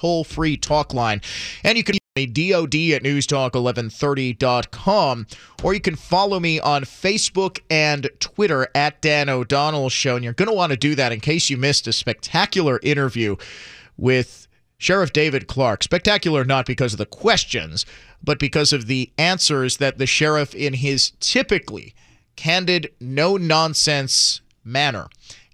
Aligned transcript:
Toll 0.00 0.24
free 0.24 0.56
talk 0.56 0.94
line, 0.94 1.20
and 1.62 1.76
you 1.76 1.84
can 1.84 1.96
email 1.96 2.00
me 2.16 2.24
DOD 2.26 2.74
at 2.96 3.02
newstalk1130.com, 3.02 5.26
or 5.62 5.74
you 5.74 5.80
can 5.80 5.94
follow 5.94 6.40
me 6.40 6.58
on 6.58 6.84
Facebook 6.84 7.60
and 7.68 8.08
Twitter 8.18 8.68
at 8.74 9.02
Dan 9.02 9.28
O'Donnell 9.28 9.90
Show. 9.90 10.16
And 10.16 10.24
you're 10.24 10.32
going 10.32 10.48
to 10.48 10.54
want 10.54 10.70
to 10.70 10.78
do 10.78 10.94
that 10.94 11.12
in 11.12 11.20
case 11.20 11.50
you 11.50 11.58
missed 11.58 11.86
a 11.86 11.92
spectacular 11.92 12.80
interview 12.82 13.36
with 13.98 14.48
Sheriff 14.78 15.12
David 15.12 15.46
Clarke. 15.46 15.82
Spectacular 15.82 16.44
not 16.44 16.64
because 16.64 16.94
of 16.94 16.98
the 16.98 17.04
questions, 17.04 17.84
but 18.24 18.38
because 18.38 18.72
of 18.72 18.86
the 18.86 19.12
answers 19.18 19.76
that 19.76 19.98
the 19.98 20.06
sheriff, 20.06 20.54
in 20.54 20.72
his 20.72 21.10
typically 21.20 21.94
candid, 22.36 22.90
no 23.00 23.36
nonsense 23.36 24.40
manner, 24.64 25.10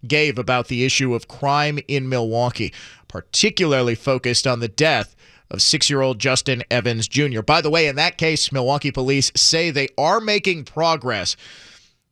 gave 0.07 0.39
about 0.39 0.69
the 0.69 0.85
issue 0.85 1.15
of 1.15 1.27
crime 1.27 1.81
in 1.89 2.09
Milwaukee, 2.09 2.73
particularly 3.09 3.95
focused 3.95 4.47
on 4.47 4.61
the 4.61 4.69
death 4.69 5.17
of 5.51 5.63
six 5.63 5.89
year 5.89 6.01
old 6.01 6.19
Justin 6.19 6.63
Evans 6.71 7.09
Jr. 7.09 7.43
By 7.43 7.61
the 7.61 7.71
way, 7.71 7.87
in 7.87 7.97
that 7.97 8.19
case, 8.19 8.53
Milwaukee 8.53 8.91
police 8.91 9.31
say 9.37 9.71
they 9.71 9.89
are 9.97 10.21
making 10.21 10.65
progress. 10.65 11.37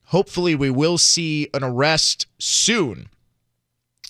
Hopefully, 0.07 0.55
we 0.55 0.71
will 0.71 0.99
see 0.99 1.49
an 1.55 1.65
arrest 1.65 2.27
soon 2.39 3.09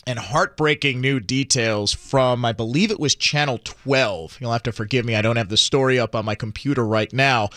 and 0.07 0.19
heartbreaking 0.19 1.01
new 1.01 1.19
details 1.19 1.93
from, 1.93 2.45
I 2.45 2.53
believe 2.53 2.91
it 2.91 3.01
was 3.01 3.15
Channel 3.15 3.59
12. 3.65 4.39
You'll 4.41 4.53
have 4.53 4.63
to 4.65 4.73
forgive 4.73 5.05
me, 5.05 5.15
I 5.15 5.23
don't 5.23 5.37
have 5.37 5.49
the 5.49 5.57
story 5.57 5.99
up 5.99 6.15
on 6.15 6.25
my 6.25 6.35
computer 6.35 6.87
right 6.87 7.13
now. 7.13 7.49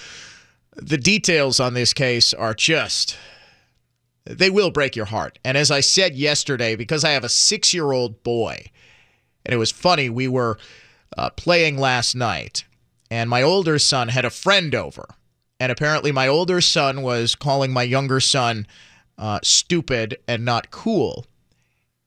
The 0.75 0.97
details 0.97 1.59
on 1.59 1.73
this 1.73 1.93
case 1.93 2.33
are 2.33 2.53
just, 2.53 3.17
they 4.25 4.49
will 4.49 4.71
break 4.71 4.95
your 4.95 5.05
heart. 5.05 5.39
And 5.43 5.57
as 5.57 5.71
I 5.71 5.81
said 5.81 6.15
yesterday, 6.15 6.75
because 6.75 7.03
I 7.03 7.11
have 7.11 7.23
a 7.23 7.29
six 7.29 7.73
year 7.73 7.91
old 7.91 8.23
boy, 8.23 8.71
and 9.47 9.53
it 9.55 9.57
was 9.57 9.71
funny, 9.71 10.11
we 10.11 10.27
were 10.27 10.59
uh, 11.17 11.31
playing 11.31 11.79
last 11.79 12.13
night, 12.13 12.65
and 13.09 13.31
my 13.31 13.41
older 13.41 13.79
son 13.79 14.09
had 14.09 14.25
a 14.25 14.29
friend 14.29 14.75
over. 14.75 15.07
And 15.59 15.71
apparently, 15.71 16.11
my 16.11 16.27
older 16.27 16.61
son 16.61 17.01
was 17.01 17.33
calling 17.33 17.71
my 17.71 17.81
younger 17.81 18.19
son 18.19 18.67
uh, 19.17 19.39
stupid 19.41 20.17
and 20.27 20.45
not 20.45 20.69
cool 20.69 21.25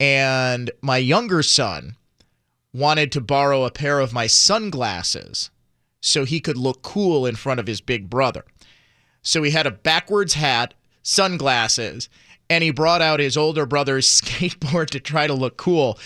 and 0.00 0.70
my 0.80 0.96
younger 0.96 1.42
son 1.42 1.96
wanted 2.72 3.12
to 3.12 3.20
borrow 3.20 3.64
a 3.64 3.70
pair 3.70 4.00
of 4.00 4.14
my 4.14 4.26
sunglasses 4.26 5.50
so 6.00 6.24
he 6.24 6.40
could 6.40 6.56
look 6.56 6.80
cool 6.80 7.26
in 7.26 7.36
front 7.36 7.60
of 7.60 7.66
his 7.66 7.82
big 7.82 8.08
brother. 8.08 8.44
So 9.22 9.42
he 9.42 9.50
had 9.50 9.66
a 9.66 9.70
backwards 9.70 10.34
hat, 10.34 10.72
sunglasses, 11.02 12.08
and 12.48 12.64
he 12.64 12.70
brought 12.70 13.02
out 13.02 13.20
his 13.20 13.36
older 13.36 13.66
brother's 13.66 14.08
skateboard 14.20 14.88
to 14.90 15.00
try 15.00 15.26
to 15.26 15.34
look 15.34 15.58
cool. 15.58 15.98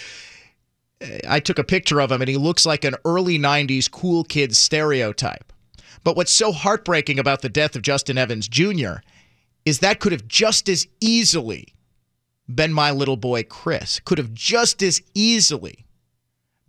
I 1.29 1.41
took 1.41 1.59
a 1.59 1.65
picture 1.65 2.01
of 2.01 2.11
him 2.13 2.23
and 2.23 2.29
he 2.29 2.37
looks 2.37 2.65
like 2.65 2.85
an 2.85 2.97
early 3.05 3.39
90s 3.39 3.91
cool 3.91 4.25
kid 4.25 4.57
stereotype. 4.57 5.53
But 6.03 6.17
what's 6.17 6.33
so 6.33 6.53
heartbreaking 6.53 7.19
about 7.19 7.43
the 7.43 7.49
death 7.49 7.77
of 7.77 7.83
Justin 7.83 8.19
Evans 8.19 8.49
Jr. 8.49 8.97
is 9.65 9.79
that 9.79 10.01
could 10.01 10.13
have 10.13 10.29
just 10.29 10.69
as 10.69 10.87
easily 11.01 11.75
been 12.53 12.73
my 12.73 12.91
little 12.91 13.17
boy 13.17 13.43
Chris. 13.43 14.01
Could 14.05 14.19
have 14.19 14.35
just 14.35 14.83
as 14.83 15.01
easily 15.15 15.87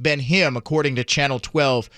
been 0.01 0.19
him, 0.19 0.55
according 0.57 0.95
to 0.95 1.03
Channel 1.03 1.39
12, 1.39 1.89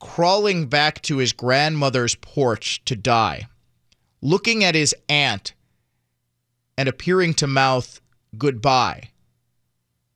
crawling 0.00 0.66
back 0.66 1.00
to 1.02 1.18
his 1.18 1.32
grandmother's 1.32 2.16
porch 2.16 2.84
to 2.84 2.96
die, 2.96 3.46
looking 4.20 4.64
at 4.64 4.74
his 4.74 4.94
aunt 5.08 5.52
and 6.76 6.88
appearing 6.88 7.34
to 7.34 7.46
mouth 7.46 8.00
goodbye, 8.36 9.10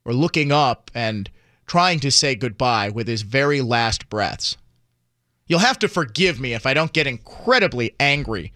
or 0.04 0.12
looking 0.12 0.50
up 0.50 0.90
and 0.94 1.30
trying 1.66 2.00
to 2.00 2.10
say 2.10 2.34
goodbye 2.34 2.88
with 2.88 3.08
his 3.08 3.22
very 3.22 3.60
last 3.60 4.08
breaths. 4.08 4.56
You'll 5.46 5.60
have 5.60 5.78
to 5.80 5.88
forgive 5.88 6.40
me 6.40 6.54
if 6.54 6.66
I 6.66 6.74
don't 6.74 6.92
get 6.92 7.06
incredibly 7.06 7.94
angry 8.00 8.52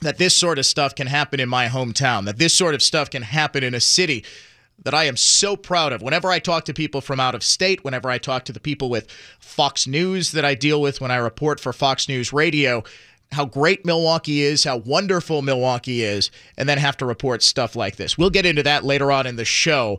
that 0.00 0.18
this 0.18 0.36
sort 0.36 0.58
of 0.58 0.66
stuff 0.66 0.94
can 0.94 1.06
happen 1.06 1.40
in 1.40 1.48
my 1.48 1.66
hometown, 1.66 2.24
that 2.26 2.38
this 2.38 2.54
sort 2.54 2.74
of 2.74 2.82
stuff 2.82 3.10
can 3.10 3.22
happen 3.22 3.64
in 3.64 3.74
a 3.74 3.80
city 3.80 4.24
that 4.84 4.94
I 4.94 5.04
am 5.04 5.16
so 5.16 5.56
proud 5.56 5.92
of. 5.92 6.02
Whenever 6.02 6.30
I 6.30 6.38
talk 6.38 6.64
to 6.66 6.74
people 6.74 7.00
from 7.00 7.18
out 7.18 7.34
of 7.34 7.42
state, 7.42 7.82
whenever 7.82 8.08
I 8.08 8.18
talk 8.18 8.44
to 8.44 8.52
the 8.52 8.60
people 8.60 8.90
with 8.90 9.10
Fox 9.40 9.86
News 9.86 10.32
that 10.32 10.44
I 10.44 10.54
deal 10.54 10.80
with 10.80 11.00
when 11.00 11.10
I 11.10 11.16
report 11.16 11.58
for 11.58 11.72
Fox 11.72 12.08
News 12.08 12.32
Radio, 12.32 12.84
how 13.32 13.44
great 13.44 13.84
Milwaukee 13.84 14.42
is, 14.42 14.64
how 14.64 14.78
wonderful 14.78 15.42
Milwaukee 15.42 16.02
is, 16.02 16.30
and 16.56 16.68
then 16.68 16.78
have 16.78 16.96
to 16.98 17.06
report 17.06 17.42
stuff 17.42 17.74
like 17.74 17.96
this. 17.96 18.16
We'll 18.16 18.30
get 18.30 18.46
into 18.46 18.62
that 18.62 18.84
later 18.84 19.10
on 19.10 19.26
in 19.26 19.36
the 19.36 19.44
show. 19.44 19.98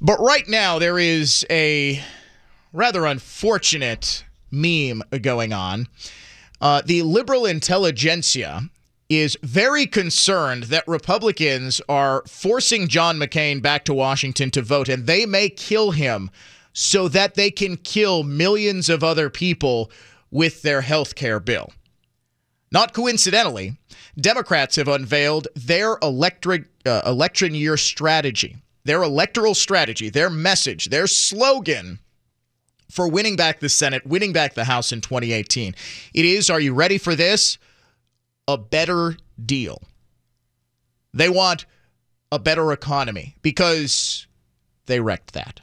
But 0.00 0.20
right 0.20 0.46
now, 0.48 0.78
there 0.78 0.98
is 0.98 1.46
a 1.50 2.02
rather 2.72 3.06
unfortunate 3.06 4.24
meme 4.50 5.02
going 5.22 5.52
on. 5.52 5.88
Uh, 6.60 6.82
the 6.84 7.02
liberal 7.02 7.46
intelligentsia 7.46 8.68
is 9.08 9.38
very 9.42 9.86
concerned 9.86 10.64
that 10.64 10.86
Republicans 10.88 11.80
are 11.88 12.22
forcing 12.26 12.88
John 12.88 13.18
McCain 13.18 13.62
back 13.62 13.84
to 13.84 13.94
Washington 13.94 14.50
to 14.50 14.62
vote, 14.62 14.88
and 14.88 15.06
they 15.06 15.26
may 15.26 15.48
kill 15.48 15.92
him 15.92 16.30
so 16.72 17.08
that 17.08 17.34
they 17.34 17.50
can 17.50 17.76
kill 17.76 18.22
millions 18.22 18.88
of 18.88 19.02
other 19.02 19.30
people 19.30 19.90
with 20.30 20.62
their 20.62 20.82
health 20.82 21.14
care 21.14 21.40
bill. 21.40 21.72
Not 22.72 22.92
coincidentally, 22.92 23.76
Democrats 24.20 24.76
have 24.76 24.88
unveiled 24.88 25.48
their 25.54 25.98
electric, 26.02 26.64
uh, 26.84 27.02
election 27.06 27.54
year 27.54 27.76
strategy, 27.76 28.56
their 28.86 29.02
electoral 29.02 29.54
strategy, 29.54 30.08
their 30.08 30.30
message, 30.30 30.86
their 30.86 31.06
slogan 31.06 31.98
for 32.90 33.08
winning 33.08 33.36
back 33.36 33.60
the 33.60 33.68
Senate, 33.68 34.06
winning 34.06 34.32
back 34.32 34.54
the 34.54 34.64
House 34.64 34.92
in 34.92 35.00
2018. 35.00 35.74
It 36.14 36.24
is, 36.24 36.48
are 36.48 36.60
you 36.60 36.72
ready 36.72 36.98
for 36.98 37.14
this? 37.14 37.58
a 38.48 38.56
better 38.56 39.16
deal. 39.44 39.82
They 41.12 41.28
want 41.28 41.66
a 42.30 42.38
better 42.38 42.72
economy 42.72 43.36
because 43.42 44.26
they 44.86 45.00
wrecked 45.00 45.32
that. 45.32 45.60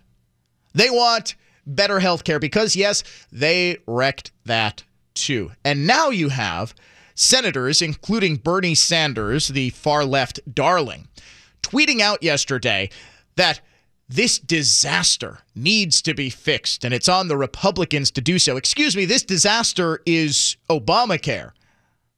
They 0.74 0.90
want 0.90 1.36
better 1.66 2.00
health 2.00 2.24
care 2.24 2.40
because, 2.40 2.76
yes, 2.76 3.04
they 3.32 3.78
wrecked 3.86 4.32
that 4.46 4.84
too. 5.14 5.52
And 5.64 5.86
now 5.86 6.10
you 6.10 6.30
have 6.30 6.74
senators, 7.16 7.82
including 7.82 8.38
Bernie 8.38 8.76
Sanders, 8.76 9.50
the 9.50 9.70
far 9.70 10.04
left 10.04 10.40
darling, 10.54 11.08
tweeting 11.62 12.00
out 12.00 12.24
yesterday 12.24 12.90
that 13.36 13.62
this 14.10 14.38
disaster 14.38 15.40
needs 15.56 16.02
to 16.02 16.14
be 16.14 16.30
fixed 16.30 16.84
and 16.84 16.94
it's 16.94 17.10
on 17.10 17.28
the 17.28 17.38
Republicans 17.38 18.12
to 18.12 18.22
do 18.22 18.38
so. 18.38 18.58
Excuse 18.58 18.96
me, 18.96 19.06
this 19.06 19.24
disaster 19.24 20.02
is 20.06 20.58
Obamacare 20.70 21.52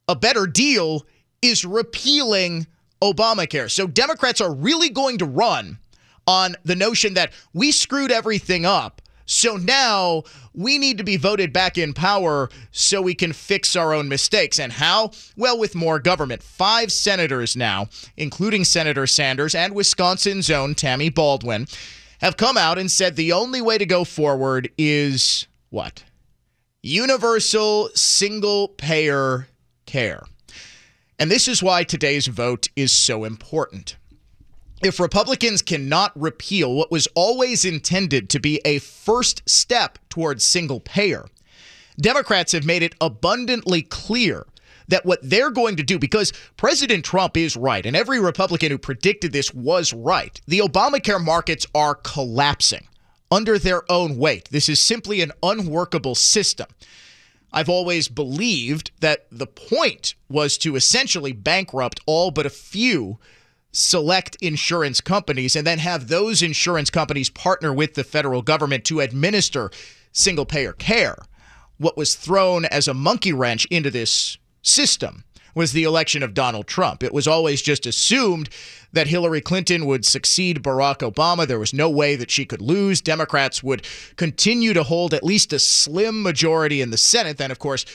a 0.08 0.16
better 0.16 0.46
deal 0.46 1.06
is 1.42 1.64
repealing 1.64 2.66
Obamacare. 3.02 3.70
So 3.70 3.86
Democrats 3.86 4.40
are 4.40 4.52
really 4.52 4.88
going 4.88 5.18
to 5.18 5.24
run 5.24 5.78
on 6.26 6.56
the 6.64 6.76
notion 6.76 7.14
that 7.14 7.32
we 7.52 7.72
screwed 7.72 8.10
everything 8.10 8.64
up. 8.64 9.02
So 9.26 9.56
now 9.56 10.22
we 10.54 10.78
need 10.78 10.98
to 10.98 11.04
be 11.04 11.16
voted 11.16 11.52
back 11.52 11.76
in 11.76 11.92
power 11.92 12.48
so 12.70 13.02
we 13.02 13.14
can 13.14 13.32
fix 13.32 13.76
our 13.76 13.92
own 13.92 14.08
mistakes. 14.08 14.58
And 14.58 14.72
how? 14.72 15.10
Well, 15.36 15.58
with 15.58 15.74
more 15.74 15.98
government. 15.98 16.42
Five 16.42 16.90
senators 16.90 17.56
now, 17.56 17.88
including 18.16 18.64
Senator 18.64 19.06
Sanders 19.06 19.54
and 19.54 19.74
Wisconsin's 19.74 20.50
own 20.50 20.74
Tammy 20.74 21.10
Baldwin, 21.10 21.66
have 22.20 22.36
come 22.36 22.56
out 22.56 22.78
and 22.78 22.90
said 22.90 23.16
the 23.16 23.32
only 23.32 23.60
way 23.60 23.76
to 23.76 23.84
go 23.84 24.04
forward 24.04 24.70
is 24.78 25.46
what? 25.70 26.04
Universal 26.82 27.90
single 27.94 28.68
payer 28.68 29.48
care. 29.86 30.22
And 31.18 31.30
this 31.30 31.48
is 31.48 31.62
why 31.62 31.82
today's 31.82 32.26
vote 32.26 32.68
is 32.76 32.92
so 32.92 33.24
important. 33.24 33.96
If 34.82 35.00
Republicans 35.00 35.62
cannot 35.62 36.12
repeal 36.20 36.74
what 36.74 36.90
was 36.92 37.08
always 37.14 37.64
intended 37.64 38.28
to 38.30 38.38
be 38.38 38.60
a 38.64 38.78
first 38.78 39.42
step 39.48 39.98
towards 40.08 40.44
single 40.44 40.80
payer, 40.80 41.26
Democrats 41.98 42.52
have 42.52 42.64
made 42.66 42.82
it 42.82 42.94
abundantly 43.00 43.80
clear 43.82 44.46
that 44.88 45.06
what 45.06 45.18
they're 45.22 45.50
going 45.50 45.76
to 45.76 45.82
do, 45.82 45.98
because 45.98 46.32
President 46.56 47.04
Trump 47.04 47.36
is 47.36 47.56
right, 47.56 47.86
and 47.86 47.96
every 47.96 48.20
Republican 48.20 48.70
who 48.70 48.78
predicted 48.78 49.32
this 49.32 49.52
was 49.52 49.92
right, 49.92 50.40
the 50.46 50.60
Obamacare 50.60 51.24
markets 51.24 51.66
are 51.74 51.94
collapsing. 51.94 52.86
under 53.30 53.58
their 53.58 53.90
own 53.90 54.16
weight. 54.16 54.48
This 54.50 54.68
is 54.68 54.82
simply 54.82 55.20
an 55.20 55.32
unworkable 55.42 56.14
system. 56.14 56.66
I've 57.52 57.68
always 57.68 58.08
believed 58.08 58.90
that 59.00 59.26
the 59.30 59.46
point 59.46 60.14
was 60.28 60.58
to 60.58 60.76
essentially 60.76 61.32
bankrupt 61.32 62.00
all 62.06 62.30
but 62.30 62.46
a 62.46 62.50
few 62.50 63.18
select 63.72 64.36
insurance 64.40 65.00
companies 65.00 65.54
and 65.54 65.66
then 65.66 65.78
have 65.78 66.08
those 66.08 66.42
insurance 66.42 66.90
companies 66.90 67.28
partner 67.30 67.72
with 67.72 67.94
the 67.94 68.04
federal 68.04 68.42
government 68.42 68.84
to 68.84 69.00
administer 69.00 69.70
single 70.12 70.46
payer 70.46 70.72
care. 70.72 71.16
What 71.78 71.96
was 71.96 72.14
thrown 72.14 72.64
as 72.66 72.88
a 72.88 72.94
monkey 72.94 73.32
wrench 73.32 73.66
into 73.66 73.90
this 73.90 74.38
system 74.62 75.24
was 75.54 75.72
the 75.72 75.84
election 75.84 76.22
of 76.22 76.34
Donald 76.34 76.66
Trump. 76.66 77.02
It 77.02 77.14
was 77.14 77.26
always 77.26 77.62
just 77.62 77.86
assumed 77.86 78.50
that 78.92 79.06
Hillary 79.06 79.40
Clinton 79.40 79.86
would 79.86 80.04
succeed 80.04 80.62
Barack 80.62 80.98
Obama. 80.98 81.46
There 81.46 81.58
was 81.58 81.72
no 81.72 81.88
way 81.88 82.14
that 82.14 82.30
she 82.30 82.44
could 82.44 82.60
lose. 82.60 83.00
Democrats 83.00 83.62
would 83.62 83.86
continue 84.16 84.74
to 84.74 84.82
hold 84.82 85.14
at 85.14 85.24
least 85.24 85.54
a 85.54 85.58
slim 85.58 86.22
majority 86.22 86.82
in 86.82 86.90
the 86.90 86.98
Senate. 86.98 87.38
Then, 87.38 87.50
of 87.50 87.58
course, 87.58 87.86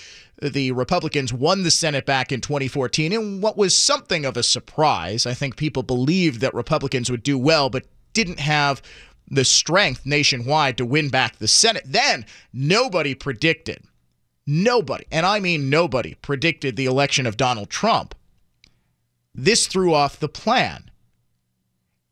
the 0.41 0.71
Republicans 0.71 1.31
won 1.31 1.63
the 1.63 1.71
Senate 1.71 2.05
back 2.05 2.31
in 2.31 2.41
2014 2.41 3.13
in 3.13 3.41
what 3.41 3.57
was 3.57 3.77
something 3.77 4.25
of 4.25 4.35
a 4.37 4.43
surprise. 4.43 5.25
I 5.25 5.33
think 5.33 5.55
people 5.55 5.83
believed 5.83 6.41
that 6.41 6.53
Republicans 6.53 7.11
would 7.11 7.23
do 7.23 7.37
well, 7.37 7.69
but 7.69 7.85
didn't 8.13 8.39
have 8.39 8.81
the 9.29 9.45
strength 9.45 10.05
nationwide 10.05 10.77
to 10.77 10.85
win 10.85 11.09
back 11.09 11.37
the 11.37 11.47
Senate. 11.47 11.83
Then 11.85 12.25
nobody 12.51 13.15
predicted 13.15 13.83
Nobody, 14.47 15.05
and 15.11 15.25
I 15.25 15.39
mean 15.39 15.69
nobody, 15.69 16.15
predicted 16.15 16.75
the 16.75 16.85
election 16.85 17.25
of 17.25 17.37
Donald 17.37 17.69
Trump. 17.69 18.15
This 19.35 19.67
threw 19.67 19.93
off 19.93 20.19
the 20.19 20.27
plan. 20.27 20.89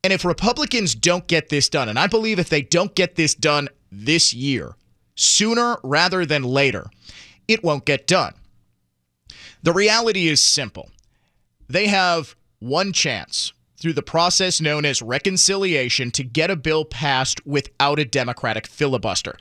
And 0.04 0.14
if 0.14 0.24
Republicans 0.24 0.96
don't 0.96 1.28
get 1.28 1.50
this 1.50 1.68
done, 1.68 1.90
and 1.90 2.00
I 2.00 2.08
believe 2.08 2.40
if 2.40 2.50
they 2.50 2.62
don't 2.62 2.96
get 2.96 3.16
this 3.16 3.34
done 3.36 3.68
this 3.92 4.34
year, 4.34 4.76
sooner 5.16 5.78
rather 5.84 6.26
than 6.26 6.44
later, 6.44 6.90
it 7.50 7.63
won't 7.63 7.84
get 7.84 8.07
done. 8.07 8.34
The 9.62 9.74
reality 9.74 10.30
is 10.30 10.42
simple 10.42 10.90
they 11.68 11.88
have 11.88 12.36
one 12.60 12.94
chance 12.94 13.51
through 13.78 13.94
the 13.94 14.01
process 14.01 14.60
known 14.60 14.86
as 14.86 15.01
reconciliation 15.01 16.12
to 16.12 16.24
get 16.24 16.50
a 16.50 16.56
bill 16.56 16.86
passed 16.86 17.46
without 17.46 18.00
a 18.00 18.06
Democratic 18.06 18.68
filibuster. 18.68 19.38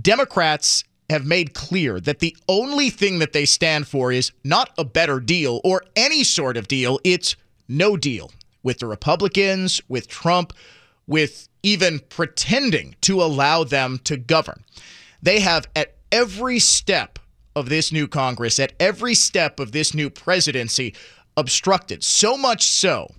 Democrats 0.00 0.84
have 1.08 1.24
made 1.24 1.54
clear 1.54 2.00
that 2.00 2.18
the 2.18 2.36
only 2.48 2.90
thing 2.90 3.20
that 3.20 3.32
they 3.32 3.44
stand 3.44 3.86
for 3.86 4.10
is 4.10 4.32
not 4.42 4.70
a 4.76 4.84
better 4.84 5.20
deal 5.20 5.60
or 5.62 5.84
any 5.94 6.24
sort 6.24 6.56
of 6.56 6.66
deal, 6.66 6.98
it's 7.04 7.36
no 7.68 7.96
deal 7.96 8.32
with 8.62 8.78
the 8.78 8.86
Republicans, 8.86 9.80
with 9.88 10.08
Trump, 10.08 10.52
with 11.06 11.48
even 11.62 12.00
pretending 12.08 12.96
to 13.02 13.22
allow 13.22 13.62
them 13.62 14.00
to 14.02 14.16
govern. 14.16 14.64
They 15.22 15.40
have 15.40 15.68
at 15.76 15.94
every 16.10 16.58
step 16.58 17.15
of 17.56 17.68
this 17.68 17.90
new 17.90 18.06
Congress, 18.06 18.60
at 18.60 18.74
every 18.78 19.14
step 19.14 19.58
of 19.58 19.72
this 19.72 19.94
new 19.94 20.10
presidency, 20.10 20.94
obstructed. 21.36 22.04
So 22.04 22.36
much 22.36 22.62
so 22.62 23.10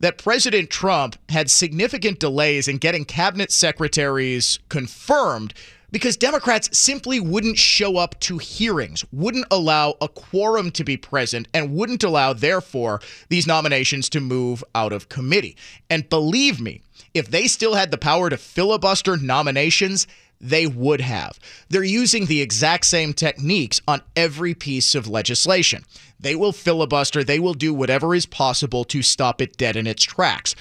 that 0.00 0.18
President 0.18 0.68
Trump 0.70 1.16
had 1.30 1.50
significant 1.50 2.20
delays 2.20 2.68
in 2.68 2.76
getting 2.76 3.04
cabinet 3.04 3.50
secretaries 3.50 4.58
confirmed 4.68 5.54
because 5.92 6.16
Democrats 6.16 6.76
simply 6.76 7.20
wouldn't 7.20 7.58
show 7.58 7.98
up 7.98 8.18
to 8.20 8.38
hearings, 8.38 9.04
wouldn't 9.12 9.46
allow 9.50 9.94
a 10.00 10.08
quorum 10.08 10.70
to 10.72 10.84
be 10.84 10.96
present, 10.96 11.46
and 11.52 11.74
wouldn't 11.74 12.02
allow, 12.02 12.32
therefore, 12.32 13.00
these 13.28 13.46
nominations 13.46 14.08
to 14.08 14.20
move 14.20 14.64
out 14.74 14.92
of 14.92 15.10
committee. 15.10 15.56
And 15.90 16.08
believe 16.08 16.60
me, 16.60 16.80
if 17.12 17.30
they 17.30 17.46
still 17.46 17.74
had 17.74 17.90
the 17.90 17.98
power 17.98 18.30
to 18.30 18.38
filibuster 18.38 19.18
nominations, 19.18 20.06
they 20.42 20.66
would 20.66 21.00
have. 21.00 21.38
They're 21.68 21.84
using 21.84 22.26
the 22.26 22.42
exact 22.42 22.84
same 22.86 23.14
techniques 23.14 23.80
on 23.86 24.02
every 24.16 24.54
piece 24.54 24.94
of 24.94 25.06
legislation. 25.06 25.84
They 26.18 26.34
will 26.34 26.52
filibuster, 26.52 27.22
they 27.22 27.38
will 27.38 27.54
do 27.54 27.72
whatever 27.72 28.14
is 28.14 28.26
possible 28.26 28.84
to 28.86 29.02
stop 29.02 29.40
it 29.40 29.56
dead 29.56 29.76
in 29.76 29.86
its 29.86 30.02
tracks. 30.02 30.54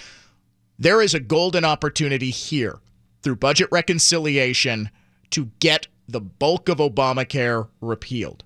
There 0.77 1.01
is 1.01 1.13
a 1.13 1.19
golden 1.19 1.65
opportunity 1.65 2.29
here 2.29 2.79
through 3.23 3.35
budget 3.37 3.69
reconciliation 3.71 4.89
to 5.31 5.51
get 5.59 5.87
the 6.07 6.21
bulk 6.21 6.69
of 6.69 6.77
Obamacare 6.77 7.67
repealed. 7.81 8.43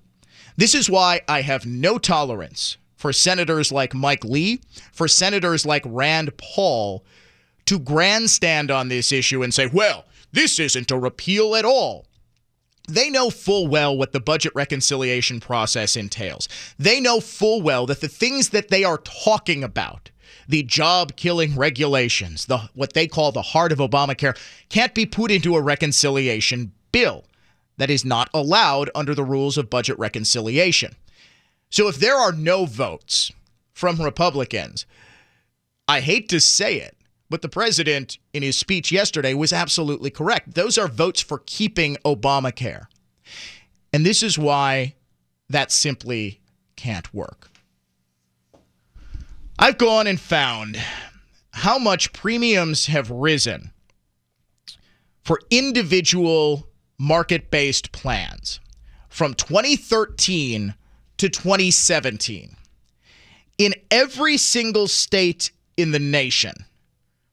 This 0.56 0.74
is 0.74 0.88
why 0.88 1.20
I 1.28 1.42
have 1.42 1.66
no 1.66 1.98
tolerance 1.98 2.78
for 2.96 3.12
senators 3.12 3.70
like 3.70 3.94
Mike 3.94 4.24
Lee, 4.24 4.60
for 4.92 5.06
senators 5.06 5.66
like 5.66 5.82
Rand 5.84 6.36
Paul 6.38 7.04
to 7.66 7.78
grandstand 7.78 8.70
on 8.70 8.88
this 8.88 9.12
issue 9.12 9.42
and 9.42 9.52
say, 9.52 9.66
well, 9.66 10.06
this 10.36 10.58
isn't 10.58 10.90
a 10.90 10.98
repeal 10.98 11.56
at 11.56 11.64
all. 11.64 12.04
They 12.86 13.08
know 13.08 13.30
full 13.30 13.66
well 13.66 13.96
what 13.96 14.12
the 14.12 14.20
budget 14.20 14.52
reconciliation 14.54 15.40
process 15.40 15.96
entails. 15.96 16.46
They 16.78 17.00
know 17.00 17.20
full 17.20 17.62
well 17.62 17.86
that 17.86 18.02
the 18.02 18.08
things 18.08 18.50
that 18.50 18.68
they 18.68 18.84
are 18.84 18.98
talking 18.98 19.64
about, 19.64 20.10
the 20.46 20.62
job 20.62 21.16
killing 21.16 21.56
regulations, 21.56 22.44
the 22.44 22.58
what 22.74 22.92
they 22.92 23.06
call 23.06 23.32
the 23.32 23.40
heart 23.40 23.72
of 23.72 23.78
Obamacare, 23.78 24.38
can't 24.68 24.94
be 24.94 25.06
put 25.06 25.30
into 25.30 25.56
a 25.56 25.62
reconciliation 25.62 26.72
bill 26.92 27.24
that 27.78 27.88
is 27.88 28.04
not 28.04 28.28
allowed 28.34 28.90
under 28.94 29.14
the 29.14 29.24
rules 29.24 29.56
of 29.56 29.70
budget 29.70 29.98
reconciliation. 29.98 30.94
So 31.70 31.88
if 31.88 31.96
there 31.96 32.16
are 32.16 32.32
no 32.32 32.66
votes 32.66 33.32
from 33.72 34.02
Republicans, 34.02 34.84
I 35.88 36.00
hate 36.00 36.28
to 36.28 36.40
say 36.40 36.76
it, 36.76 36.94
but 37.28 37.42
the 37.42 37.48
president 37.48 38.18
in 38.32 38.42
his 38.42 38.58
speech 38.58 38.92
yesterday 38.92 39.34
was 39.34 39.52
absolutely 39.52 40.10
correct. 40.10 40.54
Those 40.54 40.78
are 40.78 40.88
votes 40.88 41.20
for 41.20 41.42
keeping 41.46 41.96
Obamacare. 42.04 42.86
And 43.92 44.04
this 44.04 44.22
is 44.22 44.38
why 44.38 44.94
that 45.48 45.72
simply 45.72 46.40
can't 46.76 47.12
work. 47.14 47.50
I've 49.58 49.78
gone 49.78 50.06
and 50.06 50.20
found 50.20 50.78
how 51.52 51.78
much 51.78 52.12
premiums 52.12 52.86
have 52.86 53.10
risen 53.10 53.72
for 55.24 55.40
individual 55.50 56.68
market 56.98 57.50
based 57.50 57.90
plans 57.92 58.60
from 59.08 59.34
2013 59.34 60.74
to 61.16 61.28
2017. 61.28 62.56
In 63.58 63.74
every 63.90 64.36
single 64.36 64.86
state 64.86 65.50
in 65.78 65.92
the 65.92 65.98
nation, 65.98 66.52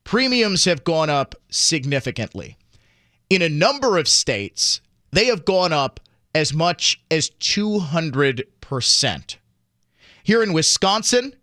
premiums 0.03 0.65
have 0.65 0.83
gone 0.83 1.09
up 1.09 1.33
significantly. 1.50 2.57
In 3.29 3.41
a 3.41 3.47
number 3.50 3.97
of 3.97 4.07
states, 4.07 4.81
they 5.11 5.25
have 5.25 5.45
gone 5.45 5.73
up 5.73 6.00
as 6.36 6.53
much 6.53 7.01
as 7.12 7.31
200%. 7.39 9.36
Here 10.24 10.43
in 10.43 10.53
Wisconsin, 10.53 11.36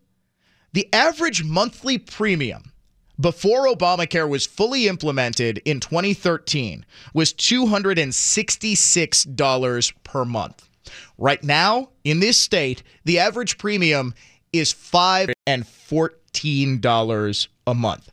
the 0.72 0.88
average 0.92 1.44
monthly 1.44 1.98
premium 1.98 2.72
before 3.20 3.66
Obamacare 3.66 4.28
was 4.28 4.46
fully 4.46 4.86
implemented 4.88 5.60
in 5.64 5.80
2013 5.80 6.84
was 7.12 7.34
$266 7.34 9.92
per 10.04 10.24
month. 10.24 10.68
Right 11.18 11.44
now, 11.44 11.90
in 12.02 12.20
this 12.20 12.40
state, 12.40 12.82
the 13.04 13.18
average 13.18 13.58
premium 13.58 14.14
is 14.52 14.72
$514 14.72 17.48
a 17.66 17.74
month. 17.74 18.10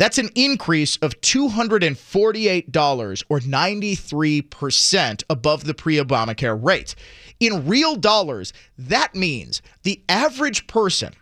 That's 0.00 0.16
an 0.16 0.30
increase 0.34 0.96
of 1.02 1.20
$248 1.20 3.24
or 3.28 3.38
93% 3.38 5.22
above 5.28 5.64
the 5.64 5.74
pre 5.74 5.96
Obamacare 5.96 6.58
rate. 6.58 6.94
In 7.38 7.68
real 7.68 7.96
dollars, 7.96 8.54
that 8.78 9.14
means 9.14 9.60
the 9.82 10.02
average 10.08 10.66
person 10.66 11.12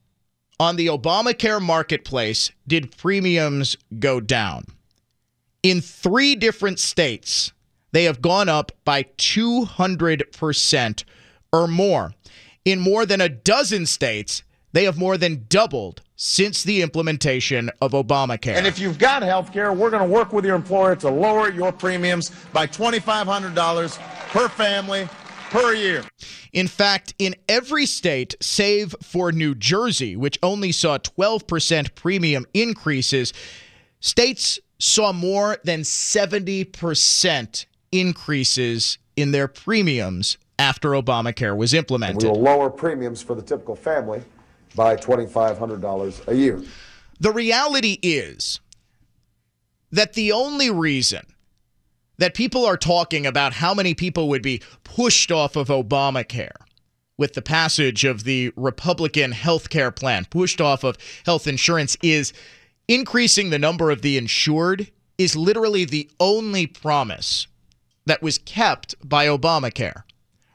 on 0.60 0.76
the 0.76 0.88
Obamacare 0.88 1.62
marketplace 1.62 2.52
did 2.68 2.94
premiums 2.94 3.78
go 3.98 4.20
down. 4.20 4.66
In 5.62 5.80
three 5.80 6.34
different 6.34 6.78
states, 6.78 7.54
they 7.92 8.04
have 8.04 8.20
gone 8.20 8.50
up 8.50 8.70
by 8.84 9.04
200% 9.16 11.04
or 11.54 11.66
more. 11.66 12.12
In 12.66 12.80
more 12.80 13.06
than 13.06 13.22
a 13.22 13.30
dozen 13.30 13.86
states, 13.86 14.42
they 14.72 14.84
have 14.84 14.98
more 14.98 15.16
than 15.16 15.46
doubled 15.48 16.02
since 16.16 16.62
the 16.62 16.82
implementation 16.82 17.70
of 17.80 17.92
Obamacare. 17.92 18.56
And 18.56 18.66
if 18.66 18.78
you've 18.78 18.98
got 18.98 19.22
health 19.22 19.54
care, 19.54 19.72
we're 19.72 19.88
going 19.88 20.06
to 20.06 20.14
work 20.14 20.34
with 20.34 20.44
your 20.44 20.54
employer 20.54 20.96
to 20.96 21.08
lower 21.08 21.50
your 21.50 21.72
premiums 21.72 22.30
by 22.52 22.66
$2,500 22.66 23.98
per 24.28 24.48
family 24.50 25.08
per 25.50 25.74
year. 25.74 26.04
In 26.52 26.68
fact, 26.68 27.14
in 27.18 27.34
every 27.48 27.84
state, 27.86 28.34
save 28.40 28.94
for 29.02 29.32
New 29.32 29.54
Jersey, 29.54 30.16
which 30.16 30.38
only 30.42 30.72
saw 30.72 30.98
12% 30.98 31.94
premium 31.94 32.46
increases, 32.54 33.32
states 34.00 34.58
saw 34.78 35.12
more 35.12 35.58
than 35.64 35.80
70% 35.80 37.66
increases 37.92 38.98
in 39.16 39.32
their 39.32 39.48
premiums 39.48 40.38
after 40.58 40.90
Obamacare 40.90 41.56
was 41.56 41.74
implemented. 41.74 42.22
We 42.22 42.28
will 42.28 42.40
lower 42.40 42.70
premiums 42.70 43.22
for 43.22 43.34
the 43.34 43.42
typical 43.42 43.76
family 43.76 44.22
by 44.74 44.96
$2,500 44.96 46.28
a 46.28 46.34
year. 46.34 46.62
The 47.18 47.32
reality 47.32 47.98
is 48.02 48.60
that 49.90 50.14
the 50.14 50.32
only 50.32 50.70
reason 50.70 51.26
that 52.20 52.34
people 52.34 52.66
are 52.66 52.76
talking 52.76 53.26
about 53.26 53.54
how 53.54 53.72
many 53.72 53.94
people 53.94 54.28
would 54.28 54.42
be 54.42 54.62
pushed 54.84 55.32
off 55.32 55.56
of 55.56 55.68
Obamacare 55.68 56.52
with 57.16 57.32
the 57.32 57.42
passage 57.42 58.04
of 58.04 58.24
the 58.24 58.52
Republican 58.56 59.32
health 59.32 59.70
care 59.70 59.90
plan, 59.90 60.26
pushed 60.26 60.60
off 60.60 60.84
of 60.84 60.98
health 61.24 61.46
insurance, 61.46 61.96
is 62.02 62.34
increasing 62.88 63.48
the 63.48 63.58
number 63.58 63.90
of 63.90 64.02
the 64.02 64.18
insured, 64.18 64.90
is 65.16 65.34
literally 65.34 65.86
the 65.86 66.10
only 66.20 66.66
promise 66.66 67.46
that 68.04 68.22
was 68.22 68.36
kept 68.36 68.94
by 69.02 69.26
Obamacare. 69.26 70.02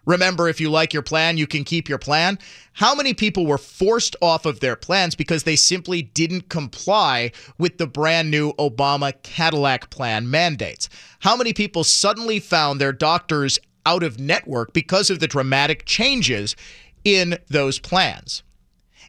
Remember, 0.06 0.48
if 0.48 0.62
you 0.62 0.70
like 0.70 0.94
your 0.94 1.02
plan, 1.02 1.38
you 1.38 1.48
can 1.48 1.64
keep 1.64 1.90
your 1.90 1.98
plan. 1.98 2.38
How 2.74 2.94
many 2.94 3.14
people 3.14 3.46
were 3.46 3.58
forced 3.58 4.16
off 4.22 4.46
of 4.46 4.60
their 4.60 4.76
plans 4.76 5.16
because 5.16 5.44
they 5.44 5.56
simply 5.56 6.02
didn't 6.02 6.50
comply 6.50 7.32
with 7.58 7.78
the 7.78 7.88
brand 7.88 8.30
new 8.30 8.54
Obama 8.54 9.14
Cadillac 9.24 9.90
plan 9.90 10.30
mandates? 10.30 10.90
How 11.20 11.36
many 11.36 11.54
people 11.54 11.84
suddenly 11.84 12.40
found 12.40 12.80
their 12.80 12.94
doctors 12.94 13.60
out 13.86 14.04
of 14.04 14.20
network 14.20 14.74
because 14.74 15.10
of 15.10 15.20
the 15.20 15.28
dramatic 15.28 15.86
changes 15.86 16.56
in 17.04 17.38
those 17.50 17.80
plans? 17.80 18.44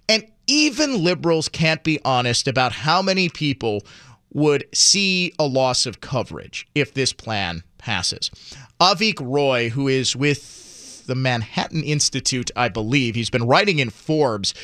And 0.08 0.24
even 0.46 1.02
liberals 1.02 1.48
can't 1.48 1.82
be 1.82 1.98
honest 2.04 2.46
about 2.46 2.72
how 2.72 3.02
many 3.02 3.28
people 3.28 3.82
would 4.32 4.66
see 4.74 5.32
a 5.38 5.46
loss 5.46 5.86
of 5.86 6.00
coverage 6.00 6.68
if 6.74 6.94
this 6.94 7.12
plan 7.12 7.62
passes. 7.78 8.30
Avik 8.80 9.18
Roy, 9.20 9.70
who 9.70 9.88
is 9.88 10.14
with 10.14 10.65
the 11.06 11.14
Manhattan 11.14 11.82
Institute, 11.82 12.50
I 12.54 12.68
believe, 12.68 13.14
he's 13.14 13.30
been 13.30 13.46
writing 13.46 13.78
in 13.78 13.90
Forbes 13.90 14.54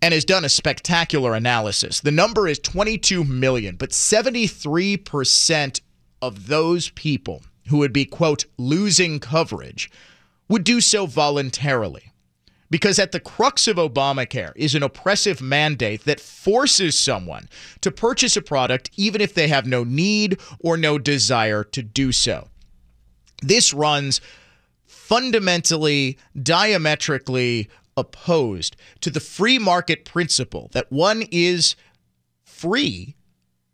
and 0.00 0.14
has 0.14 0.24
done 0.24 0.44
a 0.44 0.48
spectacular 0.48 1.34
analysis. 1.34 2.00
The 2.00 2.10
number 2.10 2.48
is 2.48 2.58
22 2.58 3.24
million, 3.24 3.76
but 3.76 3.90
73% 3.90 5.80
of 6.22 6.46
those 6.46 6.90
people 6.90 7.42
who 7.68 7.78
would 7.78 7.92
be, 7.92 8.04
quote, 8.04 8.46
losing 8.56 9.20
coverage 9.20 9.90
would 10.48 10.64
do 10.64 10.80
so 10.80 11.06
voluntarily. 11.06 12.12
Because 12.70 12.98
at 12.98 13.12
the 13.12 13.20
crux 13.20 13.66
of 13.66 13.76
Obamacare 13.76 14.52
is 14.54 14.74
an 14.74 14.82
oppressive 14.82 15.40
mandate 15.40 16.04
that 16.04 16.20
forces 16.20 16.98
someone 16.98 17.48
to 17.80 17.90
purchase 17.90 18.36
a 18.36 18.42
product 18.42 18.90
even 18.96 19.22
if 19.22 19.32
they 19.32 19.48
have 19.48 19.66
no 19.66 19.84
need 19.84 20.38
or 20.60 20.76
no 20.76 20.98
desire 20.98 21.64
to 21.64 21.82
do 21.82 22.12
so. 22.12 22.48
This 23.42 23.72
runs 23.72 24.20
fundamentally, 25.08 26.18
diametrically 26.42 27.66
opposed 27.96 28.76
to 29.00 29.08
the 29.08 29.20
free 29.20 29.58
market 29.58 30.04
principle 30.04 30.68
that 30.72 30.92
one 30.92 31.24
is 31.30 31.76
free 32.44 33.16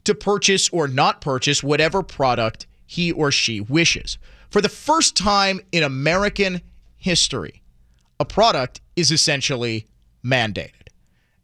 to 0.04 0.14
purchase 0.14 0.68
or 0.68 0.86
not 0.86 1.20
purchase 1.20 1.60
whatever 1.60 2.04
product 2.04 2.68
he 2.86 3.10
or 3.10 3.32
she 3.32 3.60
wishes. 3.60 4.16
For 4.48 4.60
the 4.60 4.68
first 4.68 5.16
time 5.16 5.58
in 5.72 5.82
American 5.82 6.60
history, 6.96 7.64
a 8.20 8.24
product 8.24 8.80
is 8.94 9.10
essentially 9.10 9.88
mandated. 10.24 10.86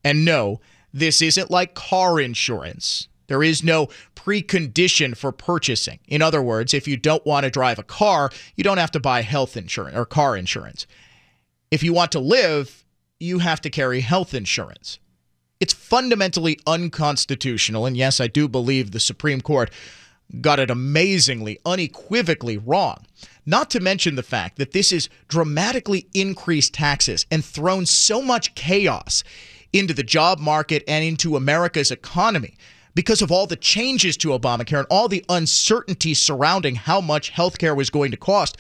And 0.05 0.25
no, 0.25 0.61
this 0.95 1.21
isn't 1.21 1.51
like 1.51 1.75
car 1.75 2.21
insurance. 2.21 3.09
There 3.27 3.43
is 3.43 3.65
no 3.65 3.89
precondition 4.25 5.17
for 5.17 5.33
purchasing. 5.33 5.99
In 6.07 6.23
other 6.23 6.43
words, 6.43 6.75
if 6.75 6.87
you 6.87 6.97
don't 6.97 7.25
want 7.25 7.45
to 7.45 7.51
drive 7.51 7.79
a 7.79 7.83
car, 7.83 8.31
you 8.55 8.65
don't 8.65 8.79
have 8.79 8.91
to 8.93 9.01
buy 9.01 9.23
health 9.23 9.57
insurance 9.57 9.97
or 9.97 10.05
car 10.05 10.37
insurance. 10.37 10.87
If 11.71 11.83
you 11.83 11.93
want 11.93 12.13
to 12.13 12.21
live, 12.21 12.85
you 13.19 13.39
have 13.39 13.61
to 13.63 13.71
carry 13.71 14.01
health 14.01 14.35
insurance. 14.35 14.99
It's 15.59 15.73
fundamentally 15.73 16.59
unconstitutional. 16.67 17.87
And 17.87 17.97
yes, 17.97 18.21
I 18.21 18.27
do 18.27 18.49
believe 18.49 18.91
the 18.91 19.01
Supreme 19.01 19.41
Court 19.41 19.71
got 20.41 20.61
it 20.61 20.71
amazingly, 20.71 21.59
unequivocally 21.67 22.57
wrong. 22.57 23.07
Not 23.45 23.71
to 23.71 23.81
mention 23.81 24.15
the 24.15 24.23
fact 24.23 24.59
that 24.59 24.73
this 24.73 24.91
has 24.91 25.09
dramatically 25.29 26.07
increased 26.15 26.75
taxes 26.75 27.27
and 27.31 27.45
thrown 27.45 27.85
so 27.85 28.23
much 28.23 28.55
chaos 28.55 29.25
into 29.73 29.95
the 29.95 30.03
job 30.03 30.39
market 30.39 30.85
and 30.87 31.05
into 31.05 31.37
America's 31.37 31.91
economy 31.91 32.55
because 32.95 33.23
of 33.23 33.31
all 33.31 33.47
the 33.47 33.57
changes 33.57 34.17
to 34.19 34.29
Obamacare 34.29 34.79
and 34.79 34.87
all 34.91 35.09
the 35.09 35.25
uncertainty 35.29 36.15
surrounding 36.15 36.75
how 36.75 37.01
much 37.01 37.33
healthcare 37.33 37.77
was 37.77 37.91
going 37.91 38.11
to 38.11 38.17
cost 38.17 38.57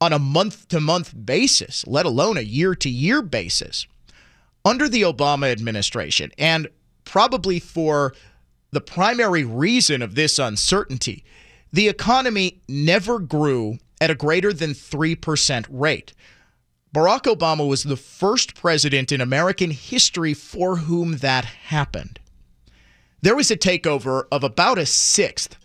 on 0.00 0.12
a 0.12 0.18
month 0.18 0.68
to 0.68 0.80
month 0.80 1.14
basis, 1.24 1.86
let 1.86 2.06
alone 2.06 2.36
a 2.36 2.42
year 2.42 2.74
to 2.74 2.88
year 2.88 3.22
basis. 3.22 3.86
Under 4.64 4.88
the 4.88 5.02
Obama 5.02 5.50
administration, 5.50 6.30
and 6.38 6.68
probably 7.04 7.58
for 7.58 8.14
the 8.70 8.80
primary 8.80 9.44
reason 9.44 10.02
of 10.02 10.14
this 10.14 10.38
uncertainty, 10.38 11.24
the 11.72 11.88
economy 11.88 12.60
never 12.68 13.18
grew 13.18 13.78
at 14.00 14.10
a 14.10 14.14
greater 14.14 14.52
than 14.52 14.70
3% 14.70 15.66
rate. 15.70 16.12
Barack 16.94 17.22
Obama 17.22 17.68
was 17.68 17.82
the 17.82 17.96
first 17.96 18.54
president 18.54 19.12
in 19.12 19.20
American 19.20 19.70
history 19.70 20.34
for 20.34 20.76
whom 20.76 21.18
that 21.18 21.44
happened. 21.44 22.18
There 23.20 23.36
was 23.36 23.50
a 23.50 23.56
takeover 23.56 24.24
of 24.30 24.44
about 24.44 24.78
a 24.78 24.86
sixth 24.86 25.56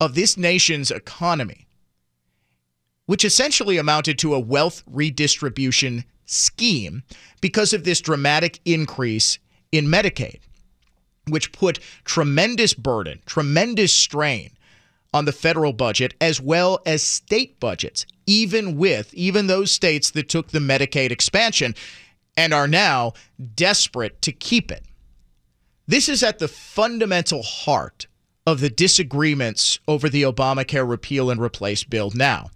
of 0.00 0.14
this 0.14 0.36
nation's 0.36 0.90
economy, 0.90 1.66
which 3.06 3.24
essentially 3.24 3.78
amounted 3.78 4.18
to 4.18 4.34
a 4.34 4.40
wealth 4.40 4.82
redistribution 4.86 6.04
scheme 6.26 7.02
because 7.40 7.72
of 7.72 7.84
this 7.84 8.00
dramatic 8.00 8.60
increase 8.64 9.38
in 9.72 9.86
Medicaid, 9.86 10.40
which 11.26 11.52
put 11.52 11.80
tremendous 12.04 12.74
burden, 12.74 13.20
tremendous 13.24 13.92
strain 13.92 14.50
on 15.14 15.24
the 15.24 15.32
federal 15.32 15.72
budget 15.72 16.12
as 16.20 16.40
well 16.40 16.80
as 16.84 17.02
state 17.02 17.58
budgets, 17.58 18.04
even 18.26 18.76
with 18.76 19.12
even 19.14 19.46
those 19.46 19.72
states 19.72 20.10
that 20.10 20.28
took 20.28 20.48
the 20.48 20.58
Medicaid 20.58 21.10
expansion 21.10 21.74
and 22.36 22.52
are 22.52 22.68
now 22.68 23.14
desperate 23.54 24.20
to 24.20 24.32
keep 24.32 24.70
it. 24.70 24.84
This 25.88 26.10
is 26.10 26.22
at 26.22 26.38
the 26.38 26.48
fundamental 26.48 27.42
heart 27.42 28.08
of 28.46 28.60
the 28.60 28.68
disagreements 28.68 29.80
over 29.88 30.10
the 30.10 30.22
Obamacare 30.22 30.86
repeal 30.86 31.30
and 31.30 31.40
replace 31.40 31.82
bill 31.82 32.12
now. 32.14 32.50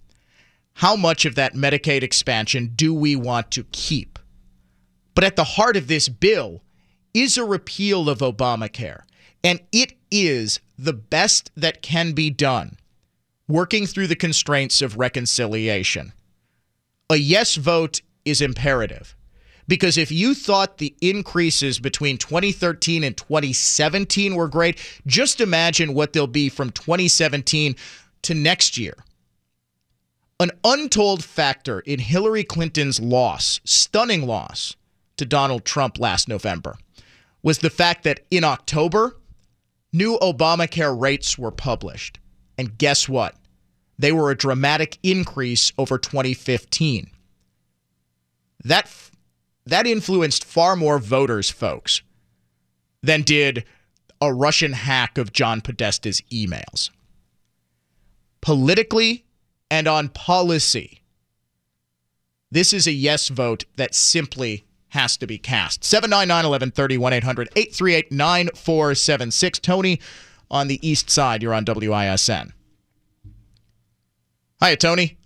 How 0.75 0.97
much 0.97 1.25
of 1.25 1.35
that 1.37 1.55
Medicaid 1.55 2.03
expansion 2.03 2.73
do 2.77 2.93
we 2.93 3.17
want 3.17 3.51
to 3.53 3.65
keep? 3.73 4.19
But 5.15 5.25
at 5.25 5.37
the 5.37 5.45
heart 5.45 5.79
of 5.79 5.87
this 5.87 6.11
bill 6.11 6.63
is 7.15 7.39
a 7.39 7.45
repeal 7.45 8.11
of 8.11 8.19
Obamacare, 8.19 9.05
and 9.43 9.61
it 9.73 9.95
is 10.11 10.61
the 10.77 10.93
best 10.93 11.51
that 11.57 11.81
can 11.81 12.13
be 12.13 12.29
done, 12.29 12.77
working 13.49 13.87
through 13.87 14.09
the 14.09 14.15
constraints 14.15 14.83
of 14.83 14.99
reconciliation. 14.99 16.13
A 17.09 17.17
yes 17.17 17.57
vote 17.57 18.03
is 18.27 18.43
imperative. 18.43 19.17
Because 19.73 19.97
if 19.97 20.13
you 20.13 20.35
thought 20.35 20.77
the 20.77 20.95
increases 21.01 21.79
between 21.79 22.19
2013 22.19 23.03
and 23.03 23.17
2017 23.17 24.35
were 24.35 24.47
great, 24.47 24.79
just 25.07 25.41
imagine 25.41 25.95
what 25.95 26.13
they'll 26.13 26.27
be 26.27 26.51
from 26.51 26.69
2017 26.69 27.77
to 28.21 28.35
next 28.35 28.77
year. 28.77 28.93
An 30.39 30.51
untold 30.63 31.25
factor 31.25 31.81
in 31.81 32.01
Hillary 32.01 32.45
Clinton's 32.45 33.01
loss, 33.01 33.63
stunning 33.65 34.27
loss 34.27 34.77
to 35.17 35.25
Donald 35.25 35.65
Trump 35.65 35.99
last 35.99 36.29
November, 36.29 36.77
was 37.43 37.61
the 37.61 37.71
fact 37.71 38.05
that 38.05 38.21
in 38.31 38.45
October, 38.45 39.17
new 39.91 40.19
Obamacare 40.19 41.01
rates 41.01 41.39
were 41.39 41.51
published. 41.51 42.19
And 42.59 42.77
guess 42.77 43.09
what? 43.09 43.37
They 43.99 44.13
were 44.13 44.31
a 44.31 44.37
dramatic 44.37 44.99
increase 45.03 45.73
over 45.79 45.97
2015. 45.97 47.09
That 48.65 48.87
that 49.67 49.87
influenced 49.87 50.45
far 50.45 50.77
more 50.77 50.99
voters, 50.99 51.51
folks, 51.51 52.03
than 53.03 53.23
did 53.23 53.65
a 54.21 54.33
Russian 54.33 54.73
hack 54.73 55.19
of 55.19 55.33
John 55.33 55.61
Podesta's 55.61 56.21
emails. 56.33 56.91
Politically 58.41 59.25
and 59.71 59.87
on 59.87 60.09
policy, 60.09 61.03
this 62.51 62.73
is 62.73 62.87
a 62.87 62.93
yes 62.93 63.29
vote 63.29 63.65
that 63.77 63.95
simply 63.95 64.65
has 64.89 65.17
to 65.17 65.27
be 65.27 65.39
cast. 65.39 65.85
799 65.85 66.51
1130 66.51 66.99
1 66.99 67.13
800 67.15 67.49
838 67.57 68.13
9476. 68.13 69.59
Tony 69.59 70.01
on 70.51 70.69
the 70.69 70.87
east 70.87 71.09
side. 71.09 71.43
You're 71.43 71.55
on 71.55 71.65
WISN. 71.65 72.53
Hiya, 74.63 74.77
Tony. 74.77 75.17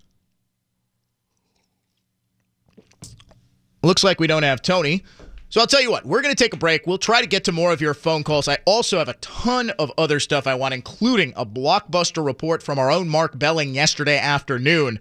Looks 3.87 4.03
like 4.03 4.19
we 4.19 4.27
don't 4.27 4.43
have 4.43 4.63
Tony. 4.63 5.05
So 5.49 5.61
I'll 5.61 5.67
tell 5.69 5.81
you 5.81 5.93
what, 5.93 6.05
we're 6.05 6.21
going 6.21 6.35
to 6.35 6.43
take 6.43 6.53
a 6.53 6.57
break. 6.57 6.89
We'll 6.89 6.99
try 6.99 7.21
to 7.21 7.27
get 7.29 7.45
to 7.45 7.53
more 7.53 7.73
of 7.73 7.81
your 7.81 7.95
phone 7.95 8.25
calls. 8.25 8.49
I 8.49 8.59
also 8.65 8.99
have 8.99 9.09
a 9.09 9.15
ton 9.15 9.71
of 9.79 9.93
other 9.97 10.19
stuff 10.19 10.49
I 10.49 10.57
want, 10.57 10.75
including 10.75 11.33
a 11.37 11.47
blockbuster 11.47 12.27
report 12.27 12.65
from 12.65 12.81
our 12.81 12.91
own 12.91 13.09
Mark 13.09 13.39
Belling 13.39 13.77
yesterday 13.77 14.19
afternoon 14.19 14.99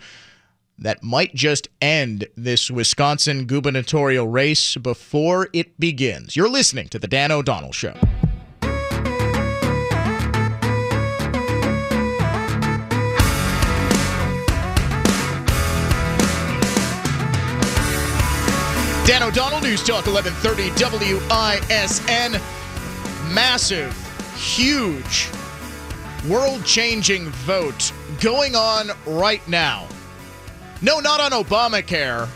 that 0.77 1.01
might 1.01 1.33
just 1.33 1.67
end 1.81 2.27
this 2.37 2.69
Wisconsin 2.69 3.47
gubernatorial 3.47 4.27
race 4.27 4.77
before 4.77 5.49
it 5.51 5.79
begins. 5.79 6.35
You're 6.35 6.47
listening 6.47 6.87
to 6.89 6.99
The 6.99 7.07
Dan 7.07 7.31
O'Donnell 7.31 7.71
Show. 7.71 7.95
Dan 19.05 19.21
O'Donnell, 19.21 19.61
News 19.61 19.83
Talk 19.83 20.07
1130 20.07 20.71
WISN. 21.29 22.41
Massive, 23.31 23.93
huge, 24.35 25.29
world 26.27 26.65
changing 26.65 27.29
vote 27.29 27.93
going 28.19 28.55
on 28.55 28.89
right 29.05 29.47
now. 29.47 29.87
No, 30.81 30.99
not 30.99 31.19
on 31.19 31.43
Obamacare. 31.43 32.27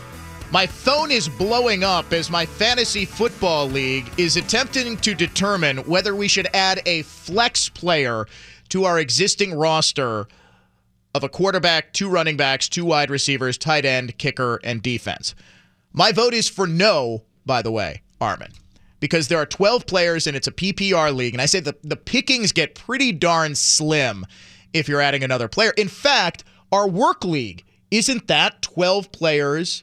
My 0.52 0.64
phone 0.64 1.10
is 1.10 1.28
blowing 1.28 1.82
up 1.82 2.12
as 2.12 2.30
my 2.30 2.46
fantasy 2.46 3.04
football 3.04 3.66
league 3.66 4.08
is 4.16 4.36
attempting 4.36 4.96
to 4.98 5.12
determine 5.12 5.78
whether 5.78 6.14
we 6.14 6.28
should 6.28 6.46
add 6.54 6.82
a 6.86 7.02
flex 7.02 7.68
player 7.68 8.26
to 8.68 8.84
our 8.84 9.00
existing 9.00 9.54
roster 9.54 10.28
of 11.16 11.24
a 11.24 11.28
quarterback, 11.28 11.92
two 11.92 12.08
running 12.08 12.36
backs, 12.36 12.68
two 12.68 12.84
wide 12.84 13.10
receivers, 13.10 13.58
tight 13.58 13.84
end, 13.84 14.16
kicker, 14.18 14.60
and 14.62 14.82
defense. 14.82 15.34
My 15.92 16.12
vote 16.12 16.34
is 16.34 16.48
for 16.48 16.66
no, 16.66 17.24
by 17.44 17.62
the 17.62 17.70
way, 17.70 18.02
Armin, 18.20 18.52
because 19.00 19.28
there 19.28 19.38
are 19.38 19.46
12 19.46 19.86
players 19.86 20.26
and 20.26 20.36
it's 20.36 20.46
a 20.46 20.52
PPR 20.52 21.14
league. 21.14 21.34
And 21.34 21.40
I 21.40 21.46
say 21.46 21.60
the, 21.60 21.76
the 21.82 21.96
pickings 21.96 22.52
get 22.52 22.74
pretty 22.74 23.12
darn 23.12 23.54
slim 23.54 24.26
if 24.72 24.88
you're 24.88 25.00
adding 25.00 25.24
another 25.24 25.48
player. 25.48 25.72
In 25.76 25.88
fact, 25.88 26.44
our 26.72 26.88
work 26.88 27.24
league, 27.24 27.64
isn't 27.90 28.28
that 28.28 28.62
12 28.62 29.10
players? 29.10 29.82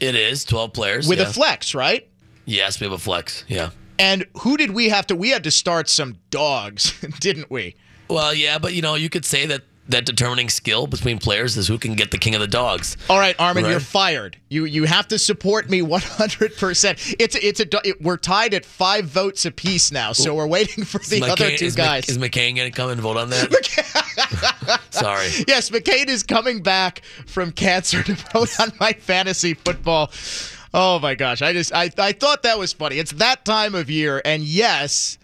It 0.00 0.14
is 0.14 0.44
12 0.44 0.72
players. 0.72 1.08
With 1.08 1.18
yeah. 1.18 1.28
a 1.28 1.32
flex, 1.32 1.74
right? 1.74 2.08
Yes, 2.44 2.80
we 2.80 2.84
have 2.84 2.92
a 2.92 2.98
flex. 2.98 3.44
Yeah. 3.48 3.70
And 3.98 4.26
who 4.38 4.56
did 4.56 4.70
we 4.70 4.88
have 4.88 5.06
to? 5.08 5.16
We 5.16 5.30
had 5.30 5.44
to 5.44 5.50
start 5.50 5.88
some 5.88 6.16
dogs, 6.30 6.98
didn't 7.20 7.50
we? 7.50 7.76
Well, 8.08 8.34
yeah, 8.34 8.58
but 8.58 8.72
you 8.72 8.82
know, 8.82 8.94
you 8.94 9.10
could 9.10 9.24
say 9.24 9.46
that 9.46 9.62
that 9.90 10.06
determining 10.06 10.48
skill 10.48 10.86
between 10.86 11.18
players 11.18 11.56
is 11.56 11.68
who 11.68 11.78
can 11.78 11.94
get 11.94 12.10
the 12.10 12.18
king 12.18 12.34
of 12.34 12.40
the 12.40 12.46
dogs. 12.48 12.96
All 13.08 13.18
right, 13.18 13.34
Armin, 13.38 13.64
Right. 13.64 13.70
you're 13.70 13.80
fired. 13.80 14.36
You 14.48 14.64
you 14.64 14.84
have 14.84 15.08
to 15.08 15.18
support 15.18 15.68
me 15.70 15.80
100%. 15.82 17.16
It's 17.18 17.34
it's 17.36 17.60
a 17.60 17.66
it, 17.88 18.00
we're 18.02 18.16
tied 18.16 18.54
at 18.54 18.64
5 18.64 19.04
votes 19.04 19.44
apiece 19.46 19.92
now, 19.92 20.12
so 20.12 20.34
we're 20.34 20.46
waiting 20.46 20.84
for 20.84 20.98
the 20.98 21.16
Is 21.16 21.22
other 21.22 21.56
two 21.56 21.64
is 21.66 21.76
Mc- 21.76 21.84
guys. 21.86 22.08
is 22.08 22.18
McCain 22.18 22.56
going 22.56 22.70
to 22.70 22.76
come 22.76 22.90
and 22.90 23.00
vote 23.00 23.16
on 23.16 23.30
that? 23.30 24.80
Sorry. 24.90 25.28
yes, 25.48 25.70
McCain 25.70 26.08
is 26.08 26.22
coming 26.22 26.62
back 26.62 27.02
from 27.26 27.52
cancer 27.52 28.02
to 28.02 28.14
vote 28.32 28.58
on 28.60 28.72
my 28.80 28.92
fantasy 28.92 29.54
football. 29.54 30.10
Oh 30.72 30.98
my 31.00 31.14
gosh, 31.14 31.42
I 31.42 31.52
just 31.52 31.72
I 31.74 31.90
I 31.98 32.12
thought 32.12 32.42
that 32.44 32.58
was 32.58 32.72
funny. 32.72 32.98
It's 32.98 33.12
that 33.12 33.44
time 33.44 33.74
of 33.74 33.90
year 33.90 34.22
and 34.24 34.42
yes, 34.42 35.18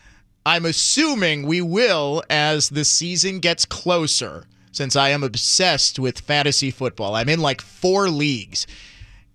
I'm 0.45 0.65
assuming 0.65 1.47
we 1.47 1.61
will 1.61 2.23
as 2.31 2.69
the 2.69 2.85
season 2.85 3.39
gets 3.41 3.65
closer 3.65 4.45
since 4.77 4.95
I 4.95 5.09
am 5.09 5.23
obsessed 5.23 5.99
with 5.99 6.21
fantasy 6.21 6.71
football. 6.71 7.15
I'm 7.15 7.31
in 7.31 7.41
like 7.41 7.63
4 7.63 8.11
leagues. 8.11 8.67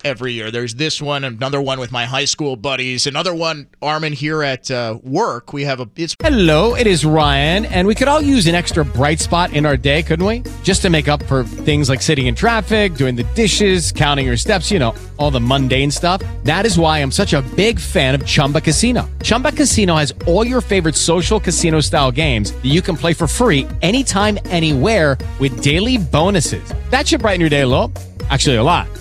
Every 0.04 0.34
year. 0.34 0.52
There's 0.52 0.76
this 0.76 1.02
one, 1.02 1.24
another 1.24 1.62
one 1.62 1.80
with 1.80 1.92
my 1.92 2.06
high 2.06 2.26
school 2.26 2.56
buddies, 2.56 3.08
another 3.08 3.34
one, 3.34 3.68
Armin, 3.82 4.14
here 4.14 4.44
at 4.44 4.70
uh, 4.70 4.98
work. 5.04 5.54
We 5.54 5.64
have 5.64 5.80
a. 5.80 5.90
It's 5.96 6.16
Hello, 6.22 6.76
it 6.76 6.88
is 6.88 7.06
Ryan, 7.06 7.66
and 7.66 7.88
we 7.88 7.96
could 7.96 8.08
all 8.08 8.22
use 8.22 8.48
an 8.48 8.56
extra 8.56 8.86
bright 8.86 9.20
spot 9.20 9.54
in 9.54 9.66
our 9.66 9.78
day, 9.78 10.04
couldn't 10.04 10.26
we? 10.26 10.44
Just 10.64 10.82
to 10.84 10.90
make 10.90 11.08
up 11.08 11.24
for 11.24 11.44
things 11.44 11.90
like 11.90 12.02
sitting 12.02 12.28
in 12.28 12.36
traffic, 12.36 12.96
doing 12.96 13.16
the 13.16 13.24
dishes, 13.36 13.92
counting 13.92 14.26
your 14.26 14.38
steps, 14.38 14.70
you 14.70 14.80
know, 14.80 14.94
all 15.18 15.32
the 15.32 15.42
mundane 15.42 15.92
stuff. 15.92 16.22
That 16.44 16.66
is 16.66 16.78
why 16.78 17.00
I'm 17.00 17.12
such 17.12 17.34
a 17.34 17.42
big 17.56 17.80
fan 17.80 18.14
of 18.16 18.26
Chumba 18.26 18.62
Casino. 18.62 19.10
Chumba 19.24 19.52
Casino 19.52 19.96
has 19.96 20.14
all 20.28 20.46
your 20.46 20.62
favorite 20.62 20.96
social 20.96 21.40
casino 21.40 21.80
style 21.82 22.12
games 22.12 22.52
that 22.52 22.66
you 22.66 22.82
can 22.82 22.96
play 22.96 23.14
for 23.14 23.28
free 23.28 23.68
anytime, 23.82 24.38
anywhere 24.46 25.18
with 25.40 25.64
daily 25.64 25.98
bonuses. 25.98 26.64
That 26.92 27.08
should 27.08 27.22
brighten 27.22 27.42
your 27.42 27.50
day 27.50 27.62
a 27.62 27.68
little. 27.68 27.92
Actually, 28.30 28.58
a 28.58 28.64
lot. 28.64 29.01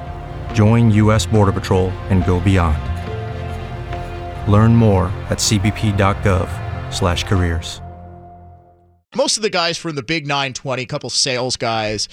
join 0.53 0.89
U.S. 0.91 1.27
Border 1.27 1.51
Patrol 1.51 1.89
and 2.09 2.25
go 2.25 2.39
beyond. 2.39 2.79
Learn 4.51 4.75
more 4.75 5.05
at 5.29 5.37
cbp.gov/careers. 5.37 7.81
most 9.15 9.37
of 9.37 9.43
the 9.43 9.49
guys 9.49 9.77
from 9.77 9.95
the 9.95 10.03
Big 10.03 10.25
920, 10.25 10.81
a 10.81 10.85
couple 10.87 11.09
sales 11.11 11.57
guys, 11.57 12.09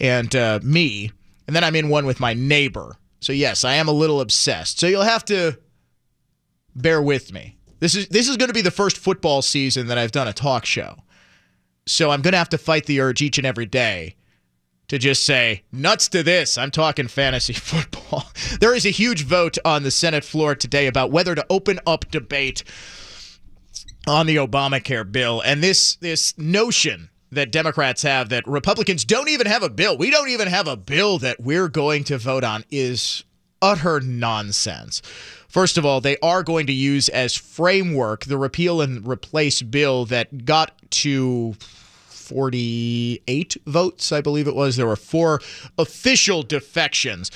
and 0.00 0.34
uh, 0.34 0.60
me. 0.62 1.10
And 1.46 1.54
then 1.54 1.64
I'm 1.64 1.76
in 1.76 1.90
one 1.90 2.06
with 2.06 2.20
my 2.20 2.32
neighbor. 2.34 2.96
So, 3.20 3.32
yes, 3.32 3.64
I 3.64 3.74
am 3.74 3.88
a 3.88 3.92
little 3.92 4.20
obsessed. 4.20 4.80
So, 4.80 4.86
you'll 4.86 5.02
have 5.02 5.24
to 5.26 5.58
bear 6.74 7.02
with 7.02 7.32
me. 7.32 7.56
This 7.80 7.94
is 7.96 8.08
this 8.08 8.28
is 8.28 8.36
going 8.36 8.48
to 8.48 8.54
be 8.54 8.62
the 8.62 8.70
first 8.70 8.96
football 8.96 9.42
season 9.42 9.88
that 9.88 9.98
I've 9.98 10.12
done 10.12 10.28
a 10.28 10.32
talk 10.32 10.64
show. 10.64 10.96
So 11.86 12.10
I'm 12.10 12.22
going 12.22 12.32
to 12.32 12.38
have 12.38 12.48
to 12.50 12.58
fight 12.58 12.86
the 12.86 13.00
urge 13.00 13.22
each 13.22 13.38
and 13.38 13.46
every 13.46 13.66
day 13.66 14.14
to 14.88 14.98
just 14.98 15.24
say 15.24 15.62
nuts 15.72 16.08
to 16.08 16.22
this. 16.22 16.58
I'm 16.58 16.70
talking 16.70 17.08
fantasy 17.08 17.52
football. 17.52 18.24
there 18.60 18.74
is 18.74 18.86
a 18.86 18.90
huge 18.90 19.24
vote 19.24 19.58
on 19.64 19.82
the 19.82 19.90
Senate 19.90 20.24
floor 20.24 20.54
today 20.54 20.86
about 20.86 21.10
whether 21.10 21.34
to 21.34 21.46
open 21.48 21.80
up 21.86 22.10
debate 22.10 22.64
on 24.06 24.26
the 24.26 24.36
Obamacare 24.36 25.10
bill 25.10 25.40
and 25.42 25.62
this 25.62 25.94
this 25.96 26.36
notion 26.36 27.08
that 27.30 27.50
Democrats 27.50 28.02
have 28.02 28.28
that 28.28 28.46
Republicans 28.46 29.04
don't 29.04 29.28
even 29.28 29.46
have 29.46 29.62
a 29.62 29.70
bill. 29.70 29.96
We 29.96 30.10
don't 30.10 30.28
even 30.28 30.48
have 30.48 30.68
a 30.68 30.76
bill 30.76 31.18
that 31.18 31.40
we're 31.40 31.68
going 31.68 32.04
to 32.04 32.18
vote 32.18 32.44
on 32.44 32.64
is 32.70 33.24
utter 33.62 34.00
nonsense. 34.00 35.00
First 35.48 35.78
of 35.78 35.86
all, 35.86 36.00
they 36.00 36.18
are 36.22 36.42
going 36.42 36.66
to 36.66 36.72
use 36.72 37.08
as 37.08 37.34
framework 37.34 38.26
the 38.26 38.36
repeal 38.36 38.80
and 38.82 39.06
replace 39.06 39.62
bill 39.62 40.04
that 40.06 40.44
got 40.44 40.72
to 40.90 41.54
48 42.22 43.56
votes, 43.66 44.12
I 44.12 44.20
believe 44.20 44.46
it 44.46 44.54
was. 44.54 44.76
There 44.76 44.86
were 44.86 44.96
four 44.96 45.40
official 45.76 46.42
defections. 46.42 47.30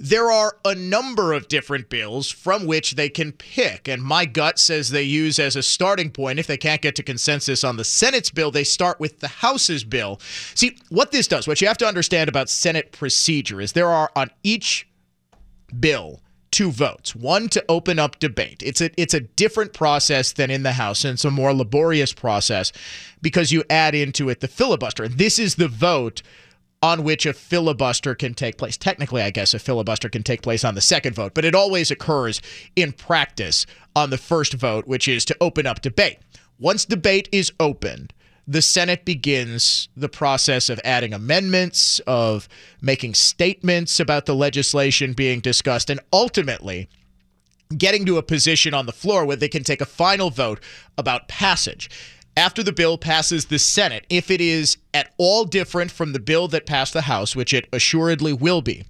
There 0.00 0.30
are 0.30 0.56
a 0.64 0.76
number 0.76 1.32
of 1.32 1.48
different 1.48 1.88
bills 1.88 2.30
from 2.30 2.66
which 2.66 2.94
they 2.94 3.08
can 3.08 3.32
pick, 3.32 3.88
and 3.88 4.00
my 4.00 4.26
gut 4.26 4.60
says 4.60 4.90
they 4.90 5.02
use 5.02 5.40
as 5.40 5.56
a 5.56 5.62
starting 5.62 6.10
point. 6.10 6.38
If 6.38 6.46
they 6.46 6.56
can't 6.56 6.80
get 6.80 6.94
to 6.96 7.02
consensus 7.02 7.64
on 7.64 7.76
the 7.76 7.84
Senate's 7.84 8.30
bill, 8.30 8.52
they 8.52 8.62
start 8.62 9.00
with 9.00 9.18
the 9.18 9.26
House's 9.26 9.82
bill. 9.82 10.20
See, 10.54 10.78
what 10.88 11.10
this 11.10 11.26
does, 11.26 11.48
what 11.48 11.60
you 11.60 11.66
have 11.66 11.78
to 11.78 11.86
understand 11.86 12.28
about 12.28 12.48
Senate 12.48 12.92
procedure 12.92 13.60
is 13.60 13.72
there 13.72 13.88
are 13.88 14.12
on 14.14 14.30
each 14.44 14.88
bill 15.80 16.20
two 16.50 16.70
votes 16.70 17.14
one 17.14 17.48
to 17.48 17.64
open 17.68 17.98
up 17.98 18.18
debate. 18.18 18.62
It's 18.64 18.80
a 18.80 18.90
it's 19.00 19.14
a 19.14 19.20
different 19.20 19.72
process 19.72 20.32
than 20.32 20.50
in 20.50 20.62
the 20.62 20.72
house 20.72 21.04
and 21.04 21.14
it's 21.14 21.24
a 21.24 21.30
more 21.30 21.52
laborious 21.52 22.12
process 22.12 22.72
because 23.20 23.52
you 23.52 23.64
add 23.70 23.94
into 23.94 24.28
it 24.28 24.40
the 24.40 24.48
filibuster. 24.48 25.04
And 25.04 25.18
this 25.18 25.38
is 25.38 25.56
the 25.56 25.68
vote 25.68 26.22
on 26.80 27.02
which 27.02 27.26
a 27.26 27.32
filibuster 27.32 28.14
can 28.14 28.34
take 28.34 28.56
place. 28.56 28.76
Technically 28.76 29.22
i 29.22 29.30
guess 29.30 29.54
a 29.54 29.58
filibuster 29.58 30.08
can 30.08 30.22
take 30.22 30.42
place 30.42 30.64
on 30.64 30.74
the 30.74 30.80
second 30.80 31.14
vote 31.14 31.34
but 31.34 31.44
it 31.44 31.54
always 31.54 31.90
occurs 31.90 32.40
in 32.76 32.92
practice 32.92 33.66
on 33.94 34.10
the 34.10 34.18
first 34.18 34.54
vote 34.54 34.86
which 34.86 35.08
is 35.08 35.24
to 35.26 35.36
open 35.40 35.66
up 35.66 35.82
debate. 35.82 36.18
Once 36.58 36.84
debate 36.84 37.28
is 37.30 37.52
opened 37.60 38.12
the 38.50 38.62
Senate 38.62 39.04
begins 39.04 39.90
the 39.94 40.08
process 40.08 40.70
of 40.70 40.80
adding 40.82 41.12
amendments, 41.12 41.98
of 42.06 42.48
making 42.80 43.12
statements 43.12 44.00
about 44.00 44.24
the 44.24 44.34
legislation 44.34 45.12
being 45.12 45.40
discussed, 45.40 45.90
and 45.90 46.00
ultimately 46.14 46.88
getting 47.76 48.06
to 48.06 48.16
a 48.16 48.22
position 48.22 48.72
on 48.72 48.86
the 48.86 48.92
floor 48.92 49.26
where 49.26 49.36
they 49.36 49.50
can 49.50 49.62
take 49.62 49.82
a 49.82 49.86
final 49.86 50.30
vote 50.30 50.60
about 50.96 51.28
passage. 51.28 51.90
After 52.38 52.62
the 52.62 52.72
bill 52.72 52.96
passes 52.96 53.46
the 53.46 53.58
Senate, 53.58 54.06
if 54.08 54.30
it 54.30 54.40
is 54.40 54.78
at 54.94 55.12
all 55.18 55.44
different 55.44 55.90
from 55.90 56.14
the 56.14 56.20
bill 56.20 56.48
that 56.48 56.64
passed 56.64 56.94
the 56.94 57.02
House, 57.02 57.36
which 57.36 57.52
it 57.52 57.68
assuredly 57.70 58.32
will 58.32 58.62
be, 58.62 58.86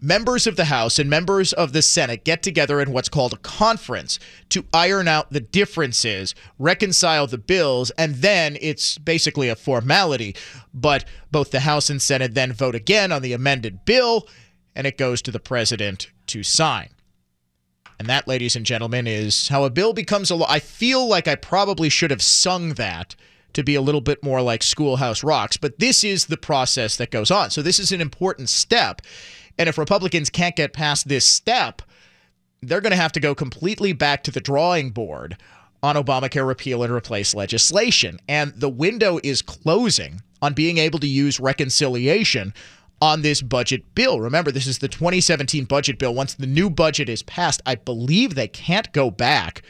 members 0.00 0.46
of 0.46 0.56
the 0.56 0.66
House 0.66 0.98
and 0.98 1.10
members 1.10 1.52
of 1.52 1.72
the 1.72 1.82
Senate 1.82 2.24
get 2.24 2.42
together 2.42 2.80
in 2.80 2.92
what's 2.92 3.08
called 3.08 3.32
a 3.32 3.38
conference 3.38 4.18
to 4.50 4.64
iron 4.72 5.08
out 5.08 5.30
the 5.30 5.40
differences, 5.40 6.34
reconcile 6.58 7.26
the 7.26 7.38
bills, 7.38 7.90
and 7.92 8.16
then 8.16 8.56
it's 8.60 8.98
basically 8.98 9.48
a 9.48 9.56
formality. 9.56 10.34
But 10.72 11.04
both 11.30 11.50
the 11.50 11.60
House 11.60 11.90
and 11.90 12.00
Senate 12.00 12.34
then 12.34 12.52
vote 12.52 12.74
again 12.74 13.12
on 13.12 13.22
the 13.22 13.32
amended 13.32 13.84
bill, 13.84 14.28
and 14.74 14.86
it 14.86 14.98
goes 14.98 15.20
to 15.22 15.30
the 15.30 15.40
president 15.40 16.10
to 16.28 16.42
sign. 16.42 16.88
And 17.98 18.08
that, 18.08 18.26
ladies 18.26 18.56
and 18.56 18.64
gentlemen, 18.64 19.06
is 19.06 19.48
how 19.48 19.64
a 19.64 19.70
bill 19.70 19.92
becomes 19.92 20.30
a 20.30 20.34
law. 20.34 20.46
I 20.48 20.58
feel 20.58 21.06
like 21.06 21.28
I 21.28 21.34
probably 21.34 21.90
should 21.90 22.10
have 22.10 22.22
sung 22.22 22.70
that 22.74 23.14
to 23.52 23.62
be 23.62 23.74
a 23.74 23.82
little 23.82 24.00
bit 24.00 24.24
more 24.24 24.40
like 24.40 24.62
Schoolhouse 24.62 25.22
Rocks, 25.22 25.56
but 25.56 25.78
this 25.78 26.04
is 26.04 26.26
the 26.26 26.36
process 26.36 26.96
that 26.96 27.10
goes 27.10 27.30
on. 27.30 27.50
So 27.50 27.62
this 27.62 27.78
is 27.78 27.92
an 27.92 28.00
important 28.00 28.48
step. 28.48 29.02
And 29.60 29.68
if 29.68 29.76
Republicans 29.76 30.30
can't 30.30 30.56
get 30.56 30.72
past 30.72 31.06
this 31.06 31.26
step, 31.26 31.82
they're 32.62 32.80
going 32.80 32.92
to 32.92 32.96
have 32.96 33.12
to 33.12 33.20
go 33.20 33.34
completely 33.34 33.92
back 33.92 34.22
to 34.22 34.30
the 34.30 34.40
drawing 34.40 34.88
board 34.88 35.36
on 35.82 35.96
Obamacare 35.96 36.46
repeal 36.46 36.82
and 36.82 36.90
replace 36.90 37.34
legislation. 37.34 38.18
And 38.26 38.54
the 38.56 38.70
window 38.70 39.20
is 39.22 39.42
closing 39.42 40.22
on 40.40 40.54
being 40.54 40.78
able 40.78 40.98
to 41.00 41.06
use 41.06 41.38
reconciliation 41.38 42.54
on 43.02 43.20
this 43.20 43.42
budget 43.42 43.94
bill. 43.94 44.18
Remember, 44.18 44.50
this 44.50 44.66
is 44.66 44.78
the 44.78 44.88
2017 44.88 45.66
budget 45.66 45.98
bill. 45.98 46.14
Once 46.14 46.32
the 46.32 46.46
new 46.46 46.70
budget 46.70 47.10
is 47.10 47.22
passed, 47.22 47.60
I 47.66 47.74
believe 47.74 48.34
they 48.34 48.48
can't 48.48 48.90
go 48.94 49.10
back 49.10 49.60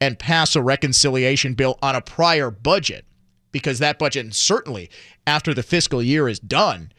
and 0.00 0.18
pass 0.18 0.56
a 0.56 0.62
reconciliation 0.62 1.52
bill 1.52 1.78
on 1.82 1.94
a 1.94 2.00
prior 2.00 2.50
budget 2.50 3.04
because 3.52 3.78
that 3.78 3.98
budget, 3.98 4.24
and 4.24 4.34
certainly 4.34 4.88
after 5.26 5.52
the 5.52 5.62
fiscal 5.62 6.02
year 6.02 6.30
is 6.30 6.38
done, 6.40 6.92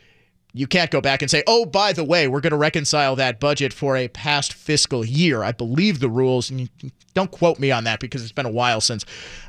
you 0.54 0.68
can't 0.68 0.92
go 0.92 1.00
back 1.00 1.22
and 1.22 1.30
say, 1.30 1.44
oh, 1.46 1.66
by 1.66 1.94
the 1.94 2.04
way, 2.04 2.28
we're 2.28 2.42
going 2.42 2.52
to 2.52 2.58
reconcile 2.58 3.16
that 3.16 3.40
budget 3.40 3.72
for 3.72 3.96
a 3.96 4.08
past 4.08 4.54
fiscal 4.54 5.06
year. 5.06 5.44
I 5.44 5.52
believe 5.52 6.00
the 6.00 6.10
rules, 6.10 6.50
and 6.50 6.70
don't 7.14 7.32
quote 7.32 7.60
me 7.60 7.72
on 7.72 7.84
that 7.84 8.00
because 8.00 8.24
it's 8.24 8.32
been 8.32 8.46
a 8.46 8.52
while 8.52 8.82
since 8.82 9.06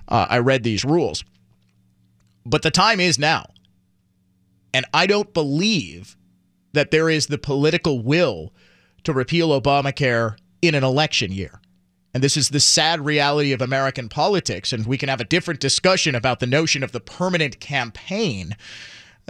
uh, 0.08 0.26
I 0.28 0.38
read 0.38 0.62
these 0.62 0.84
rules. 0.84 1.24
But 2.44 2.62
the 2.62 2.70
time 2.70 3.00
is 3.00 3.18
now. 3.18 3.46
And 4.74 4.86
I 4.92 5.06
don't 5.06 5.32
believe 5.32 6.16
that 6.72 6.90
there 6.90 7.08
is 7.08 7.26
the 7.26 7.38
political 7.38 8.02
will 8.02 8.52
to 9.04 9.12
repeal 9.12 9.58
Obamacare 9.58 10.36
in 10.62 10.74
an 10.74 10.84
election 10.84 11.32
year. 11.32 11.60
And 12.12 12.22
this 12.22 12.36
is 12.36 12.48
the 12.48 12.60
sad 12.60 13.04
reality 13.04 13.52
of 13.52 13.62
American 13.62 14.08
politics. 14.08 14.72
And 14.72 14.86
we 14.86 14.98
can 14.98 15.08
have 15.08 15.20
a 15.20 15.24
different 15.24 15.60
discussion 15.60 16.14
about 16.14 16.40
the 16.40 16.46
notion 16.46 16.82
of 16.82 16.92
the 16.92 17.00
permanent 17.00 17.60
campaign 17.60 18.56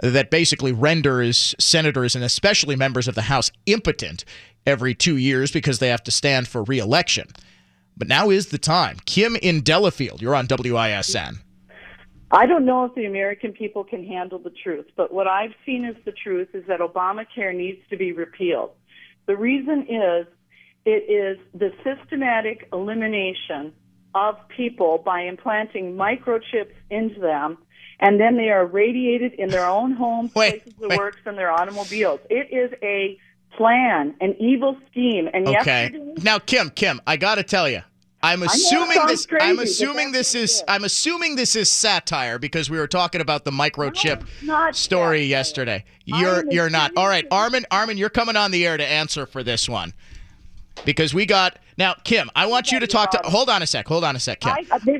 that 0.01 0.31
basically 0.31 0.71
renders 0.71 1.55
senators 1.59 2.15
and 2.15 2.23
especially 2.23 2.75
members 2.75 3.07
of 3.07 3.15
the 3.15 3.23
House 3.23 3.51
impotent 3.65 4.25
every 4.65 4.93
two 4.93 5.17
years 5.17 5.51
because 5.51 5.79
they 5.79 5.89
have 5.89 6.03
to 6.03 6.11
stand 6.11 6.47
for 6.47 6.63
reelection. 6.63 7.27
But 7.95 8.07
now 8.07 8.29
is 8.29 8.47
the 8.47 8.57
time. 8.57 8.97
Kim 9.05 9.35
in 9.35 9.61
Delafield, 9.61 10.21
you're 10.21 10.35
on 10.35 10.47
WISN. 10.47 11.39
I 12.33 12.45
don't 12.45 12.65
know 12.65 12.85
if 12.85 12.95
the 12.95 13.05
American 13.05 13.51
people 13.51 13.83
can 13.83 14.07
handle 14.07 14.39
the 14.39 14.51
truth, 14.63 14.85
but 14.95 15.13
what 15.13 15.27
I've 15.27 15.53
seen 15.65 15.83
as 15.83 15.95
the 16.05 16.13
truth 16.13 16.47
is 16.53 16.63
that 16.67 16.79
Obamacare 16.79 17.55
needs 17.55 17.79
to 17.89 17.97
be 17.97 18.13
repealed. 18.13 18.71
The 19.27 19.35
reason 19.35 19.81
is 19.81 20.27
it 20.85 21.09
is 21.11 21.37
the 21.53 21.71
systematic 21.83 22.69
elimination 22.71 23.73
of 24.15 24.35
people 24.47 25.01
by 25.05 25.21
implanting 25.21 25.95
microchips 25.95 26.73
into 26.89 27.19
them, 27.19 27.57
and 28.01 28.19
then 28.19 28.35
they 28.35 28.49
are 28.49 28.65
radiated 28.65 29.33
in 29.33 29.49
their 29.49 29.65
own 29.65 29.93
homes, 29.93 30.33
Wait, 30.35 30.63
places 30.63 30.83
of 30.83 30.89
wait. 30.89 30.97
works, 30.97 31.19
and 31.25 31.37
their 31.37 31.51
automobiles. 31.51 32.19
It 32.29 32.51
is 32.51 32.73
a 32.81 33.17
plan, 33.55 34.15
an 34.19 34.35
evil 34.39 34.77
scheme. 34.89 35.29
And 35.33 35.47
Okay. 35.47 35.91
Now, 36.23 36.39
Kim, 36.39 36.69
Kim, 36.71 36.99
I 37.05 37.17
got 37.17 37.35
to 37.35 37.43
tell 37.43 37.69
you. 37.69 37.81
I'm 38.23 38.43
assuming 38.43 38.99
this. 39.07 39.25
crazy, 39.25 39.43
I'm 39.43 39.57
assuming 39.57 40.11
this 40.11 40.35
is. 40.35 40.63
I'm 40.67 40.83
assuming 40.83 41.35
this 41.35 41.55
is 41.55 41.71
satire 41.71 42.37
because 42.37 42.69
we 42.69 42.77
were 42.77 42.87
talking 42.87 43.19
about 43.19 43.45
the 43.45 43.51
microchip 43.51 44.23
story 44.75 45.23
yesterday. 45.23 45.83
You're 46.05 46.45
you're 46.51 46.69
not. 46.69 46.91
All 46.95 47.07
right, 47.07 47.25
Armin. 47.31 47.65
Armin, 47.71 47.97
you're 47.97 48.11
coming 48.11 48.35
on 48.35 48.51
the 48.51 48.65
air 48.67 48.77
to 48.77 48.85
answer 48.85 49.25
for 49.25 49.41
this 49.41 49.67
one 49.67 49.93
because 50.85 51.13
we 51.13 51.25
got 51.25 51.57
now. 51.77 51.93
Kim, 52.03 52.29
I 52.35 52.45
want 52.45 52.71
you 52.71 52.79
to 52.79 52.87
talk 52.87 53.11
to. 53.11 53.21
Hold 53.29 53.49
on 53.49 53.61
a 53.61 53.67
sec. 53.67 53.87
Hold 53.87 54.03
on 54.03 54.15
a 54.15 54.19
sec, 54.19 54.39
Kim. 54.41 54.53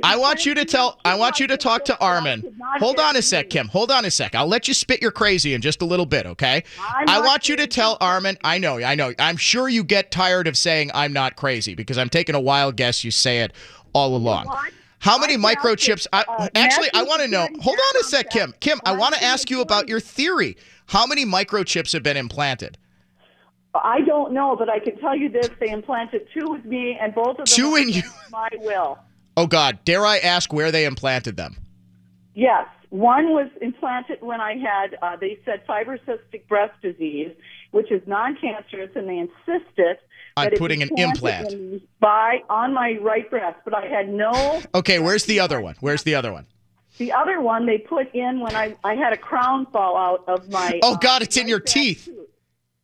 I- 0.03 0.15
uh, 0.15 0.19
want 0.19 0.45
you 0.45 0.53
to 0.55 0.65
tell. 0.65 0.99
I 1.05 1.15
want 1.15 1.39
you 1.39 1.47
to 1.47 1.57
talk 1.57 1.85
to 1.85 1.97
Armin. 1.99 2.43
Hold 2.79 2.99
on 2.99 3.15
a 3.15 3.21
sec, 3.21 3.49
Kim. 3.49 3.67
Hold 3.69 3.91
on 3.91 4.05
a 4.05 4.11
sec. 4.11 4.35
I'll 4.35 4.47
let 4.47 4.67
you 4.67 4.73
spit 4.73 5.01
your 5.01 5.11
crazy 5.11 5.53
in 5.53 5.61
just 5.61 5.81
a 5.81 5.85
little 5.85 6.05
bit, 6.05 6.25
okay? 6.25 6.63
I 7.07 7.19
want 7.21 7.49
you 7.49 7.55
to 7.57 7.67
tell 7.67 7.97
Armin. 8.01 8.37
I 8.43 8.57
know. 8.57 8.77
I 8.77 8.95
know. 8.95 9.13
I'm 9.19 9.37
sure 9.37 9.69
you 9.69 9.83
get 9.83 10.11
tired 10.11 10.47
of 10.47 10.57
saying 10.57 10.91
I'm 10.93 11.13
not 11.13 11.35
crazy 11.35 11.75
because 11.75 11.97
I'm 11.97 12.09
taking 12.09 12.35
a 12.35 12.39
wild 12.39 12.75
guess 12.77 13.03
you 13.03 13.11
say 13.11 13.39
it 13.39 13.53
all 13.93 14.15
along. 14.15 14.47
How 14.99 15.17
many 15.17 15.35
microchips? 15.35 16.05
I, 16.13 16.23
uh, 16.27 16.47
actually, 16.53 16.89
I 16.93 17.03
want 17.03 17.23
to 17.23 17.27
know. 17.27 17.47
Hold 17.61 17.77
on 17.77 18.01
a 18.01 18.03
sec, 18.03 18.29
Kim. 18.29 18.53
Kim, 18.59 18.79
I 18.85 18.95
want 18.95 19.15
to 19.15 19.23
ask 19.23 19.49
you 19.49 19.61
about 19.61 19.89
your 19.89 19.99
theory. 19.99 20.57
How 20.87 21.07
many 21.07 21.25
microchips 21.25 21.93
have 21.93 22.03
been 22.03 22.17
implanted? 22.17 22.77
I 23.73 24.01
don't 24.01 24.33
know, 24.33 24.55
but 24.57 24.69
I 24.69 24.79
can 24.79 24.97
tell 24.99 25.15
you 25.15 25.29
this: 25.29 25.49
they 25.59 25.69
implanted 25.69 26.27
two 26.33 26.49
with 26.51 26.65
me, 26.65 26.97
and 26.99 27.13
both 27.13 27.39
of 27.39 27.45
them 27.45 27.45
Two 27.47 27.75
in 27.75 27.89
you. 27.89 28.03
My 28.31 28.49
will. 28.57 28.99
Oh 29.37 29.47
God, 29.47 29.79
dare 29.85 30.05
I 30.05 30.17
ask 30.17 30.51
where 30.51 30.71
they 30.71 30.85
implanted 30.85 31.37
them? 31.37 31.57
Yes, 32.33 32.67
one 32.89 33.29
was 33.29 33.49
implanted 33.61 34.21
when 34.21 34.41
I 34.41 34.55
had. 34.57 34.97
Uh, 35.01 35.15
they 35.15 35.39
said 35.45 35.65
fibrocystic 35.67 36.47
breast 36.47 36.73
disease, 36.81 37.31
which 37.71 37.91
is 37.91 38.01
non-cancerous, 38.05 38.91
and 38.95 39.07
they 39.07 39.17
insisted 39.17 39.97
On 40.35 40.49
putting 40.57 40.81
an 40.83 40.89
implant. 40.97 41.53
in 41.53 41.81
by 41.99 42.39
on 42.49 42.73
my 42.73 42.97
right 43.01 43.29
breast, 43.29 43.59
but 43.63 43.73
I 43.73 43.85
had 43.87 44.09
no. 44.09 44.61
Okay, 44.75 44.99
where's 44.99 45.25
the 45.25 45.39
other 45.39 45.61
one? 45.61 45.75
Where's 45.79 46.03
the 46.03 46.15
other 46.15 46.33
one? 46.33 46.45
The 46.97 47.13
other 47.13 47.39
one 47.39 47.65
they 47.65 47.77
put 47.77 48.13
in 48.13 48.41
when 48.41 48.53
I 48.53 48.75
I 48.83 48.95
had 48.95 49.13
a 49.13 49.17
crown 49.17 49.65
fall 49.71 49.95
out 49.95 50.25
of 50.27 50.49
my. 50.49 50.79
Oh 50.83 50.97
God, 50.97 51.21
it's 51.21 51.37
in 51.37 51.47
your 51.47 51.61
teeth. 51.61 52.09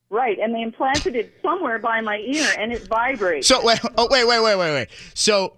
Right, 0.10 0.40
and 0.40 0.56
they 0.56 0.62
implanted 0.62 1.16
it 1.16 1.34
somewhere 1.42 1.80
by 1.80 2.00
my 2.00 2.18
ear, 2.20 2.48
and 2.58 2.72
it 2.72 2.88
vibrates. 2.88 3.48
So 3.48 3.64
wait, 3.64 3.80
oh 3.98 4.08
wait, 4.10 4.26
wait, 4.26 4.42
wait, 4.42 4.56
wait, 4.56 4.72
wait. 4.72 4.88
So 5.14 5.58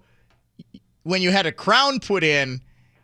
when 1.04 1.22
you 1.22 1.30
had 1.30 1.46
a 1.46 1.52
crown 1.52 2.00
put 2.00 2.24
in, 2.24 2.60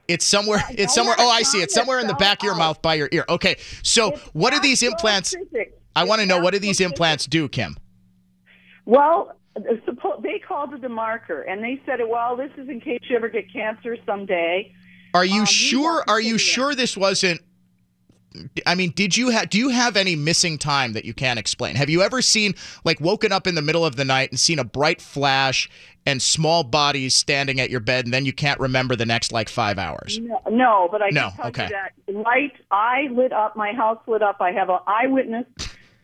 it's 0.08 0.24
somewhere. 0.24 0.62
It's 0.70 0.94
somewhere. 0.94 1.16
Oh, 1.18 1.30
I 1.30 1.42
see. 1.42 1.62
It's 1.62 1.74
somewhere 1.74 2.00
in 2.00 2.06
the 2.06 2.14
back 2.14 2.40
of 2.40 2.44
your 2.44 2.54
mouth 2.54 2.80
by 2.82 2.94
your 2.94 3.08
ear. 3.12 3.24
Okay. 3.28 3.56
So 3.82 4.12
what 4.32 4.52
do 4.52 4.60
these 4.60 4.82
implants? 4.82 5.34
I 5.94 6.04
want 6.04 6.20
to 6.20 6.26
know 6.26 6.40
what 6.40 6.52
do 6.52 6.58
these 6.58 6.80
implants 6.80 7.26
do, 7.26 7.48
Kim? 7.48 7.76
Well, 8.84 9.36
they 9.54 10.38
called 10.46 10.74
it 10.74 10.84
a 10.84 10.88
marker, 10.88 11.42
and 11.42 11.62
they 11.62 11.80
said, 11.86 12.00
"Well, 12.06 12.36
this 12.36 12.50
is 12.56 12.68
in 12.68 12.80
case 12.80 13.00
you 13.08 13.16
ever 13.16 13.28
get 13.28 13.52
cancer 13.52 13.96
someday." 14.04 14.72
Are 15.14 15.24
you 15.24 15.40
um, 15.40 15.46
sure? 15.46 16.04
Are 16.06 16.20
you 16.20 16.38
sure 16.38 16.74
this 16.74 16.96
wasn't? 16.96 17.40
I 18.66 18.74
mean, 18.74 18.90
did 18.90 19.16
you 19.16 19.30
have? 19.30 19.50
Do 19.50 19.58
you 19.58 19.68
have 19.70 19.96
any 19.96 20.16
missing 20.16 20.58
time 20.58 20.92
that 20.92 21.04
you 21.04 21.14
can't 21.14 21.38
explain? 21.38 21.76
Have 21.76 21.90
you 21.90 22.02
ever 22.02 22.22
seen 22.22 22.54
like 22.84 23.00
woken 23.00 23.32
up 23.32 23.46
in 23.46 23.54
the 23.54 23.62
middle 23.62 23.84
of 23.84 23.96
the 23.96 24.04
night 24.04 24.30
and 24.30 24.38
seen 24.40 24.58
a 24.58 24.64
bright 24.64 25.00
flash 25.00 25.68
and 26.06 26.22
small 26.22 26.62
bodies 26.62 27.14
standing 27.14 27.60
at 27.60 27.68
your 27.68 27.80
bed, 27.80 28.04
and 28.04 28.14
then 28.14 28.24
you 28.24 28.32
can't 28.32 28.60
remember 28.60 28.94
the 28.94 29.06
next 29.06 29.32
like 29.32 29.48
five 29.48 29.78
hours? 29.78 30.18
No, 30.20 30.40
no 30.50 30.88
but 30.90 31.02
I 31.02 31.10
No, 31.10 31.30
can 31.30 31.36
tell 31.36 31.46
okay. 31.48 31.64
you 31.64 31.70
that 32.14 32.24
light. 32.24 32.52
I 32.70 33.08
lit 33.10 33.32
up. 33.32 33.56
My 33.56 33.72
house 33.72 33.98
lit 34.06 34.22
up. 34.22 34.36
I 34.40 34.52
have 34.52 34.68
an 34.68 34.78
eyewitness 34.86 35.46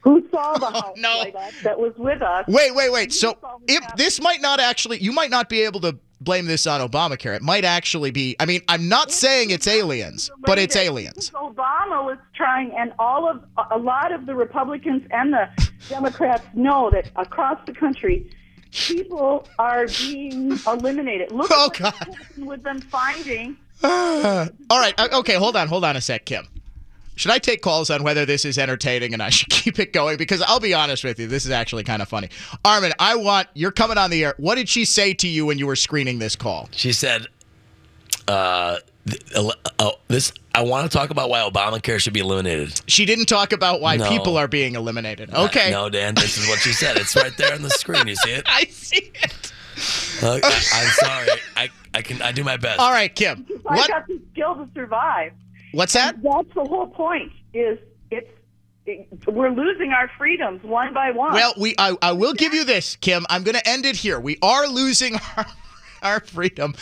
who 0.03 0.27
saw 0.31 0.55
the 0.59 0.67
house 0.71 0.97
light 0.99 1.35
up 1.35 1.51
that 1.63 1.79
was 1.79 1.93
with 1.97 2.23
us. 2.23 2.45
Wait, 2.49 2.75
wait, 2.75 2.93
wait. 2.93 3.13
So 3.13 3.37
if 3.67 3.85
this 3.97 4.21
might 4.21 4.41
not 4.41 4.61
actually, 4.61 4.99
you 4.99 5.13
might 5.13 5.31
not 5.31 5.49
be 5.49 5.63
able 5.63 5.81
to 5.81 5.97
blame 6.21 6.47
this 6.47 6.67
on 6.69 6.81
Obamacare. 6.89 7.35
It 7.35 7.43
might 7.43 7.65
actually 7.65 8.11
be. 8.13 8.37
I 8.39 8.47
mean, 8.47 8.61
I'm 8.69 8.89
not 8.89 9.11
saying 9.11 9.51
it's 9.51 9.67
aliens, 9.67 10.31
but 10.45 10.59
it's 10.59 10.77
aliens. 10.77 11.31
Obama 11.35 12.05
was 12.05 12.19
trying, 12.35 12.73
and 12.79 12.93
all 12.99 13.29
of 13.29 13.43
a 13.73 13.79
lot 13.79 14.13
of 14.13 14.27
the 14.27 14.35
Republicans 14.35 15.03
and 15.11 15.33
the 15.33 15.49
Democrats 15.89 16.45
know 16.55 16.91
that 16.91 17.11
across 17.17 17.59
the 17.67 17.73
country, 17.73 18.31
people 18.73 19.47
are 19.59 19.87
being 19.87 20.59
eliminated. 20.67 21.33
Look 21.33 21.51
Oh, 21.53 21.71
happened 21.77 22.47
with 22.47 22.63
them 22.63 22.81
finding. 22.81 23.57
All 23.85 24.49
right. 24.71 24.95
uh, 24.99 25.09
Okay. 25.13 25.35
Hold 25.35 25.57
on. 25.57 25.67
Hold 25.69 25.85
on 25.85 25.97
a 25.97 26.01
sec, 26.01 26.25
Kim. 26.25 26.47
Should 27.23 27.31
I 27.31 27.39
take 27.39 27.63
calls 27.63 27.89
on 27.89 28.03
whether 28.03 28.27
this 28.27 28.45
is 28.45 28.59
entertaining 28.59 29.13
and 29.13 29.23
I 29.23 29.29
should 29.31 29.49
keep 29.51 29.79
it 29.79 29.93
going? 29.93 30.17
Because 30.17 30.43
I'll 30.43 30.59
be 30.59 30.75
honest 30.75 31.05
with 31.05 31.21
you, 31.21 31.29
this 31.29 31.45
is 31.45 31.53
actually 31.53 31.85
kind 31.85 32.03
of 32.03 32.09
funny. 32.09 32.29
Armin, 32.65 32.93
I 32.99 33.15
want 33.15 33.47
you're 33.55 33.71
coming 33.71 33.97
on 33.97 34.11
the 34.11 34.25
air. 34.25 34.35
What 34.39 34.57
did 34.57 34.69
she 34.69 34.85
say 34.85 35.15
to 35.15 35.29
you 35.29 35.47
when 35.47 35.57
you 35.57 35.69
were 35.69 35.77
screening 35.77 36.19
this 36.19 36.35
call? 36.35 36.69
She 36.73 36.93
said, 36.93 37.29
uh, 38.27 38.79
uh, 39.37 39.51
oh, 39.79 39.93
"This 40.09 40.33
I 40.53 40.63
want 40.63 40.91
to 40.91 40.99
talk 40.99 41.11
about 41.11 41.31
why 41.31 41.39
Obamacare 41.49 42.01
should 42.01 42.13
be 42.13 42.19
eliminated." 42.19 42.81
She 42.89 43.05
didn't 43.05 43.27
talk 43.27 43.53
about 43.53 43.81
why 43.81 43.99
No. 43.99 44.09
people 44.09 44.37
are 44.37 44.49
being 44.49 44.75
eliminated. 44.75 45.31
Uh, 45.33 45.45
Okay. 45.45 45.71
no, 45.71 45.89
Dan, 45.89 46.17
this 46.17 46.37
is 46.39 46.49
what 46.49 46.59
she 46.59 46.73
said. 46.73 46.97
It's 46.97 47.15
right 47.15 47.37
there 47.37 47.55
on 47.55 47.63
the 47.63 47.71
screen. 47.71 48.09
You 48.09 48.17
see 48.17 48.31
it? 48.33 48.43
I 48.49 48.65
see 48.65 49.13
it. 49.15 49.53
Look, 50.23 50.45
I, 50.45 50.49
I'm 50.49 50.89
sorry. 50.89 51.29
I, 51.57 51.69
I 51.95 52.03
can 52.03 52.21
I 52.21 52.33
do 52.33 52.43
my 52.43 52.57
best. 52.57 52.81
All 52.81 52.91
right, 52.91 53.15
Kim. 53.15 53.47
I 53.69 53.75
What? 53.77 53.89
got 53.89 54.09
the 54.09 54.21
skill 54.33 54.57
to 54.57 54.69
survive. 54.75 55.33
What's 55.73 55.95
that? 55.95 56.23
That's 56.23 56.55
the 56.55 56.65
whole 56.65 56.89
point. 56.89 57.33
Is 57.55 57.79
it's 58.11 58.29
we're 59.27 59.51
losing 59.51 59.93
our 59.93 60.11
freedoms 60.19 60.63
one 60.65 60.93
by 60.93 61.11
one. 61.13 61.33
Well, 61.33 61.55
we 61.59 61.75
I, 61.79 61.97
I 62.03 62.13
will 62.13 62.35
give 62.35 62.53
you 62.53 62.65
this, 62.65 62.97
Kim. 62.97 63.25
I'm 63.29 63.43
going 63.43 63.55
to 63.55 63.69
end 63.69 63.87
it 63.87 63.97
here. 63.97 64.19
We 64.19 64.39
are 64.43 64.67
losing 64.67 65.17
our, 65.37 65.47
our 66.03 66.21
freedom. 66.21 66.75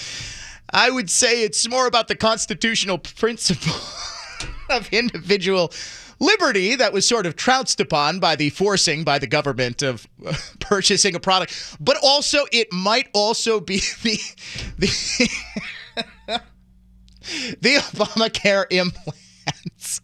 I 0.73 0.91
would 0.91 1.11
say 1.11 1.43
it's 1.43 1.69
more 1.69 1.87
about 1.87 2.09
the 2.09 2.15
constitutional 2.15 2.99
principle 2.99 3.75
of 4.71 4.89
individual 4.93 5.73
liberty 6.21 6.77
that 6.77 6.93
was 6.93 7.07
sort 7.07 7.27
of 7.27 7.35
trounced 7.35 7.81
upon 7.81 8.21
by 8.21 8.37
the 8.37 8.51
forcing 8.51 9.05
by 9.05 9.19
the 9.19 9.27
government 9.27 9.83
of 9.83 10.07
uh, 10.25 10.35
purchasing 10.61 11.15
a 11.15 11.21
product, 11.21 11.77
but 11.81 11.97
also 12.03 12.47
it 12.53 12.73
might 12.73 13.09
also 13.13 13.61
be 13.61 13.81
the 14.03 14.19
the 14.79 15.29
the 17.61 17.77
Obamacare 17.77 18.67
implants. 18.71 20.01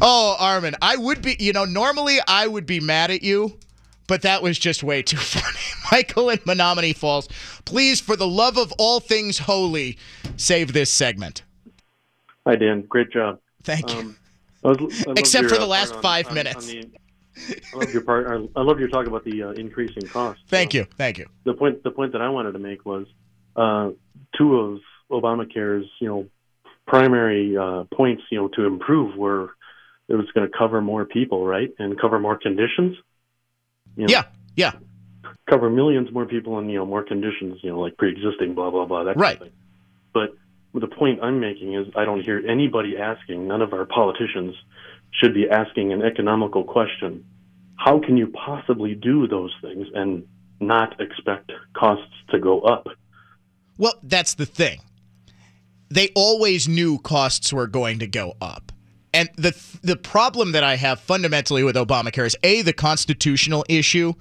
Oh, 0.00 0.36
Armin, 0.38 0.74
I 0.82 0.96
would 0.96 1.22
be, 1.22 1.36
you 1.38 1.52
know, 1.52 1.64
normally 1.64 2.18
I 2.26 2.46
would 2.46 2.66
be 2.66 2.80
mad 2.80 3.10
at 3.10 3.22
you, 3.22 3.58
but 4.06 4.22
that 4.22 4.42
was 4.42 4.58
just 4.58 4.82
way 4.82 5.02
too 5.02 5.16
funny. 5.18 5.56
Michael 5.92 6.30
in 6.30 6.38
Menomonee 6.38 6.94
Falls, 6.96 7.28
please, 7.64 8.00
for 8.00 8.16
the 8.16 8.26
love 8.26 8.58
of 8.58 8.72
all 8.78 9.00
things 9.00 9.38
holy, 9.38 9.96
save 10.36 10.72
this 10.72 10.90
segment. 10.90 11.42
Hi, 12.46 12.56
Dan. 12.56 12.82
Great 12.82 13.10
job. 13.10 13.38
Thank 13.62 13.92
you. 13.92 13.98
Um, 14.00 14.16
I 14.64 14.68
was, 14.68 15.06
I 15.06 15.12
Except 15.16 15.48
for 15.48 15.54
uh, 15.54 15.58
the 15.58 15.66
last 15.66 15.94
on- 15.94 16.02
five 16.02 16.28
on- 16.28 16.34
minutes. 16.34 16.68
on 16.68 16.74
the- 16.80 16.88
I 17.72 17.76
love 17.78 17.92
your 17.92 18.02
part. 18.02 18.26
I 18.56 18.60
love 18.62 18.80
your 18.80 18.88
talk 18.88 19.06
about 19.06 19.22
the 19.24 19.44
uh, 19.44 19.50
increasing 19.52 20.02
cost. 20.08 20.40
Thank 20.48 20.74
you. 20.74 20.86
Thank 20.96 21.18
you. 21.18 21.26
The 21.44 21.54
point, 21.54 21.84
the 21.84 21.90
point 21.92 22.10
that 22.12 22.20
I 22.20 22.28
wanted 22.28 22.50
to 22.52 22.58
make 22.58 22.84
was 22.84 23.06
uh, 23.54 23.90
two 24.36 24.56
of 24.58 24.80
Obamacare's, 25.10 25.86
you 26.00 26.08
know, 26.08 26.26
primary 26.86 27.56
uh, 27.56 27.84
points, 27.94 28.22
you 28.30 28.38
know, 28.38 28.48
to 28.48 28.64
improve 28.64 29.16
were 29.16 29.50
it 30.08 30.14
was 30.14 30.26
going 30.34 30.50
to 30.50 30.56
cover 30.56 30.80
more 30.80 31.04
people, 31.04 31.44
right, 31.46 31.70
and 31.78 32.00
cover 32.00 32.18
more 32.18 32.38
conditions. 32.38 32.96
You 33.96 34.06
know, 34.06 34.12
Yeah. 34.12 34.24
Yeah. 34.56 34.72
cover 35.48 35.70
millions 35.70 36.10
more 36.12 36.26
people 36.26 36.58
and 36.58 36.70
you 36.70 36.78
know 36.78 36.86
more 36.86 37.02
conditions, 37.02 37.58
you 37.62 37.70
know, 37.70 37.80
like 37.80 37.96
pre-existing, 37.96 38.54
blah 38.54 38.70
blah 38.70 38.86
blah, 38.86 39.04
that 39.04 39.14
kind 39.14 39.20
Right. 39.20 39.36
of 39.36 39.42
thing. 39.42 39.52
But 40.12 40.34
the 40.74 40.86
point 40.88 41.20
I'm 41.22 41.40
making 41.40 41.74
is 41.74 41.86
I 41.96 42.04
don't 42.04 42.20
hear 42.22 42.42
anybody 42.46 42.96
asking. 42.96 43.48
None 43.48 43.62
of 43.62 43.72
our 43.72 43.84
politicians 43.84 44.54
should 45.10 45.34
be 45.34 45.48
asking 45.48 45.92
an 45.92 46.02
economical 46.02 46.64
question. 46.64 47.24
How 47.76 47.98
can 47.98 48.16
you 48.16 48.26
possibly 48.28 48.94
do 48.94 49.26
those 49.26 49.52
things 49.62 49.86
and 49.94 50.24
not 50.60 51.00
expect 51.00 51.52
costs 51.74 52.12
to 52.30 52.38
go 52.38 52.60
up? 52.60 52.88
Well, 53.78 53.94
that's 54.02 54.34
the 54.34 54.46
thing. 54.46 54.80
They 55.90 56.10
always 56.14 56.68
knew 56.68 56.98
costs 56.98 57.52
were 57.52 57.66
going 57.66 57.98
to 58.00 58.06
go 58.06 58.36
up. 58.40 58.72
And 59.14 59.30
the 59.36 59.56
the 59.82 59.96
problem 59.96 60.52
that 60.52 60.62
I 60.62 60.76
have 60.76 61.00
fundamentally 61.00 61.62
with 61.62 61.76
Obamacare 61.76 62.26
is 62.26 62.36
A, 62.42 62.62
the 62.62 62.74
constitutional 62.74 63.64
issue, 63.68 64.12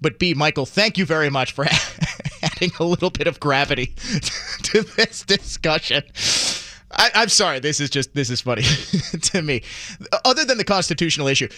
but 0.00 0.18
B, 0.18 0.34
Michael, 0.34 0.66
thank 0.66 0.98
you 0.98 1.06
very 1.06 1.30
much 1.30 1.52
for 1.52 1.66
adding 2.42 2.70
a 2.78 2.84
little 2.84 3.10
bit 3.10 3.26
of 3.26 3.40
gravity 3.40 3.86
to 4.64 4.82
this 4.96 5.22
discussion. 5.22 6.02
I, 6.90 7.10
I'm 7.14 7.28
sorry, 7.28 7.58
this 7.58 7.80
is 7.80 7.90
just 7.90 8.14
this 8.14 8.28
is 8.28 8.42
funny 8.42 8.62
to 9.22 9.42
me. 9.42 9.62
Other 10.24 10.44
than 10.44 10.58
the 10.58 10.64
constitutional 10.64 11.26
issue, 11.26 11.48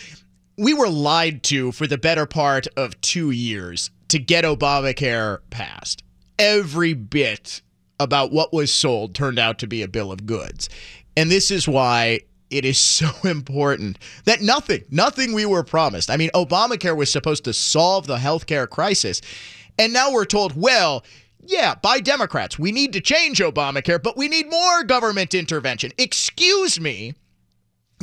we 0.57 0.75
were 0.75 0.89
lied 0.89 1.43
to 1.45 1.73
for 1.73 1.87
the 1.87 1.99
better 1.99 2.25
part 2.25 2.67
of 2.77 3.01
two 3.01 3.31
years 3.31 3.91
to 4.09 4.19
get 4.19 4.45
Obamacare 4.45 5.39
passed. 5.51 6.03
Every 6.39 6.95
bit 6.95 7.63
about 7.99 8.33
what 8.33 8.53
was 8.53 8.73
sold 8.73 9.15
turned 9.15 9.39
out 9.39 9.59
to 9.59 9.67
be 9.67 9.83
a 9.83 9.89
bill 9.89 10.13
of 10.13 10.27
goods. 10.27 10.69
And 11.17 11.31
this 11.31 11.51
is 11.51 11.67
why 11.67 12.21
it 12.51 12.65
is 12.65 12.79
so 12.81 13.11
important 13.25 13.99
that 14.25 14.43
nothing, 14.43 14.85
nothing 14.91 15.33
we 15.33 15.47
were 15.47 15.65
promised. 15.65 16.11
I 16.11 16.17
mean, 16.17 16.31
Obamacare 16.35 16.97
was 16.97 17.11
supposed 17.11 17.45
to 17.45 17.53
solve 17.53 18.07
the 18.07 18.17
healthcare 18.17 18.69
crisis. 18.69 19.21
And 19.79 19.93
now 19.93 20.13
we're 20.13 20.25
told, 20.25 20.61
well, 20.61 21.05
yeah, 21.41 21.75
by 21.77 22.01
Democrats, 22.01 22.59
we 22.59 22.73
need 22.73 22.93
to 22.95 23.01
change 23.01 23.39
Obamacare, 23.39 24.03
but 24.03 24.17
we 24.17 24.29
need 24.29 24.51
more 24.51 24.83
government 24.83 25.35
intervention. 25.35 25.93
Excuse 25.99 26.81
me. 26.81 27.15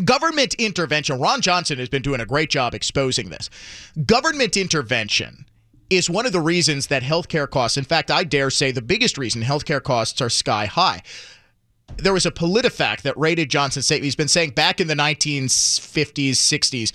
Government 0.04 0.56
intervention, 0.56 1.20
Ron 1.20 1.42
Johnson 1.42 1.78
has 1.78 1.90
been 1.90 2.02
doing 2.02 2.20
a 2.20 2.26
great 2.26 2.50
job 2.50 2.74
exposing 2.74 3.30
this. 3.30 3.50
Government 4.06 4.58
intervention 4.58 5.46
is 5.96 6.10
one 6.10 6.26
of 6.26 6.32
the 6.32 6.42
reasons 6.42 6.88
that 6.88 7.04
healthcare 7.04 7.50
costs, 7.50 7.78
in 7.78 7.84
fact, 7.84 8.12
I 8.12 8.24
dare 8.24 8.50
say 8.50 8.72
the 8.72 8.82
biggest 8.82 9.18
reason 9.18 9.42
healthcare 9.42 9.82
costs 9.82 10.22
are 10.22 10.30
sky 10.30 10.66
high. 10.66 11.02
There 11.98 12.14
was 12.14 12.26
a 12.26 12.32
PolitiFact 12.32 13.02
that 13.02 13.18
rated 13.18 13.50
Johnson 13.50 13.82
say 13.82 14.00
he's 14.00 14.16
been 14.16 14.28
saying 14.28 14.52
back 14.52 14.80
in 14.80 14.88
the 14.88 14.96
1950s, 14.96 16.32
60s, 16.32 16.92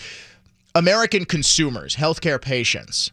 American 0.75 1.25
consumers, 1.25 1.97
healthcare 1.97 2.41
patients, 2.41 3.11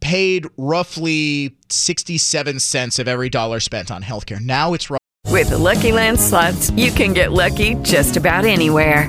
paid 0.00 0.46
roughly 0.56 1.56
67 1.70 2.60
cents 2.60 2.98
of 2.98 3.08
every 3.08 3.30
dollar 3.30 3.60
spent 3.60 3.90
on 3.90 4.02
healthcare. 4.02 4.40
Now 4.40 4.74
it's 4.74 4.90
With 5.30 5.50
the 5.50 5.58
Lucky 5.58 5.92
Land 5.92 6.20
slots, 6.20 6.70
you 6.72 6.92
can 6.92 7.12
get 7.12 7.32
lucky 7.32 7.74
just 7.76 8.16
about 8.16 8.44
anywhere. 8.44 9.08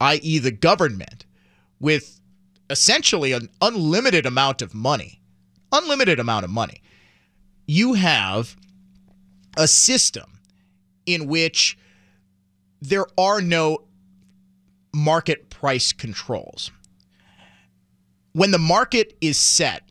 i.e., 0.00 0.38
the 0.38 0.50
government, 0.50 1.24
with 1.80 2.20
essentially 2.70 3.32
an 3.32 3.48
unlimited 3.60 4.26
amount 4.26 4.62
of 4.62 4.74
money, 4.74 5.20
unlimited 5.72 6.18
amount 6.18 6.44
of 6.44 6.50
money, 6.50 6.82
you 7.66 7.94
have 7.94 8.56
a 9.56 9.66
system 9.66 10.38
in 11.06 11.26
which 11.26 11.78
there 12.80 13.06
are 13.18 13.40
no 13.40 13.78
market 14.94 15.50
price 15.50 15.92
controls. 15.92 16.70
When 18.32 18.50
the 18.50 18.58
market 18.58 19.16
is 19.20 19.38
set, 19.38 19.82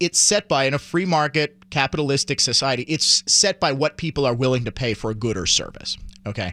it's 0.00 0.18
set 0.18 0.48
by 0.48 0.64
in 0.64 0.74
a 0.74 0.78
free 0.78 1.06
market 1.06 1.70
capitalistic 1.70 2.40
society, 2.40 2.82
it's 2.84 3.22
set 3.26 3.60
by 3.60 3.72
what 3.72 3.96
people 3.96 4.26
are 4.26 4.34
willing 4.34 4.64
to 4.64 4.72
pay 4.72 4.94
for 4.94 5.10
a 5.10 5.14
good 5.14 5.36
or 5.36 5.46
service. 5.46 5.96
Okay. 6.26 6.52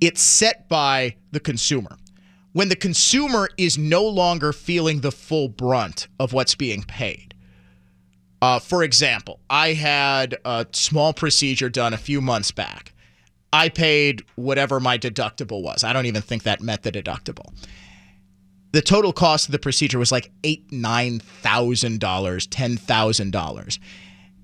It's 0.00 0.20
set 0.20 0.68
by 0.68 1.16
the 1.32 1.40
consumer. 1.40 1.96
When 2.58 2.70
the 2.70 2.74
consumer 2.74 3.48
is 3.56 3.78
no 3.78 4.02
longer 4.02 4.52
feeling 4.52 5.00
the 5.00 5.12
full 5.12 5.48
brunt 5.48 6.08
of 6.18 6.32
what's 6.32 6.56
being 6.56 6.82
paid. 6.82 7.36
Uh, 8.42 8.58
for 8.58 8.82
example, 8.82 9.38
I 9.48 9.74
had 9.74 10.36
a 10.44 10.66
small 10.72 11.12
procedure 11.12 11.68
done 11.68 11.94
a 11.94 11.96
few 11.96 12.20
months 12.20 12.50
back. 12.50 12.94
I 13.52 13.68
paid 13.68 14.24
whatever 14.34 14.80
my 14.80 14.98
deductible 14.98 15.62
was. 15.62 15.84
I 15.84 15.92
don't 15.92 16.06
even 16.06 16.20
think 16.20 16.42
that 16.42 16.60
met 16.60 16.82
the 16.82 16.90
deductible 16.90 17.54
the 18.72 18.82
total 18.82 19.12
cost 19.12 19.46
of 19.46 19.52
the 19.52 19.58
procedure 19.60 20.00
was 20.00 20.10
like 20.10 20.32
eight, 20.42 20.72
nine 20.72 21.20
thousand 21.20 22.00
dollars, 22.00 22.46
ten 22.48 22.76
thousand 22.76 23.30
dollars. 23.30 23.78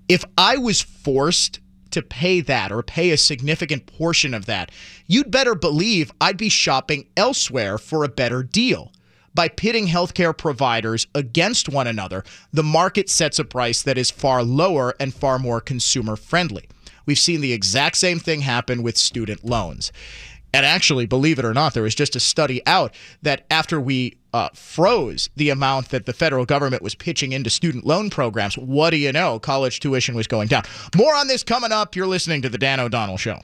If 0.09 0.25
I 0.39 0.57
was 0.57 0.81
forced 0.81 1.59
to 1.95 2.03
pay 2.03 2.41
that 2.43 2.71
or 2.71 2.83
pay 2.83 3.11
a 3.11 3.17
significant 3.17 3.87
portion 3.87 4.35
of 4.35 4.47
that, 4.47 4.71
you'd 5.07 5.31
better 5.31 5.55
believe 5.55 6.13
I'd 6.21 6.37
be 6.37 6.49
shopping 6.49 7.07
elsewhere 7.17 7.79
for 7.79 8.05
a 8.05 8.09
better 8.09 8.43
deal. 8.43 8.93
By 9.35 9.49
pitting 9.49 9.89
healthcare 9.89 10.37
providers 10.37 11.09
against 11.15 11.69
one 11.69 11.89
another, 11.89 12.23
the 12.53 12.63
market 12.63 13.11
sets 13.11 13.41
a 13.41 13.45
price 13.45 13.83
that 13.83 13.99
is 13.99 14.11
far 14.11 14.45
lower 14.45 14.95
and 15.01 15.13
far 15.13 15.41
more 15.41 15.61
consumer 15.61 16.15
friendly. 16.15 16.69
We've 17.07 17.19
seen 17.19 17.41
the 17.41 17.53
exact 17.53 17.97
same 17.97 18.21
thing 18.21 18.43
happen 18.43 18.83
with 18.83 18.97
student 18.97 19.45
loans. 19.45 19.91
And 20.53 20.65
actually, 20.65 21.07
believe 21.07 21.41
it 21.41 21.45
or 21.45 21.53
not, 21.53 21.75
there 21.75 21.83
was 21.83 21.97
just 21.97 22.15
a 22.15 22.21
study 22.21 22.65
out 22.65 22.95
that 23.23 23.45
after 23.51 23.81
we 23.81 24.19
uh, 24.35 24.49
froze 24.53 25.31
the 25.37 25.49
amount 25.49 25.91
that 25.91 26.07
the 26.07 26.13
federal 26.13 26.45
government 26.45 26.83
was 26.83 26.97
pitching 26.97 27.31
into 27.33 27.49
student 27.49 27.87
loan 27.87 28.11
programs, 28.11 28.59
what 28.59 28.91
do 28.91 28.97
you 28.97 29.13
know? 29.13 29.39
College 29.39 29.79
tuition 29.79 30.17
was 30.17 30.27
going 30.27 30.49
down. 30.49 30.65
More 30.97 31.15
on 31.15 31.29
this 31.29 31.45
coming 31.45 31.71
up. 31.71 31.95
You're 31.95 32.09
listening 32.09 32.43
to 32.43 32.49
The 32.49 32.59
Dan 32.59 32.81
O'Donnell 32.81 33.17
Show. 33.17 33.41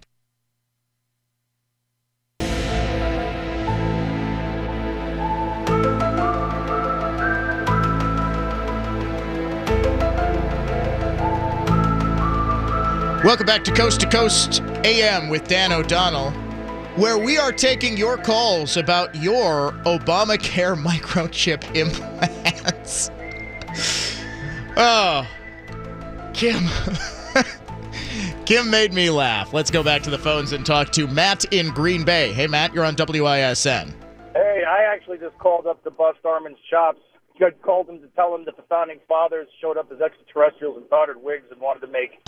Welcome 13.23 13.47
back 13.47 13.63
to 13.65 13.73
Coast 13.73 14.01
to 14.01 14.09
Coast 14.09 14.61
AM 14.83 15.29
with 15.29 15.47
Dan 15.47 15.73
O'Donnell 15.73 16.33
where 16.97 17.19
we 17.19 17.39
are 17.39 17.53
taking 17.53 17.97
your 17.97 18.17
calls 18.17 18.77
about 18.77 19.15
your 19.15 19.73
Obamacare 19.85 20.77
microchip 20.83 21.65
implants. 21.77 23.11
oh, 24.77 25.27
Kim. 26.33 26.65
Kim 28.45 28.69
made 28.69 28.93
me 28.93 29.11
laugh. 29.11 29.53
Let's 29.53 29.71
go 29.71 29.83
back 29.83 30.03
to 30.03 30.11
the 30.11 30.19
phones 30.19 30.53
and 30.53 30.67
talk 30.67 30.91
to 30.93 31.07
Matt 31.07 31.45
in 31.53 31.69
Green 31.69 32.03
Bay. 32.05 32.33
Hey, 32.33 32.49
Matt, 32.49 32.75
you're 32.75 32.85
on 32.85 32.97
WISN. 32.97 33.95
Hey, 34.35 34.65
I 34.67 34.93
actually 34.93 35.19
just 35.19 35.39
called 35.39 35.67
up 35.67 35.85
to 35.85 35.91
bust 35.91 36.19
Armin's 36.25 36.59
chops. 36.69 36.99
I 37.43 37.51
called 37.63 37.89
him 37.89 38.01
to 38.01 38.09
tell 38.09 38.35
him 38.35 38.45
that 38.45 38.57
the 38.57 38.65
founding 38.69 38.99
fathers 39.09 39.49
showed 39.61 39.79
up 39.79 39.91
as 39.93 40.01
extraterrestrials 40.01 40.77
in 40.77 40.85
powdered 40.89 41.23
wigs 41.23 41.47
and 41.51 41.61
wanted 41.61 41.81
to 41.81 41.87
make 41.87 42.21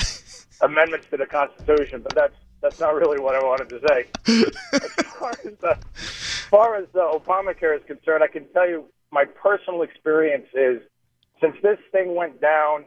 amendments 0.62 1.06
to 1.10 1.16
the 1.16 1.26
Constitution, 1.26 2.00
but 2.02 2.14
that's 2.14 2.34
that's 2.62 2.78
not 2.80 2.94
really 2.94 3.18
what 3.18 3.34
I 3.34 3.42
wanted 3.42 3.68
to 3.70 3.80
say. 3.88 4.06
as 4.72 5.06
far 5.18 5.30
as, 5.30 5.54
uh, 5.62 5.74
as 5.96 6.48
far 6.50 6.76
as 6.76 6.86
uh, 6.94 7.18
Obamacare 7.18 7.76
is 7.76 7.84
concerned, 7.86 8.22
I 8.22 8.28
can 8.28 8.46
tell 8.52 8.68
you 8.68 8.84
my 9.10 9.24
personal 9.24 9.82
experience 9.82 10.46
is 10.54 10.80
since 11.40 11.56
this 11.62 11.78
thing 11.90 12.14
went 12.14 12.40
down, 12.40 12.84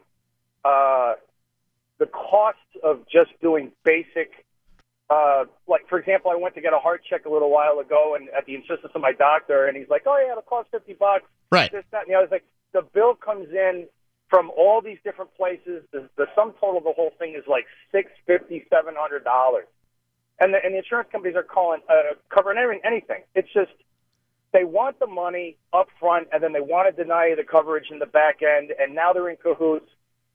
uh, 0.64 1.14
the 2.00 2.08
cost 2.08 2.58
of 2.84 3.06
just 3.12 3.32
doing 3.42 3.72
basic, 3.84 4.46
uh, 5.10 5.46
like 5.68 5.88
for 5.88 6.00
example, 6.00 6.32
I 6.32 6.36
went 6.36 6.56
to 6.56 6.62
get 6.62 6.74
a 6.74 6.80
heart 6.80 7.02
check 7.08 7.26
a 7.26 7.30
little 7.30 7.52
while 7.52 7.80
ago, 7.80 8.16
and 8.16 8.30
at 8.30 8.46
the 8.46 8.56
insistence 8.56 8.92
of 8.96 9.02
my 9.02 9.12
doctor, 9.12 9.68
and 9.68 9.78
he's 9.78 9.90
like, 9.90 10.04
"Oh 10.08 10.18
yeah, 10.18 10.32
it'll 10.32 10.42
cost 10.42 10.70
fifty 10.72 10.94
bucks." 10.94 11.26
Right. 11.52 11.72
This, 11.72 11.84
that, 11.92 12.08
and 12.08 12.10
the 12.10 12.18
other. 12.18 12.28
Like, 12.32 12.44
the 12.74 12.82
bill 12.82 13.14
comes 13.14 13.48
in 13.52 13.88
from 14.30 14.52
all 14.58 14.82
these 14.82 14.98
different 15.04 15.34
places. 15.36 15.84
The, 15.92 16.10
the 16.18 16.26
sum 16.36 16.54
total 16.60 16.78
of 16.80 16.84
the 16.84 16.94
whole 16.94 17.12
thing 17.20 17.36
is 17.38 17.44
like 17.48 17.66
six 17.92 18.12
fifty, 18.26 18.66
seven 18.70 18.96
hundred 18.98 19.24
dollars, 19.24 19.66
and 20.40 20.54
the, 20.54 20.58
and 20.64 20.74
the 20.74 20.80
insurance 20.80 21.10
companies 21.12 21.36
are 21.36 21.44
calling 21.44 21.82
uh, 21.90 22.16
covering 22.34 22.58
everything, 22.58 22.84
anything. 22.86 23.24
It's 23.36 23.52
just 23.54 23.72
they 24.54 24.64
want 24.64 25.00
the 25.00 25.08
money 25.08 25.58
up 25.74 25.88
front, 26.00 26.28
and 26.32 26.42
then 26.42 26.54
they 26.54 26.62
want 26.62 26.96
to 26.96 27.04
deny 27.04 27.28
you 27.28 27.36
the 27.36 27.44
coverage 27.44 27.86
in 27.92 28.00
the 28.00 28.06
back 28.06 28.40
end, 28.42 28.72
and 28.80 28.96
now 28.96 29.14
they're 29.14 29.30
in 29.30 29.38
cahoots 29.38 29.90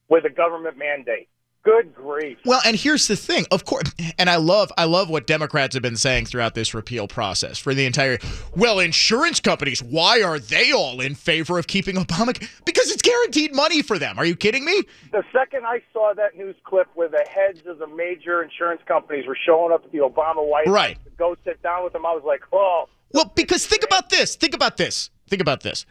with 0.09 0.25
a 0.25 0.29
government 0.29 0.77
mandate. 0.77 1.27
Good 1.63 1.93
grief. 1.93 2.39
Well, 2.43 2.59
and 2.65 2.75
here's 2.75 3.07
the 3.07 3.15
thing, 3.15 3.45
of 3.51 3.65
course, 3.65 3.83
and 4.17 4.31
I 4.31 4.37
love 4.37 4.71
I 4.79 4.85
love 4.85 5.11
what 5.11 5.27
Democrats 5.27 5.75
have 5.75 5.83
been 5.83 5.95
saying 5.95 6.25
throughout 6.25 6.55
this 6.55 6.73
repeal 6.73 7.07
process 7.07 7.59
for 7.59 7.75
the 7.75 7.85
entire 7.85 8.17
well, 8.55 8.79
insurance 8.79 9.39
companies, 9.39 9.83
why 9.83 10.23
are 10.23 10.39
they 10.39 10.71
all 10.71 10.99
in 11.01 11.13
favor 11.13 11.59
of 11.59 11.67
keeping 11.67 11.97
Obamacare? 11.97 12.49
Because 12.65 12.89
it's 12.89 13.03
guaranteed 13.03 13.53
money 13.53 13.83
for 13.83 13.99
them. 13.99 14.17
Are 14.17 14.25
you 14.25 14.35
kidding 14.35 14.65
me? 14.65 14.81
The 15.11 15.23
second 15.31 15.65
I 15.67 15.81
saw 15.93 16.13
that 16.15 16.35
news 16.35 16.55
clip 16.63 16.87
where 16.95 17.09
the 17.09 17.23
heads 17.29 17.59
of 17.67 17.77
the 17.77 17.85
major 17.87 18.41
insurance 18.41 18.81
companies 18.87 19.27
were 19.27 19.37
showing 19.45 19.71
up 19.71 19.85
at 19.85 19.91
the 19.91 19.99
Obama 19.99 20.43
White 20.43 20.65
House 20.65 20.73
Right. 20.73 21.03
to 21.03 21.11
go 21.11 21.35
sit 21.45 21.61
down 21.61 21.83
with 21.83 21.93
them, 21.93 22.07
I 22.07 22.13
was 22.13 22.23
like, 22.25 22.41
oh. 22.51 22.85
Well, 23.13 23.31
because 23.35 23.67
think 23.67 23.83
about 23.83 24.09
this. 24.09 24.35
Think 24.35 24.55
about 24.55 24.77
this. 24.77 25.11
Think 25.27 25.41
about 25.43 25.61
this. 25.61 25.85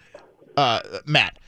Uh, 0.57 0.81
Matt, 1.07 1.39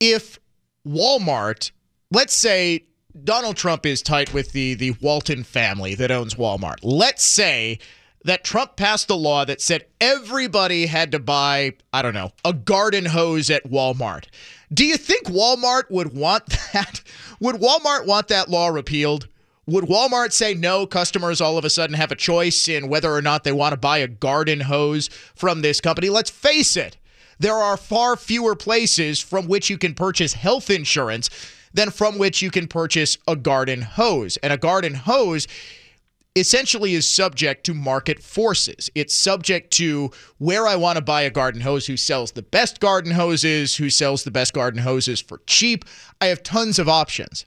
if 0.00 0.38
Walmart, 0.86 1.70
let's 2.10 2.34
say 2.34 2.84
Donald 3.24 3.56
Trump 3.56 3.86
is 3.86 4.02
tight 4.02 4.34
with 4.34 4.52
the 4.52 4.74
the 4.74 4.90
Walton 5.00 5.42
family 5.42 5.94
that 5.94 6.10
owns 6.10 6.34
Walmart. 6.34 6.76
Let's 6.82 7.24
say 7.24 7.78
that 8.24 8.44
Trump 8.44 8.76
passed 8.76 9.08
a 9.08 9.14
law 9.14 9.46
that 9.46 9.62
said 9.62 9.86
everybody 9.98 10.86
had 10.86 11.12
to 11.12 11.18
buy, 11.18 11.72
I 11.90 12.02
don't 12.02 12.12
know, 12.12 12.32
a 12.44 12.52
garden 12.52 13.06
hose 13.06 13.48
at 13.48 13.64
Walmart. 13.64 14.26
Do 14.72 14.84
you 14.84 14.98
think 14.98 15.26
Walmart 15.26 15.90
would 15.90 16.14
want 16.14 16.46
that? 16.74 17.00
Would 17.40 17.56
Walmart 17.56 18.06
want 18.06 18.28
that 18.28 18.50
law 18.50 18.68
repealed? 18.68 19.28
Would 19.64 19.84
Walmart 19.84 20.32
say 20.32 20.52
no? 20.52 20.86
Customers 20.86 21.40
all 21.40 21.56
of 21.56 21.64
a 21.64 21.70
sudden 21.70 21.94
have 21.94 22.12
a 22.12 22.16
choice 22.16 22.68
in 22.68 22.88
whether 22.88 23.12
or 23.12 23.22
not 23.22 23.42
they 23.42 23.52
want 23.52 23.72
to 23.72 23.78
buy 23.78 23.98
a 23.98 24.08
garden 24.08 24.60
hose 24.60 25.08
from 25.34 25.62
this 25.62 25.80
company. 25.80 26.10
Let's 26.10 26.30
face 26.30 26.76
it, 26.76 26.98
there 27.38 27.54
are 27.54 27.76
far 27.78 28.16
fewer 28.16 28.54
places 28.54 29.20
from 29.20 29.46
which 29.46 29.70
you 29.70 29.78
can 29.78 29.94
purchase 29.94 30.34
health 30.34 30.68
insurance 30.68 31.30
than 31.78 31.90
from 31.92 32.18
which 32.18 32.42
you 32.42 32.50
can 32.50 32.66
purchase 32.66 33.16
a 33.28 33.36
garden 33.36 33.82
hose. 33.82 34.36
And 34.38 34.52
a 34.52 34.56
garden 34.56 34.94
hose 34.94 35.46
essentially 36.34 36.94
is 36.94 37.08
subject 37.08 37.64
to 37.66 37.72
market 37.72 38.20
forces. 38.20 38.90
It's 38.96 39.14
subject 39.14 39.70
to 39.74 40.10
where 40.38 40.66
I 40.66 40.74
want 40.74 40.96
to 40.96 41.04
buy 41.04 41.22
a 41.22 41.30
garden 41.30 41.60
hose, 41.60 41.86
who 41.86 41.96
sells 41.96 42.32
the 42.32 42.42
best 42.42 42.80
garden 42.80 43.12
hoses, 43.12 43.76
who 43.76 43.90
sells 43.90 44.24
the 44.24 44.32
best 44.32 44.54
garden 44.54 44.82
hoses 44.82 45.20
for 45.20 45.40
cheap. 45.46 45.84
I 46.20 46.26
have 46.26 46.42
tons 46.42 46.80
of 46.80 46.88
options. 46.88 47.46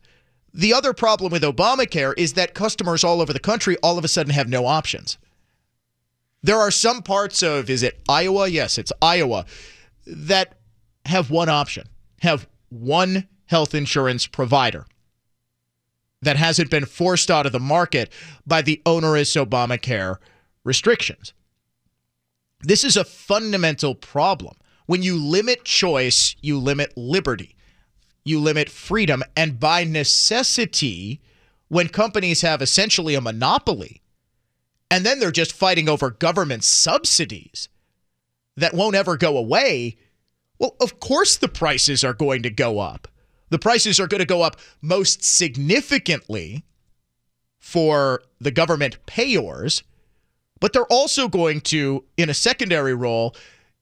The 0.53 0.73
other 0.73 0.93
problem 0.93 1.33
with 1.33 1.43
Obamacare 1.43 2.13
is 2.17 2.33
that 2.33 2.53
customers 2.53 3.03
all 3.03 3.19
over 3.19 3.33
the 3.33 3.39
country 3.39 3.75
all 3.83 3.97
of 3.97 4.05
a 4.05 4.09
sudden 4.09 4.31
have 4.31 4.47
no 4.47 4.65
options. 4.65 5.17
There 6.41 6.57
are 6.57 6.71
some 6.71 7.01
parts 7.01 7.43
of, 7.43 7.69
is 7.69 7.83
it 7.83 7.99
Iowa? 8.07 8.47
Yes, 8.47 8.77
it's 8.77 8.93
Iowa, 9.01 9.45
that 10.07 10.57
have 11.05 11.29
one 11.31 11.49
option, 11.49 11.89
have 12.21 12.47
one 12.69 13.27
health 13.51 13.75
insurance 13.75 14.25
provider 14.27 14.85
that 16.21 16.37
hasn't 16.37 16.71
been 16.71 16.85
forced 16.85 17.29
out 17.29 17.45
of 17.45 17.51
the 17.51 17.59
market 17.59 18.11
by 18.47 18.61
the 18.61 18.81
onerous 18.85 19.35
Obamacare 19.35 20.17
restrictions. 20.63 21.33
This 22.61 22.85
is 22.85 22.95
a 22.95 23.03
fundamental 23.03 23.93
problem. 23.93 24.55
When 24.85 25.03
you 25.03 25.17
limit 25.17 25.65
choice, 25.65 26.35
you 26.41 26.59
limit 26.59 26.93
liberty, 26.95 27.57
you 28.23 28.39
limit 28.39 28.69
freedom, 28.69 29.21
and 29.35 29.59
by 29.59 29.83
necessity, 29.83 31.19
when 31.67 31.89
companies 31.89 32.41
have 32.41 32.61
essentially 32.61 33.15
a 33.15 33.21
monopoly, 33.21 34.01
and 34.89 35.05
then 35.05 35.19
they're 35.19 35.31
just 35.31 35.51
fighting 35.51 35.89
over 35.89 36.09
government 36.09 36.63
subsidies 36.63 37.67
that 38.55 38.73
won't 38.73 38.95
ever 38.95 39.17
go 39.17 39.37
away, 39.37 39.97
well, 40.57 40.77
of 40.79 41.01
course 41.01 41.35
the 41.35 41.49
prices 41.49 42.03
are 42.03 42.13
going 42.13 42.43
to 42.43 42.49
go 42.49 42.79
up 42.79 43.09
the 43.51 43.59
prices 43.59 43.99
are 43.99 44.07
going 44.07 44.19
to 44.19 44.25
go 44.25 44.41
up 44.41 44.57
most 44.81 45.23
significantly 45.23 46.63
for 47.59 48.23
the 48.39 48.49
government 48.49 48.97
payors, 49.05 49.83
but 50.59 50.73
they're 50.73 50.85
also 50.85 51.27
going 51.27 51.61
to, 51.61 52.03
in 52.17 52.29
a 52.29 52.33
secondary 52.33 52.95
role, 52.95 53.35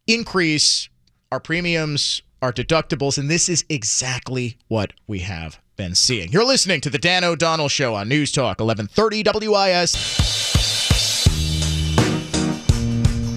increase 0.08 0.90
our 1.32 1.40
premiums, 1.40 2.22
our 2.42 2.52
deductibles, 2.52 3.18
and 3.18 3.30
this 3.30 3.48
is 3.48 3.64
exactly 3.70 4.58
what 4.68 4.92
we 5.08 5.20
have 5.20 5.60
been 5.78 5.96
seeing. 5.96 6.32
You're 6.32 6.46
listening 6.46 6.82
to 6.82 6.90
the 6.90 6.98
Dan 6.98 7.24
O'Donnell 7.24 7.70
Show 7.70 7.96
on 7.96 8.10
News 8.10 8.32
Talk 8.32 8.60
1130 8.60 9.48
WIS. 9.48 9.94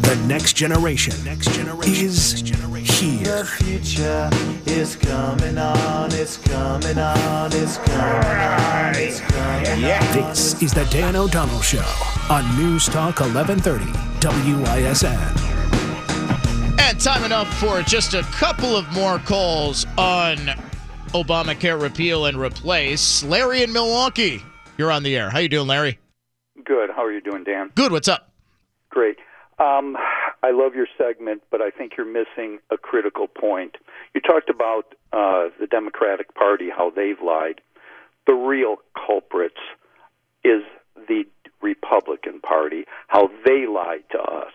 The 0.02 0.16
next 0.26 0.54
generation, 0.54 1.14
next 1.24 1.52
generation 1.52 2.06
is 2.06 2.42
here. 3.02 3.24
The 3.24 3.44
future 3.44 4.30
is 4.66 4.96
coming 4.96 5.58
on, 5.58 6.12
it's 6.12 6.36
coming 6.36 6.98
on, 6.98 7.50
it's 7.52 7.76
coming 7.78 7.98
on, 7.98 8.94
it's 8.94 9.20
coming 9.20 9.80
Yeah. 9.80 10.12
This 10.12 10.62
is 10.62 10.72
the 10.72 10.84
Dan 10.86 11.16
O'Donnell 11.16 11.60
Show 11.60 11.84
on 12.30 12.56
News 12.56 12.86
Talk 12.86 13.20
1130 13.20 13.84
WISN. 14.20 15.18
And 16.78 17.00
time 17.00 17.24
enough 17.24 17.52
for 17.58 17.82
just 17.82 18.14
a 18.14 18.22
couple 18.22 18.76
of 18.76 18.90
more 18.92 19.18
calls 19.18 19.84
on 19.98 20.36
Obamacare 21.12 21.80
repeal 21.80 22.26
and 22.26 22.38
replace. 22.38 23.22
Larry 23.24 23.62
in 23.62 23.72
Milwaukee, 23.72 24.42
you're 24.78 24.90
on 24.90 25.02
the 25.02 25.16
air. 25.16 25.30
How 25.30 25.40
you 25.40 25.48
doing, 25.48 25.66
Larry? 25.66 25.98
Good. 26.64 26.90
How 26.94 27.04
are 27.04 27.12
you 27.12 27.20
doing, 27.20 27.44
Dan? 27.44 27.70
Good. 27.74 27.92
What's 27.92 28.08
up? 28.08 28.30
Great. 28.90 29.16
Um, 29.62 29.96
I 30.42 30.50
love 30.50 30.74
your 30.74 30.88
segment, 30.98 31.42
but 31.50 31.60
I 31.60 31.70
think 31.70 31.92
you're 31.96 32.06
missing 32.06 32.58
a 32.70 32.76
critical 32.76 33.28
point. 33.28 33.76
You 34.14 34.20
talked 34.20 34.50
about 34.50 34.94
uh, 35.12 35.50
the 35.60 35.66
Democratic 35.70 36.34
Party, 36.34 36.68
how 36.76 36.90
they've 36.90 37.20
lied. 37.24 37.60
The 38.26 38.34
real 38.34 38.76
culprits 39.06 39.60
is 40.44 40.62
the 41.08 41.24
Republican 41.60 42.40
Party, 42.40 42.84
how 43.06 43.30
they 43.46 43.66
lied 43.66 44.02
to 44.10 44.18
us. 44.18 44.52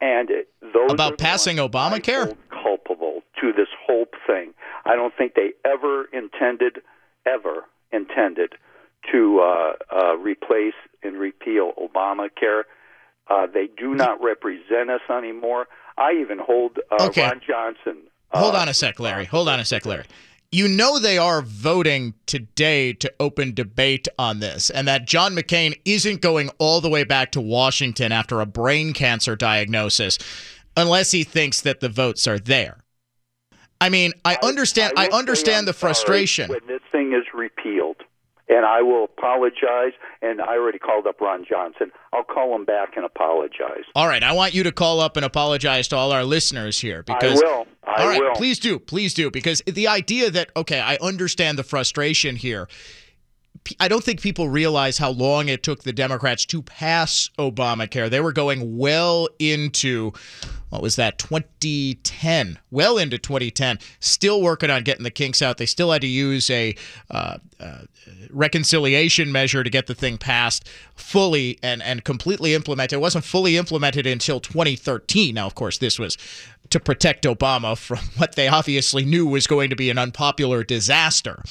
And 0.00 0.30
those 0.62 0.90
About 0.92 1.18
passing 1.18 1.58
Obamacare? 1.58 2.34
culpable 2.50 3.22
to 3.40 3.52
this 3.52 3.68
whole 3.86 4.06
thing. 4.26 4.54
I 4.86 4.94
don't 4.96 5.14
think 5.14 5.34
they 5.34 5.52
ever 5.64 6.06
intended, 6.12 6.78
ever 7.26 7.66
intended 7.92 8.54
to 9.12 9.40
uh, 9.40 9.72
uh, 9.94 10.16
replace 10.16 10.74
and 11.02 11.18
repeal 11.18 11.72
Obamacare. 11.78 12.62
Uh, 13.30 13.46
they 13.46 13.68
do 13.78 13.94
not 13.94 14.20
represent 14.22 14.90
us 14.90 15.00
anymore. 15.08 15.68
I 15.96 16.12
even 16.20 16.38
hold 16.38 16.78
uh, 16.90 17.06
Okay. 17.06 17.22
Ron 17.22 17.40
Johnson. 17.46 18.02
Hold 18.32 18.54
on 18.54 18.68
a 18.68 18.74
sec, 18.74 19.00
Larry. 19.00 19.24
Hold 19.24 19.48
on 19.48 19.60
a 19.60 19.64
sec, 19.64 19.86
Larry. 19.86 20.04
You 20.52 20.66
know 20.66 20.98
they 20.98 21.16
are 21.16 21.42
voting 21.42 22.14
today 22.26 22.92
to 22.94 23.12
open 23.20 23.54
debate 23.54 24.08
on 24.18 24.40
this, 24.40 24.68
and 24.68 24.88
that 24.88 25.06
John 25.06 25.34
McCain 25.34 25.78
isn't 25.84 26.20
going 26.20 26.50
all 26.58 26.80
the 26.80 26.88
way 26.88 27.04
back 27.04 27.30
to 27.32 27.40
Washington 27.40 28.10
after 28.10 28.40
a 28.40 28.46
brain 28.46 28.92
cancer 28.92 29.36
diagnosis 29.36 30.18
unless 30.76 31.12
he 31.12 31.22
thinks 31.22 31.60
that 31.60 31.80
the 31.80 31.88
votes 31.88 32.26
are 32.26 32.38
there. 32.38 32.82
I 33.80 33.88
mean, 33.88 34.12
I 34.24 34.38
understand 34.42 34.94
I, 34.96 35.06
say 35.08 35.16
understand 35.16 35.68
the 35.68 35.72
frustration. 35.72 36.50
when 36.50 36.66
this 36.66 36.82
thing 36.90 37.12
is 37.12 37.24
repealed. 37.32 37.96
And 38.50 38.66
I 38.66 38.82
will 38.82 39.04
apologize. 39.04 39.92
And 40.20 40.42
I 40.42 40.56
already 40.56 40.78
called 40.78 41.06
up 41.06 41.20
Ron 41.20 41.46
Johnson. 41.48 41.92
I'll 42.12 42.24
call 42.24 42.54
him 42.54 42.64
back 42.66 42.96
and 42.96 43.06
apologize. 43.06 43.84
All 43.94 44.06
right, 44.06 44.22
I 44.22 44.32
want 44.32 44.52
you 44.52 44.62
to 44.64 44.72
call 44.72 45.00
up 45.00 45.16
and 45.16 45.24
apologize 45.24 45.88
to 45.88 45.96
all 45.96 46.12
our 46.12 46.24
listeners 46.24 46.80
here 46.80 47.02
because 47.02 47.40
will. 47.40 47.66
I 47.84 48.02
all 48.02 48.08
right, 48.08 48.20
will. 48.20 48.34
please 48.34 48.58
do, 48.58 48.78
please 48.78 49.14
do 49.14 49.30
because 49.30 49.62
the 49.66 49.88
idea 49.88 50.30
that 50.30 50.50
okay, 50.56 50.80
I 50.80 50.98
understand 51.00 51.58
the 51.58 51.62
frustration 51.62 52.36
here. 52.36 52.68
I 53.78 53.88
don't 53.88 54.02
think 54.02 54.20
people 54.20 54.48
realize 54.48 54.98
how 54.98 55.10
long 55.10 55.48
it 55.48 55.62
took 55.62 55.82
the 55.82 55.92
Democrats 55.92 56.44
to 56.46 56.62
pass 56.62 57.30
Obamacare. 57.38 58.10
They 58.10 58.20
were 58.20 58.32
going 58.32 58.78
well 58.78 59.28
into 59.38 60.12
what 60.70 60.82
was 60.82 60.96
that 60.96 61.18
2010 61.18 62.58
well 62.70 62.96
into 62.96 63.18
2010 63.18 63.78
still 63.98 64.40
working 64.40 64.70
on 64.70 64.82
getting 64.82 65.04
the 65.04 65.10
kinks 65.10 65.42
out. 65.42 65.58
They 65.58 65.66
still 65.66 65.92
had 65.92 66.00
to 66.02 66.08
use 66.08 66.48
a 66.48 66.74
uh, 67.10 67.38
uh, 67.58 67.82
reconciliation 68.30 69.30
measure 69.30 69.62
to 69.62 69.70
get 69.70 69.86
the 69.86 69.94
thing 69.94 70.16
passed 70.16 70.68
fully 70.94 71.58
and, 71.62 71.82
and 71.82 72.04
completely 72.04 72.54
implemented 72.54 72.96
it 72.96 73.00
wasn't 73.00 73.24
fully 73.24 73.56
implemented 73.56 74.06
until 74.06 74.40
2013 74.40 75.34
now 75.34 75.46
of 75.46 75.54
course 75.54 75.78
this 75.78 75.98
was 75.98 76.16
to 76.70 76.78
protect 76.78 77.24
obama 77.24 77.76
from 77.76 77.98
what 78.16 78.36
they 78.36 78.48
obviously 78.48 79.04
knew 79.04 79.26
was 79.26 79.46
going 79.46 79.70
to 79.70 79.76
be 79.76 79.90
an 79.90 79.98
unpopular 79.98 80.62
disaster 80.62 81.42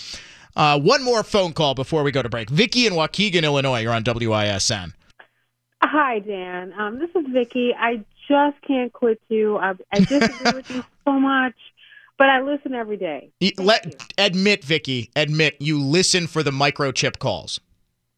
uh, 0.55 0.79
one 0.79 1.03
more 1.03 1.23
phone 1.23 1.53
call 1.53 1.75
before 1.75 2.03
we 2.03 2.11
go 2.11 2.21
to 2.21 2.29
break 2.29 2.49
vicky 2.49 2.87
in 2.87 2.93
waukegan 2.93 3.43
illinois 3.43 3.79
you're 3.79 3.93
on 3.93 4.03
wisn 4.03 4.93
Hi, 5.81 6.19
Dan. 6.19 6.73
Um, 6.73 6.99
this 6.99 7.09
is 7.15 7.25
Vicky. 7.31 7.73
I 7.73 8.03
just 8.27 8.61
can't 8.67 8.91
quit 8.91 9.21
you. 9.29 9.57
I, 9.57 9.73
I 9.91 9.99
disagree 10.01 10.51
with 10.53 10.69
you 10.69 10.83
so 11.05 11.19
much, 11.19 11.55
but 12.17 12.29
I 12.29 12.41
listen 12.41 12.73
every 12.73 12.97
day. 12.97 13.31
Let 13.57 14.11
admit, 14.17 14.63
Vicky, 14.63 15.09
admit 15.15 15.55
you 15.59 15.81
listen 15.81 16.27
for 16.27 16.43
the 16.43 16.51
microchip 16.51 17.19
calls, 17.19 17.59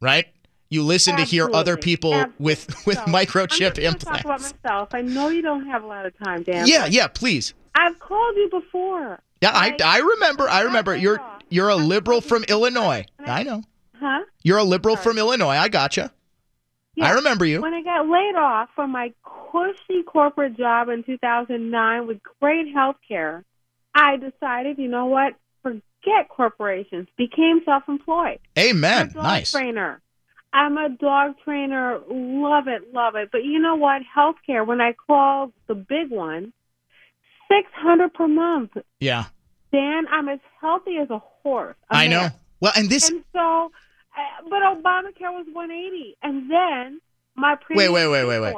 right? 0.01 0.27
You 0.69 0.83
listen 0.83 1.17
to 1.17 1.23
hear 1.23 1.49
other 1.53 1.73
Absolutely. 1.73 1.81
people 1.83 2.25
with 2.39 2.87
with 2.87 2.97
microchip 2.99 3.77
I'm 3.77 3.93
just 3.93 4.05
gonna 4.05 4.17
talk 4.17 4.25
about 4.25 4.41
myself. 4.41 4.89
I 4.93 5.01
know 5.01 5.29
you 5.29 5.41
don't 5.41 5.67
have 5.67 5.83
a 5.83 5.87
lot 5.87 6.05
of 6.05 6.17
time, 6.17 6.43
Dan. 6.43 6.65
Yeah, 6.65 6.85
yeah, 6.85 7.07
please. 7.07 7.53
I've 7.75 7.99
called 7.99 8.35
you 8.37 8.49
before. 8.49 9.19
Yeah, 9.41 9.51
I 9.53 9.75
I 9.83 9.99
remember. 9.99 10.49
I 10.49 10.61
remember. 10.61 10.95
You're 10.95 11.21
you're 11.51 11.69
a 11.69 11.75
liberal 11.75 12.21
from 12.21 12.43
Illinois. 12.45 13.05
I 13.19 13.43
know. 13.43 13.63
Huh? 13.99 14.21
You're 14.41 14.57
a 14.57 14.63
liberal 14.63 14.95
from 14.95 15.17
Illinois. 15.19 15.55
I 15.57 15.69
gotcha. 15.69 16.11
I 17.01 17.11
remember 17.13 17.45
you. 17.45 17.61
When 17.61 17.73
I 17.73 17.81
got 17.83 18.07
laid 18.07 18.35
off 18.35 18.69
from 18.75 18.91
my 18.91 19.13
cushy 19.23 20.03
corporate 20.05 20.57
job 20.57 20.89
in 20.89 21.03
2009 21.03 22.07
with 22.07 22.17
great 22.39 22.73
health 22.73 22.97
care, 23.07 23.43
I 23.95 24.17
decided, 24.17 24.77
you 24.77 24.87
know 24.87 25.05
what? 25.05 25.33
Forget 25.63 26.29
corporations. 26.29 27.07
Became 27.17 27.61
self-employed. 27.65 28.39
Amen. 28.57 29.01
I'm 29.01 29.09
a 29.09 29.13
dog 29.13 29.23
Nice. 29.23 29.51
trainer. 29.51 30.01
I'm 30.53 30.77
a 30.77 30.89
dog 30.89 31.35
trainer. 31.45 31.99
Love 32.09 32.67
it, 32.67 32.93
love 32.93 33.15
it. 33.15 33.29
But 33.31 33.45
you 33.45 33.59
know 33.59 33.75
what? 33.75 34.01
Healthcare. 34.15 34.65
When 34.67 34.81
I 34.81 34.93
call 34.93 35.51
the 35.67 35.75
big 35.75 36.09
one, 36.11 36.51
six 37.47 37.69
hundred 37.73 38.13
per 38.13 38.27
month. 38.27 38.71
Yeah, 38.99 39.25
Dan, 39.71 40.05
I'm 40.11 40.27
as 40.29 40.39
healthy 40.59 40.97
as 40.97 41.09
a 41.09 41.19
horse. 41.43 41.75
a 41.89 41.95
I 41.95 42.07
know. 42.07 42.19
mare. 42.21 42.33
Well, 42.59 42.73
and 42.75 42.89
this. 42.89 43.09
And 43.09 43.23
so, 43.33 43.71
uh, 44.17 44.49
but 44.49 44.61
Obamacare 44.61 45.31
was 45.33 45.45
one 45.51 45.71
eighty, 45.71 46.17
and 46.21 46.49
then 46.51 47.01
my 47.35 47.55
Wait, 47.69 47.89
wait, 47.89 48.07
wait, 48.07 48.25
wait, 48.25 48.39
wait. 48.39 48.55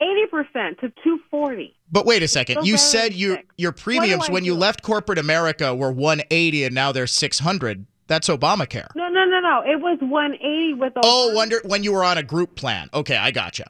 eighty 0.00 0.26
percent 0.30 0.78
to 0.80 0.92
two 1.04 1.20
forty. 1.30 1.74
But 1.90 2.04
wait 2.04 2.22
a 2.22 2.28
second. 2.28 2.66
You 2.66 2.76
said 2.76 3.14
your 3.14 3.38
your 3.56 3.72
premiums 3.72 4.28
when 4.28 4.44
you 4.44 4.54
left 4.54 4.82
corporate 4.82 5.18
America 5.18 5.74
were 5.74 5.92
180 5.92 6.64
and 6.64 6.74
now 6.74 6.90
they're 6.90 7.06
600. 7.06 7.86
That's 8.08 8.28
Obamacare. 8.28 8.88
No, 8.96 9.08
no, 9.08 9.24
no, 9.24 9.38
no. 9.40 9.62
It 9.64 9.80
was 9.80 9.98
180 10.00 10.74
with 10.74 10.94
Obama. 10.94 11.00
Oh, 11.04 11.32
wonder 11.34 11.60
when 11.64 11.84
you 11.84 11.92
were 11.92 12.02
on 12.04 12.18
a 12.18 12.22
group 12.24 12.56
plan. 12.56 12.88
Okay, 12.92 13.16
I 13.16 13.30
gotcha. 13.30 13.66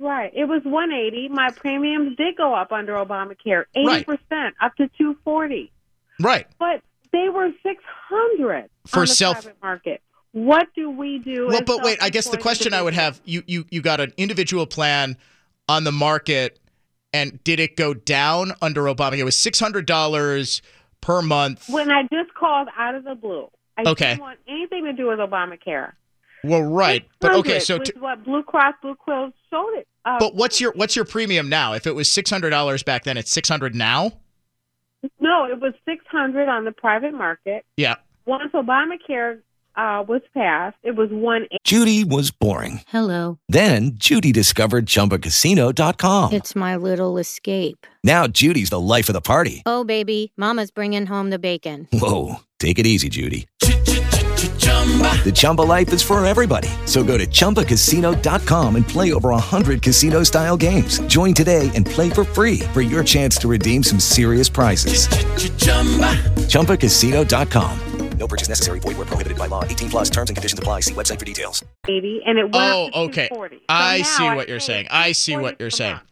Right. 0.00 0.32
It 0.34 0.44
was 0.46 0.62
180. 0.64 1.28
My 1.28 1.50
premiums 1.50 2.16
did 2.16 2.36
go 2.36 2.54
up 2.54 2.70
under 2.72 2.94
Obamacare, 2.94 3.64
80% 3.76 3.86
Right. 3.86 4.52
up 4.60 4.74
to 4.76 4.88
240. 4.98 5.72
Right. 6.20 6.46
But 6.58 6.82
they 7.12 7.28
were 7.28 7.50
600 7.62 8.68
For 8.86 9.00
on 9.00 9.02
the 9.02 9.06
self- 9.06 9.42
private 9.42 9.62
market. 9.62 10.02
What 10.32 10.68
do 10.76 10.90
we 10.90 11.18
do? 11.18 11.46
Well, 11.48 11.62
but 11.64 11.82
wait, 11.82 11.98
I 12.02 12.10
guess 12.10 12.28
the 12.28 12.36
question 12.38 12.74
I 12.74 12.82
would 12.82 12.94
have 12.94 13.20
you 13.24 13.42
you 13.46 13.64
you 13.70 13.80
got 13.80 13.98
an 13.98 14.12
individual 14.18 14.66
plan 14.66 15.16
on 15.68 15.84
the 15.84 15.90
market, 15.92 16.60
and 17.14 17.42
did 17.44 17.58
it 17.60 17.76
go 17.76 17.94
down 17.94 18.52
under 18.60 18.82
Obama? 18.82 19.16
It 19.16 19.24
was 19.24 19.36
six 19.36 19.58
hundred 19.58 19.86
dollars 19.86 20.60
per 21.00 21.22
month. 21.22 21.64
When 21.68 21.90
I 21.90 22.02
just 22.12 22.34
called 22.34 22.68
out 22.76 22.94
of 22.94 23.04
the 23.04 23.14
blue, 23.14 23.48
I 23.78 23.82
Okay. 23.88 24.10
didn't 24.10 24.20
want 24.20 24.38
anything 24.46 24.84
to 24.84 24.92
do 24.92 25.08
with 25.08 25.18
Obamacare. 25.18 25.92
Well, 26.44 26.62
right, 26.62 27.04
but 27.20 27.34
okay, 27.36 27.58
so. 27.58 27.78
600 27.78 27.84
t- 27.94 27.98
what 27.98 28.22
Blue 28.24 28.42
Cross 28.44 28.74
Blue 28.82 28.94
Quill 28.94 29.32
showed 29.50 29.74
it. 29.78 29.88
Uh, 30.04 30.18
but 30.20 30.34
what's 30.36 30.60
your 30.60 30.72
what's 30.72 30.94
your 30.94 31.06
premium 31.06 31.48
now? 31.48 31.72
If 31.72 31.86
it 31.86 31.94
was 31.94 32.12
six 32.12 32.28
hundred 32.30 32.50
dollars 32.50 32.82
back 32.82 33.04
then, 33.04 33.16
it's 33.16 33.32
six 33.32 33.48
hundred 33.48 33.74
now. 33.74 34.12
No, 35.20 35.44
it 35.44 35.60
was 35.60 35.74
600 35.84 36.48
on 36.48 36.64
the 36.64 36.72
private 36.72 37.14
market. 37.14 37.64
Yeah. 37.76 37.96
Once 38.26 38.52
Obamacare 38.52 39.40
uh, 39.76 40.04
was 40.06 40.22
passed, 40.34 40.76
it 40.82 40.96
was 40.96 41.08
one. 41.10 41.46
Judy 41.64 42.04
was 42.04 42.30
boring. 42.30 42.80
Hello. 42.88 43.38
Then 43.48 43.92
Judy 43.94 44.32
discovered 44.32 44.86
ChumbaCasino.com. 44.86 46.32
It's 46.32 46.56
my 46.56 46.76
little 46.76 47.16
escape. 47.18 47.86
Now 48.02 48.26
Judy's 48.26 48.70
the 48.70 48.80
life 48.80 49.08
of 49.08 49.12
the 49.12 49.20
party. 49.20 49.62
Oh, 49.66 49.84
baby, 49.84 50.32
Mama's 50.36 50.70
bringing 50.70 51.06
home 51.06 51.30
the 51.30 51.38
bacon. 51.38 51.88
Whoa, 51.92 52.36
take 52.58 52.78
it 52.78 52.86
easy, 52.86 53.08
Judy. 53.08 53.46
The 54.68 55.32
Chumba 55.34 55.62
life 55.62 55.92
is 55.92 56.02
for 56.02 56.24
everybody. 56.24 56.68
So 56.86 57.04
go 57.04 57.18
to 57.18 57.26
ChumbaCasino.com 57.26 58.76
and 58.76 58.86
play 58.88 59.12
over 59.12 59.30
100 59.30 59.82
casino-style 59.82 60.56
games. 60.56 61.00
Join 61.00 61.34
today 61.34 61.70
and 61.74 61.84
play 61.84 62.08
for 62.08 62.24
free 62.24 62.60
for 62.72 62.80
your 62.80 63.04
chance 63.04 63.36
to 63.38 63.48
redeem 63.48 63.82
some 63.82 64.00
serious 64.00 64.48
prizes. 64.48 65.08
ChumbaCasino.com. 66.48 67.78
No 68.18 68.26
purchase 68.26 68.48
necessary. 68.48 68.80
Void 68.80 68.96
where 68.96 69.06
prohibited 69.06 69.38
by 69.38 69.46
law. 69.46 69.64
18 69.64 69.90
plus 69.90 70.10
terms 70.10 70.28
and 70.30 70.36
conditions 70.36 70.58
apply. 70.58 70.80
See 70.80 70.94
website 70.94 71.18
for 71.20 71.24
details. 71.24 71.64
80 71.86 72.22
and 72.26 72.38
it 72.38 72.42
went 72.42 72.56
Oh, 72.56 72.90
okay. 73.04 73.28
240. 73.28 73.56
So 73.56 73.62
I 73.68 74.02
see 74.02 74.24
what 74.24 74.48
you're 74.48 74.58
saying. 74.60 74.88
I 74.90 75.12
see 75.12 75.36
what 75.36 75.60
you're 75.60 75.70
saying. 75.70 75.94
month. 75.94 76.04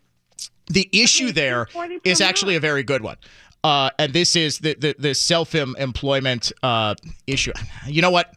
The 0.69 0.89
issue 0.93 1.33
there 1.33 1.67
240 1.67 1.99
per 1.99 2.11
is 2.11 2.21
actually 2.21 2.55
a 2.57 2.61
very 2.61 2.85
good 2.85 3.03
one. 3.03 3.17
Uh, 3.65 3.91
and 3.99 4.13
this 4.13 4.37
is 4.37 4.61
the 4.61 4.75
the, 4.79 4.95
the 4.99 5.15
self 5.15 5.55
employment 5.57 6.53
uh, 6.63 6.95
issue. 7.27 7.53
You 7.87 8.03
know 8.03 8.11
what? 8.13 8.33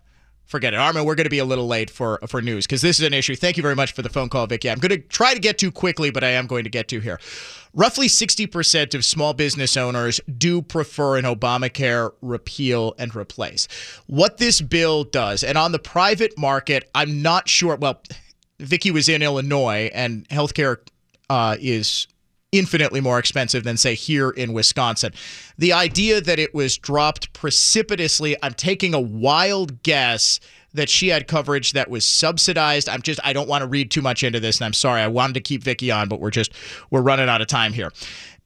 Forget 0.50 0.74
it, 0.74 0.78
Armin. 0.78 1.06
We're 1.06 1.14
going 1.14 1.26
to 1.26 1.30
be 1.30 1.38
a 1.38 1.46
little 1.46 1.68
late 1.68 1.92
for 1.92 2.18
for 2.28 2.42
news 2.42 2.66
because 2.66 2.82
this 2.82 3.00
is 3.00 3.06
an 3.06 3.14
issue. 3.14 3.36
Thank 3.36 3.56
you 3.56 3.62
very 3.62 3.76
much 3.76 3.92
for 3.92 4.02
the 4.02 4.10
phone 4.10 4.30
call, 4.30 4.48
Vicky. 4.48 4.68
I'm 4.68 4.80
going 4.80 4.90
to 4.90 4.98
try 4.98 5.36
to 5.36 5.40
get 5.40 5.60
to 5.60 5.72
quickly, 5.72 6.10
but 6.10 6.24
I 6.24 6.30
am 6.30 6.48
going 6.48 6.64
to 6.64 6.72
get 6.72 6.88
to 6.88 7.00
here. 7.00 7.20
Roughly 7.76 8.08
60% 8.08 8.96
of 8.96 9.06
small 9.06 9.36
business 9.36 9.78
owners 9.78 10.20
do 10.40 10.64
prefer 10.64 11.18
an 11.18 11.26
Obamacare 11.26 12.14
repeal 12.24 12.96
and 12.98 13.16
replace. 13.16 13.68
What 14.08 14.40
this 14.40 14.60
bill 14.60 15.04
does, 15.04 15.44
and 15.44 15.56
on 15.56 15.72
the 15.72 15.78
private 15.78 16.36
market, 16.36 16.90
I'm 16.96 17.22
not 17.22 17.48
sure. 17.48 17.76
Well, 17.76 18.02
Vicky 18.60 18.90
was 18.90 19.08
in 19.08 19.22
Illinois, 19.22 19.92
and 19.94 20.28
healthcare 20.30 20.78
uh, 21.30 21.58
is 21.60 22.08
infinitely 22.52 23.02
more 23.02 23.20
expensive 23.20 23.64
than 23.64 23.78
say 23.78 23.96
here 23.96 24.32
in 24.32 24.54
Wisconsin. 24.54 25.14
The 25.58 25.74
idea 25.74 26.22
that 26.22 26.40
it 26.40 26.54
was 26.54 26.78
dropped 26.78 27.32
precipitously, 27.34 28.36
I'm 28.42 28.54
taking 28.54 28.94
a 28.94 29.00
wild 29.00 29.84
guess 29.84 30.40
that 30.74 30.90
she 30.90 31.10
had 31.10 31.28
coverage 31.28 31.74
that 31.74 31.90
was 31.90 32.06
subsidized. 32.06 32.90
I'm 32.90 33.02
just 33.02 33.20
I 33.24 33.34
don't 33.34 33.50
want 33.50 33.62
to 33.64 33.68
read 33.68 33.92
too 33.92 34.02
much 34.02 34.24
into 34.24 34.40
this 34.40 34.60
and 34.60 34.66
I'm 34.66 34.74
sorry. 34.74 35.02
I 35.02 35.08
wanted 35.08 35.34
to 35.34 35.42
keep 35.42 35.64
Vicky 35.64 35.92
on, 35.92 36.08
but 36.08 36.20
we're 36.20 36.30
just 36.32 36.52
we're 36.90 37.02
running 37.02 37.30
out 37.30 37.42
of 37.42 37.48
time 37.48 37.74
here. 37.74 37.92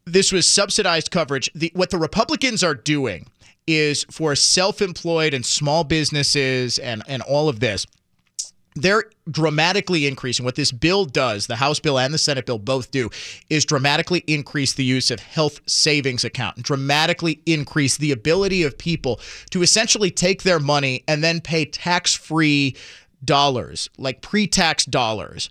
This 0.05 0.31
was 0.31 0.49
subsidized 0.49 1.11
coverage. 1.11 1.49
The, 1.55 1.71
what 1.75 1.89
the 1.89 1.97
Republicans 1.97 2.63
are 2.63 2.75
doing 2.75 3.27
is 3.67 4.05
for 4.11 4.35
self-employed 4.35 5.33
and 5.33 5.45
small 5.45 5.83
businesses 5.83 6.77
and 6.79 7.03
and 7.07 7.21
all 7.21 7.47
of 7.47 7.59
this 7.59 7.85
they're 8.75 9.05
dramatically 9.29 10.07
increasing. 10.07 10.45
What 10.45 10.55
this 10.55 10.71
bill 10.71 11.05
does, 11.05 11.47
the 11.47 11.55
House 11.55 11.79
bill 11.79 11.99
and 11.99 12.13
the 12.13 12.17
Senate 12.17 12.45
bill 12.45 12.59
both 12.59 12.91
do, 12.91 13.09
is 13.49 13.65
dramatically 13.65 14.23
increase 14.27 14.73
the 14.73 14.83
use 14.83 15.11
of 15.11 15.19
health 15.19 15.61
savings 15.67 16.23
account 16.23 16.57
and 16.57 16.65
dramatically 16.65 17.41
increase 17.45 17.97
the 17.97 18.11
ability 18.11 18.63
of 18.63 18.77
people 18.77 19.19
to 19.51 19.61
essentially 19.61 20.11
take 20.11 20.43
their 20.43 20.59
money 20.59 21.03
and 21.07 21.23
then 21.23 21.41
pay 21.41 21.65
tax 21.65 22.13
free 22.13 22.75
dollars, 23.23 23.89
like 23.97 24.21
pre 24.21 24.47
tax 24.47 24.85
dollars, 24.85 25.49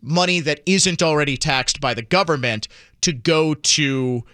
money 0.00 0.40
that 0.40 0.60
isn't 0.66 1.02
already 1.02 1.36
taxed 1.36 1.80
by 1.80 1.94
the 1.94 2.02
government 2.02 2.68
to 3.02 3.12
go 3.12 3.54
to 3.54 4.24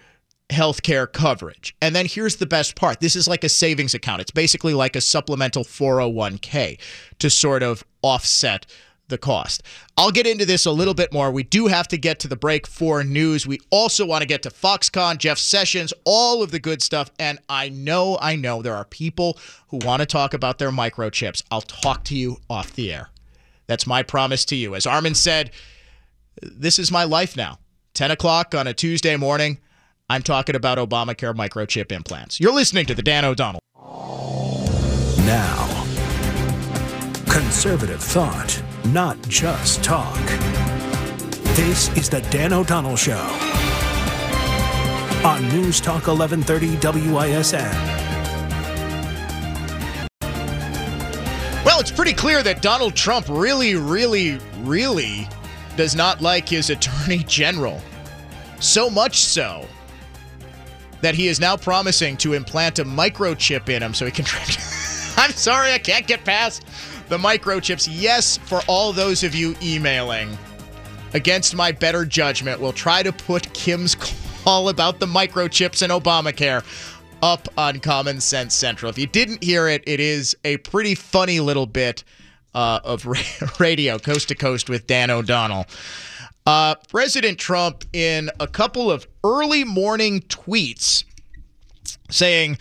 healthcare 0.49 1.11
coverage. 1.11 1.75
And 1.81 1.95
then 1.95 2.05
here's 2.05 2.37
the 2.37 2.45
best 2.45 2.75
part 2.75 2.99
this 2.99 3.15
is 3.15 3.27
like 3.27 3.43
a 3.43 3.49
savings 3.49 3.93
account, 3.93 4.21
it's 4.21 4.31
basically 4.31 4.73
like 4.73 4.95
a 4.95 5.01
supplemental 5.01 5.63
401k 5.63 6.79
to 7.19 7.29
sort 7.29 7.63
of 7.63 7.83
offset 8.01 8.65
the 9.09 9.17
cost. 9.17 9.63
I'll 9.97 10.11
get 10.11 10.27
into 10.27 10.45
this 10.45 10.65
a 10.65 10.71
little 10.71 10.93
bit 10.93 11.11
more. 11.11 11.31
We 11.31 11.43
do 11.43 11.67
have 11.67 11.87
to 11.89 11.97
get 11.97 12.19
to 12.19 12.27
the 12.27 12.35
break 12.35 12.67
for 12.67 13.03
news. 13.03 13.45
We 13.45 13.59
also 13.71 14.05
want 14.05 14.21
to 14.21 14.27
get 14.27 14.43
to 14.43 14.49
Foxconn, 14.49 15.17
Jeff 15.17 15.37
Sessions, 15.37 15.93
all 16.05 16.41
of 16.41 16.51
the 16.51 16.59
good 16.59 16.81
stuff. 16.81 17.11
And 17.19 17.39
I 17.49 17.69
know, 17.69 18.17
I 18.21 18.35
know 18.35 18.61
there 18.61 18.75
are 18.75 18.85
people 18.85 19.37
who 19.69 19.79
want 19.83 20.01
to 20.01 20.05
talk 20.05 20.33
about 20.33 20.59
their 20.59 20.71
microchips. 20.71 21.43
I'll 21.51 21.61
talk 21.61 22.05
to 22.05 22.15
you 22.15 22.37
off 22.49 22.73
the 22.73 22.93
air. 22.93 23.09
That's 23.67 23.85
my 23.85 24.03
promise 24.03 24.45
to 24.45 24.55
you. 24.55 24.75
As 24.75 24.85
Armin 24.85 25.15
said, 25.15 25.51
this 26.41 26.79
is 26.79 26.91
my 26.91 27.03
life 27.03 27.35
now. 27.35 27.59
10 27.95 28.11
o'clock 28.11 28.55
on 28.55 28.67
a 28.67 28.73
Tuesday 28.73 29.15
morning. 29.17 29.59
I'm 30.11 30.23
talking 30.23 30.55
about 30.55 30.79
Obamacare 30.79 31.35
microchip 31.35 31.91
implants. 31.91 32.39
You're 32.39 32.51
listening 32.51 32.87
to 32.87 32.95
the 32.95 33.03
Dan 33.03 33.25
O'Donnell. 33.25 33.61
Now, 35.19 35.85
conservative 37.29 38.01
thought, 38.01 38.59
not 38.85 39.21
just 39.27 39.83
talk. 39.83 40.17
This 41.53 41.95
is 41.95 42.09
the 42.09 42.21
Dan 42.31 42.53
O'Donnell 42.53 42.95
Show 42.95 43.19
on 45.23 45.47
News 45.49 45.79
Talk 45.79 46.07
1130 46.07 46.77
WISN. 46.77 47.71
Well, 51.63 51.79
it's 51.79 51.91
pretty 51.91 52.13
clear 52.13 52.41
that 52.41 52.63
Donald 52.63 52.95
Trump 52.95 53.27
really, 53.29 53.75
really, 53.75 54.39
really 54.61 55.29
does 55.77 55.95
not 55.95 56.19
like 56.19 56.49
his 56.49 56.71
attorney 56.71 57.23
general. 57.27 57.79
So 58.59 58.89
much 58.89 59.19
so 59.19 59.67
that 61.01 61.15
he 61.15 61.27
is 61.27 61.39
now 61.39 61.55
promising 61.55 62.17
to 62.17 62.33
implant 62.33 62.79
a 62.79 62.85
microchip 62.85 63.69
in 63.69 63.81
him 63.81 63.93
so 63.93 64.05
he 64.05 64.11
can. 64.11 64.25
I'm 65.17 65.31
sorry, 65.31 65.73
I 65.73 65.77
can't 65.77 66.07
get 66.07 66.23
past 66.23 66.65
the 67.09 67.17
microchips. 67.17 67.89
Yes, 67.91 68.37
for 68.37 68.61
all 68.67 68.93
those 68.93 69.23
of 69.23 69.35
you 69.35 69.55
emailing, 69.61 70.37
against 71.13 71.55
my 71.55 71.71
better 71.71 72.05
judgment, 72.05 72.59
we'll 72.59 72.73
try 72.73 73.03
to 73.03 73.11
put 73.11 73.51
Kim's 73.53 73.95
call 73.95 74.69
about 74.69 74.99
the 74.99 75.05
microchips 75.05 75.81
and 75.81 75.91
Obamacare 75.91 76.63
up 77.21 77.47
on 77.57 77.79
Common 77.79 78.21
Sense 78.21 78.55
Central. 78.55 78.89
If 78.89 78.97
you 78.97 79.07
didn't 79.07 79.43
hear 79.43 79.67
it, 79.67 79.83
it 79.85 79.99
is 79.99 80.35
a 80.45 80.57
pretty 80.57 80.95
funny 80.95 81.39
little 81.39 81.65
bit 81.65 82.03
uh, 82.53 82.79
of 82.83 83.05
radio, 83.59 83.99
coast 83.99 84.29
to 84.29 84.35
coast 84.35 84.69
with 84.69 84.87
Dan 84.87 85.09
O'Donnell. 85.09 85.65
Uh, 86.45 86.75
President 86.89 87.37
Trump, 87.37 87.83
in 87.93 88.29
a 88.39 88.47
couple 88.47 88.89
of 88.89 89.07
early 89.23 89.63
morning 89.63 90.21
tweets, 90.21 91.03
saying 92.09 92.57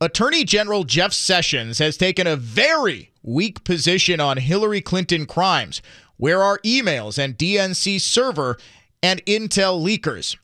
Attorney 0.00 0.44
General 0.44 0.84
Jeff 0.84 1.12
Sessions 1.12 1.78
has 1.78 1.96
taken 1.96 2.26
a 2.26 2.36
very 2.36 3.12
weak 3.22 3.64
position 3.64 4.20
on 4.20 4.36
Hillary 4.38 4.80
Clinton 4.80 5.26
crimes. 5.26 5.80
Where 6.16 6.42
are 6.42 6.58
emails 6.58 7.18
and 7.18 7.38
DNC 7.38 8.00
server 8.00 8.58
and 9.02 9.24
intel 9.26 9.80
leakers? 9.82 10.36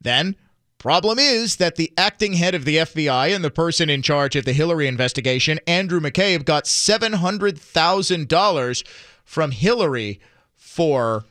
Then, 0.00 0.36
problem 0.78 1.18
is 1.18 1.56
that 1.56 1.76
the 1.76 1.92
acting 1.96 2.34
head 2.34 2.54
of 2.54 2.66
the 2.66 2.76
FBI 2.76 3.34
and 3.34 3.42
the 3.42 3.50
person 3.50 3.88
in 3.88 4.02
charge 4.02 4.36
of 4.36 4.44
the 4.44 4.52
Hillary 4.52 4.86
investigation, 4.86 5.58
Andrew 5.66 6.00
McCabe, 6.00 6.44
got 6.44 6.64
$700,000 6.64 8.84
from 9.24 9.50
Hillary 9.50 10.20
for 10.54 11.24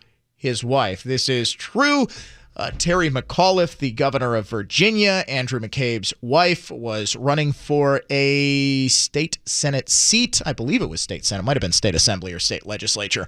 his 0.44 0.62
wife. 0.62 1.04
This 1.04 1.30
is 1.30 1.52
true. 1.54 2.06
Uh, 2.56 2.70
Terry 2.78 3.10
McAuliffe, 3.10 3.78
the 3.78 3.92
governor 3.92 4.36
of 4.36 4.48
Virginia, 4.48 5.24
Andrew 5.28 5.60
McCabe's 5.60 6.14
wife, 6.22 6.70
was 6.70 7.16
running 7.16 7.54
for 7.54 8.02
a 8.10 8.90
state 8.90 9.40
Senate 9.46 9.90
seat. 9.90 10.42
I 10.46 10.52
believe 10.52 10.82
it 10.82 10.90
was 10.90 11.00
state 11.00 11.26
Senate. 11.26 11.42
It 11.42 11.46
might 11.46 11.56
have 11.56 11.62
been 11.62 11.72
state 11.72 11.96
assembly 11.96 12.34
or 12.34 12.40
state 12.40 12.66
legislature. 12.66 13.26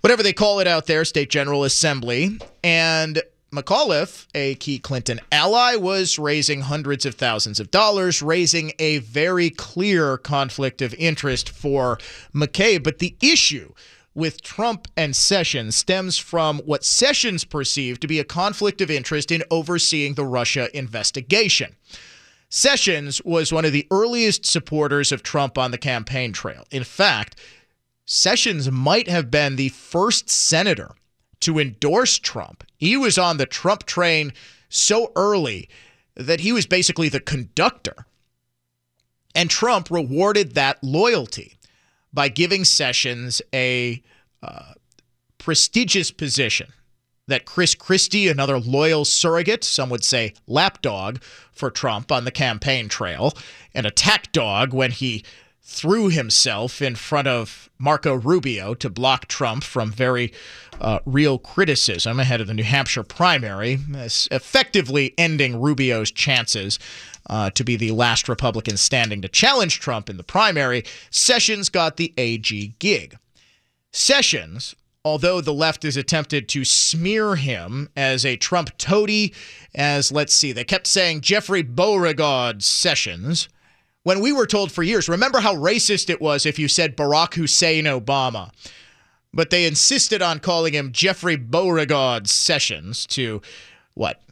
Whatever 0.00 0.22
they 0.22 0.32
call 0.32 0.60
it 0.60 0.68
out 0.68 0.86
there, 0.86 1.04
state 1.04 1.30
general 1.30 1.64
assembly. 1.64 2.38
And 2.62 3.20
McAuliffe, 3.52 4.26
a 4.34 4.54
key 4.54 4.78
Clinton 4.78 5.20
ally, 5.32 5.74
was 5.74 6.16
raising 6.16 6.60
hundreds 6.62 7.04
of 7.04 7.16
thousands 7.16 7.58
of 7.58 7.72
dollars, 7.72 8.22
raising 8.22 8.72
a 8.78 8.98
very 8.98 9.50
clear 9.50 10.16
conflict 10.16 10.80
of 10.80 10.94
interest 10.94 11.50
for 11.50 11.98
McCabe. 12.32 12.84
But 12.84 13.00
the 13.00 13.16
issue 13.20 13.74
with 14.16 14.42
Trump 14.42 14.88
and 14.96 15.14
Sessions 15.14 15.76
stems 15.76 16.16
from 16.16 16.58
what 16.60 16.84
Sessions 16.84 17.44
perceived 17.44 18.00
to 18.00 18.08
be 18.08 18.18
a 18.18 18.24
conflict 18.24 18.80
of 18.80 18.90
interest 18.90 19.30
in 19.30 19.44
overseeing 19.50 20.14
the 20.14 20.24
Russia 20.24 20.74
investigation. 20.76 21.76
Sessions 22.48 23.22
was 23.24 23.52
one 23.52 23.66
of 23.66 23.72
the 23.72 23.86
earliest 23.90 24.46
supporters 24.46 25.12
of 25.12 25.22
Trump 25.22 25.58
on 25.58 25.70
the 25.70 25.78
campaign 25.78 26.32
trail. 26.32 26.64
In 26.70 26.82
fact, 26.82 27.38
Sessions 28.06 28.70
might 28.70 29.06
have 29.06 29.30
been 29.30 29.56
the 29.56 29.68
first 29.68 30.30
senator 30.30 30.92
to 31.40 31.58
endorse 31.58 32.18
Trump. 32.18 32.64
He 32.78 32.96
was 32.96 33.18
on 33.18 33.36
the 33.36 33.46
Trump 33.46 33.84
train 33.84 34.32
so 34.70 35.12
early 35.14 35.68
that 36.14 36.40
he 36.40 36.52
was 36.52 36.64
basically 36.64 37.10
the 37.10 37.20
conductor. 37.20 38.06
And 39.34 39.50
Trump 39.50 39.90
rewarded 39.90 40.54
that 40.54 40.82
loyalty 40.82 41.55
by 42.16 42.28
giving 42.30 42.64
Sessions 42.64 43.42
a 43.54 44.02
uh, 44.42 44.72
prestigious 45.38 46.10
position 46.10 46.72
that 47.28 47.44
Chris 47.44 47.74
Christie, 47.74 48.28
another 48.28 48.58
loyal 48.58 49.04
surrogate, 49.04 49.62
some 49.62 49.90
would 49.90 50.02
say 50.02 50.32
lapdog 50.46 51.20
for 51.52 51.70
Trump 51.70 52.10
on 52.10 52.24
the 52.24 52.30
campaign 52.30 52.88
trail, 52.88 53.34
an 53.74 53.84
attack 53.84 54.32
dog 54.32 54.72
when 54.72 54.92
he 54.92 55.24
threw 55.68 56.08
himself 56.08 56.80
in 56.80 56.94
front 56.94 57.26
of 57.26 57.68
Marco 57.76 58.14
Rubio 58.14 58.72
to 58.74 58.88
block 58.88 59.26
Trump 59.26 59.64
from 59.64 59.90
very 59.90 60.32
uh, 60.80 61.00
real 61.04 61.38
criticism 61.38 62.20
ahead 62.20 62.40
of 62.40 62.46
the 62.46 62.54
New 62.54 62.62
Hampshire 62.62 63.02
primary, 63.02 63.80
effectively 64.30 65.12
ending 65.18 65.60
Rubio's 65.60 66.12
chances 66.12 66.78
uh, 67.28 67.50
to 67.50 67.64
be 67.64 67.74
the 67.74 67.90
last 67.90 68.28
Republican 68.28 68.76
standing 68.76 69.20
to 69.22 69.28
challenge 69.28 69.80
Trump 69.80 70.08
in 70.08 70.18
the 70.18 70.22
primary. 70.22 70.84
Sessions 71.10 71.68
got 71.68 71.96
the 71.96 72.14
AG 72.16 72.74
gig. 72.78 73.18
Sessions, 73.92 74.76
although 75.04 75.40
the 75.40 75.52
left 75.52 75.82
has 75.82 75.96
attempted 75.96 76.48
to 76.50 76.64
smear 76.64 77.34
him 77.34 77.88
as 77.96 78.24
a 78.24 78.36
Trump 78.36 78.70
toady, 78.78 79.34
as 79.74 80.12
let's 80.12 80.32
see, 80.32 80.52
they 80.52 80.64
kept 80.64 80.86
saying 80.86 81.22
Jeffrey 81.22 81.62
Beauregard 81.62 82.62
Sessions 82.62 83.48
when 84.06 84.20
we 84.20 84.30
were 84.30 84.46
told 84.46 84.70
for 84.70 84.84
years, 84.84 85.08
remember 85.08 85.40
how 85.40 85.52
racist 85.56 86.08
it 86.08 86.20
was 86.20 86.46
if 86.46 86.60
you 86.60 86.68
said 86.68 86.96
Barack 86.96 87.34
Hussein 87.34 87.86
Obama. 87.86 88.52
But 89.34 89.50
they 89.50 89.66
insisted 89.66 90.22
on 90.22 90.38
calling 90.38 90.74
him 90.74 90.92
Jeffrey 90.92 91.34
Beauregard 91.34 92.28
Sessions 92.28 93.04
to 93.06 93.42
what? 93.94 94.22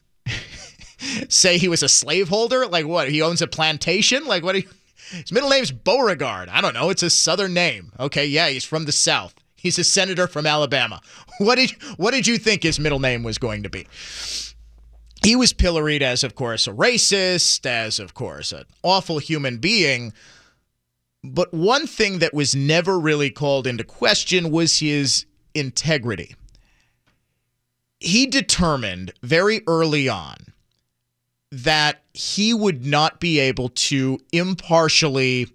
Say 1.28 1.58
he 1.58 1.66
was 1.66 1.82
a 1.82 1.88
slaveholder? 1.88 2.68
Like 2.68 2.86
what? 2.86 3.10
He 3.10 3.20
owns 3.20 3.42
a 3.42 3.48
plantation? 3.48 4.26
Like 4.26 4.44
what? 4.44 4.54
He, 4.54 4.68
his 5.10 5.32
middle 5.32 5.50
name's 5.50 5.72
Beauregard. 5.72 6.50
I 6.50 6.60
don't 6.60 6.74
know. 6.74 6.90
It's 6.90 7.02
a 7.02 7.10
southern 7.10 7.52
name. 7.52 7.90
Okay, 7.98 8.26
yeah, 8.26 8.50
he's 8.50 8.64
from 8.64 8.84
the 8.84 8.92
South. 8.92 9.34
He's 9.56 9.76
a 9.80 9.82
senator 9.82 10.28
from 10.28 10.46
Alabama. 10.46 11.00
What 11.38 11.56
did 11.56 11.72
what 11.96 12.12
did 12.12 12.28
you 12.28 12.38
think 12.38 12.62
his 12.62 12.78
middle 12.78 13.00
name 13.00 13.24
was 13.24 13.38
going 13.38 13.64
to 13.64 13.68
be? 13.68 13.88
He 15.24 15.36
was 15.36 15.52
pilloried 15.52 16.02
as, 16.02 16.22
of 16.22 16.34
course, 16.34 16.66
a 16.66 16.72
racist, 16.72 17.66
as, 17.66 17.98
of 17.98 18.14
course, 18.14 18.52
an 18.52 18.64
awful 18.82 19.18
human 19.18 19.58
being. 19.58 20.12
But 21.22 21.54
one 21.54 21.86
thing 21.86 22.18
that 22.18 22.34
was 22.34 22.54
never 22.54 23.00
really 23.00 23.30
called 23.30 23.66
into 23.66 23.84
question 23.84 24.50
was 24.50 24.80
his 24.80 25.24
integrity. 25.54 26.34
He 28.00 28.26
determined 28.26 29.14
very 29.22 29.62
early 29.66 30.08
on 30.08 30.36
that 31.50 32.02
he 32.12 32.52
would 32.52 32.84
not 32.84 33.20
be 33.20 33.38
able 33.38 33.70
to 33.70 34.18
impartially 34.32 35.48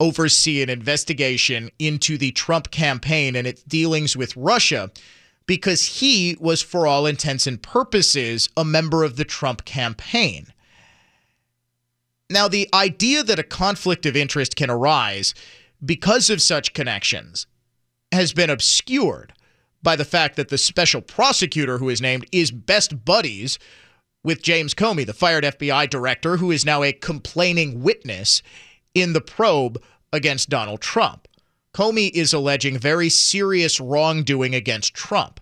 oversee 0.00 0.62
an 0.62 0.70
investigation 0.70 1.70
into 1.78 2.16
the 2.16 2.30
Trump 2.32 2.70
campaign 2.70 3.36
and 3.36 3.46
its 3.46 3.62
dealings 3.64 4.16
with 4.16 4.36
Russia 4.36 4.90
because 5.46 5.98
he 5.98 6.36
was, 6.40 6.62
for 6.62 6.86
all 6.86 7.06
intents 7.06 7.46
and 7.46 7.62
purposes, 7.62 8.48
a 8.56 8.64
member 8.64 9.04
of 9.04 9.16
the 9.16 9.24
Trump 9.24 9.64
campaign. 9.64 10.46
Now, 12.30 12.48
the 12.48 12.68
idea 12.72 13.22
that 13.22 13.38
a 13.38 13.44
conflict 13.44 14.06
of 14.06 14.16
interest 14.16 14.56
can 14.56 14.70
arise 14.70 15.34
because 15.84 16.30
of 16.30 16.40
such 16.40 16.72
connections 16.72 17.46
has 18.12 18.32
been 18.32 18.50
obscured 18.50 19.32
by 19.82 19.96
the 19.96 20.04
fact 20.04 20.36
that 20.36 20.48
the 20.48 20.58
special 20.58 21.00
prosecutor 21.00 21.78
who 21.78 21.88
is 21.88 22.00
named 22.00 22.26
is 22.30 22.50
best 22.50 23.04
buddies 23.04 23.58
with 24.24 24.42
James 24.42 24.74
Comey, 24.74 25.04
the 25.04 25.12
fired 25.12 25.44
FBI 25.44 25.90
director, 25.90 26.36
who 26.36 26.50
is 26.50 26.64
now 26.64 26.82
a 26.82 26.92
complaining 26.92 27.82
witness 27.82 28.42
in 28.94 29.12
the 29.12 29.20
probe 29.20 29.82
against 30.12 30.48
Donald 30.48 30.80
Trump. 30.80 31.26
Comey 31.74 32.10
is 32.10 32.32
alleging 32.32 32.78
very 32.78 33.08
serious 33.08 33.80
wrongdoing 33.80 34.54
against 34.54 34.94
Trump. 34.94 35.40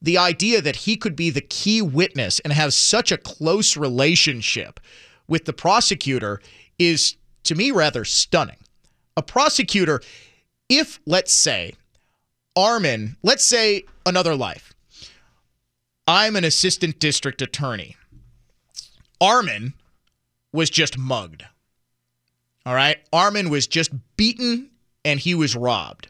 The 0.00 0.16
idea 0.16 0.62
that 0.62 0.76
he 0.76 0.96
could 0.96 1.14
be 1.14 1.28
the 1.28 1.42
key 1.42 1.82
witness 1.82 2.40
and 2.40 2.52
have 2.52 2.72
such 2.72 3.12
a 3.12 3.18
close 3.18 3.76
relationship 3.76 4.80
with 5.28 5.44
the 5.44 5.52
prosecutor 5.52 6.40
is, 6.78 7.16
to 7.44 7.54
me, 7.54 7.70
rather 7.70 8.06
stunning. 8.06 8.56
A 9.16 9.22
prosecutor, 9.22 10.00
if, 10.70 10.98
let's 11.04 11.34
say, 11.34 11.74
Armin, 12.56 13.16
let's 13.22 13.44
say 13.44 13.82
another 14.06 14.34
life, 14.34 14.72
I'm 16.06 16.36
an 16.36 16.44
assistant 16.44 16.98
district 16.98 17.42
attorney. 17.42 17.96
Armin 19.20 19.74
was 20.52 20.70
just 20.70 20.96
mugged. 20.96 21.44
All 22.64 22.74
right. 22.74 22.98
Armin 23.12 23.50
was 23.50 23.66
just 23.66 23.90
beaten 24.16 24.70
and 25.04 25.20
he 25.20 25.34
was 25.34 25.56
robbed. 25.56 26.08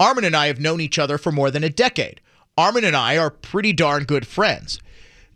Armin 0.00 0.24
and 0.24 0.36
I 0.36 0.46
have 0.46 0.60
known 0.60 0.80
each 0.80 0.98
other 0.98 1.18
for 1.18 1.30
more 1.30 1.50
than 1.50 1.64
a 1.64 1.68
decade. 1.68 2.20
Armin 2.56 2.84
and 2.84 2.96
I 2.96 3.16
are 3.16 3.30
pretty 3.30 3.72
darn 3.72 4.04
good 4.04 4.26
friends. 4.26 4.78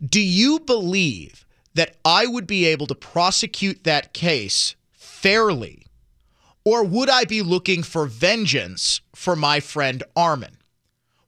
Do 0.05 0.21
you 0.21 0.59
believe 0.59 1.45
that 1.73 1.95
I 2.03 2.27
would 2.27 2.45
be 2.45 2.65
able 2.65 2.87
to 2.87 2.95
prosecute 2.95 3.83
that 3.83 4.13
case 4.13 4.75
fairly? 4.91 5.87
Or 6.65 6.83
would 6.83 7.09
I 7.09 7.23
be 7.23 7.41
looking 7.41 7.81
for 7.81 8.05
vengeance 8.07 9.01
for 9.15 9.35
my 9.35 9.59
friend 9.59 10.03
Armin? 10.15 10.57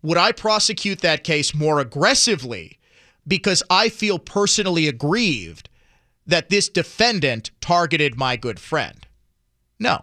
Would 0.02 0.18
I 0.18 0.32
prosecute 0.32 1.00
that 1.00 1.24
case 1.24 1.54
more 1.54 1.80
aggressively 1.80 2.80
because 3.28 3.64
I 3.70 3.90
feel 3.90 4.20
personally 4.20 4.88
aggrieved 4.88 5.70
that 6.26 6.50
this 6.50 6.70
defendant 6.70 7.52
targeted 7.62 8.18
my 8.18 8.36
good 8.36 8.60
friend? 8.60 9.08
No. 9.80 10.02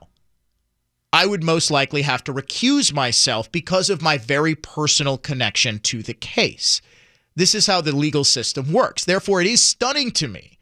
I 1.17 1.25
would 1.25 1.43
most 1.43 1.71
likely 1.71 2.03
have 2.03 2.23
to 2.25 2.35
recuse 2.35 2.93
myself 2.93 3.51
because 3.51 3.89
of 3.89 4.03
my 4.03 4.19
very 4.19 4.55
personal 4.55 5.17
connection 5.17 5.79
to 5.79 6.03
the 6.03 6.13
case. 6.13 6.83
This 7.35 7.55
is 7.55 7.67
how 7.67 7.81
the 7.81 7.97
legal 7.97 8.23
system 8.23 8.71
works. 8.71 9.03
Therefore, 9.03 9.41
it 9.41 9.47
is 9.47 9.63
stunning 9.63 10.11
to 10.11 10.29
me 10.29 10.59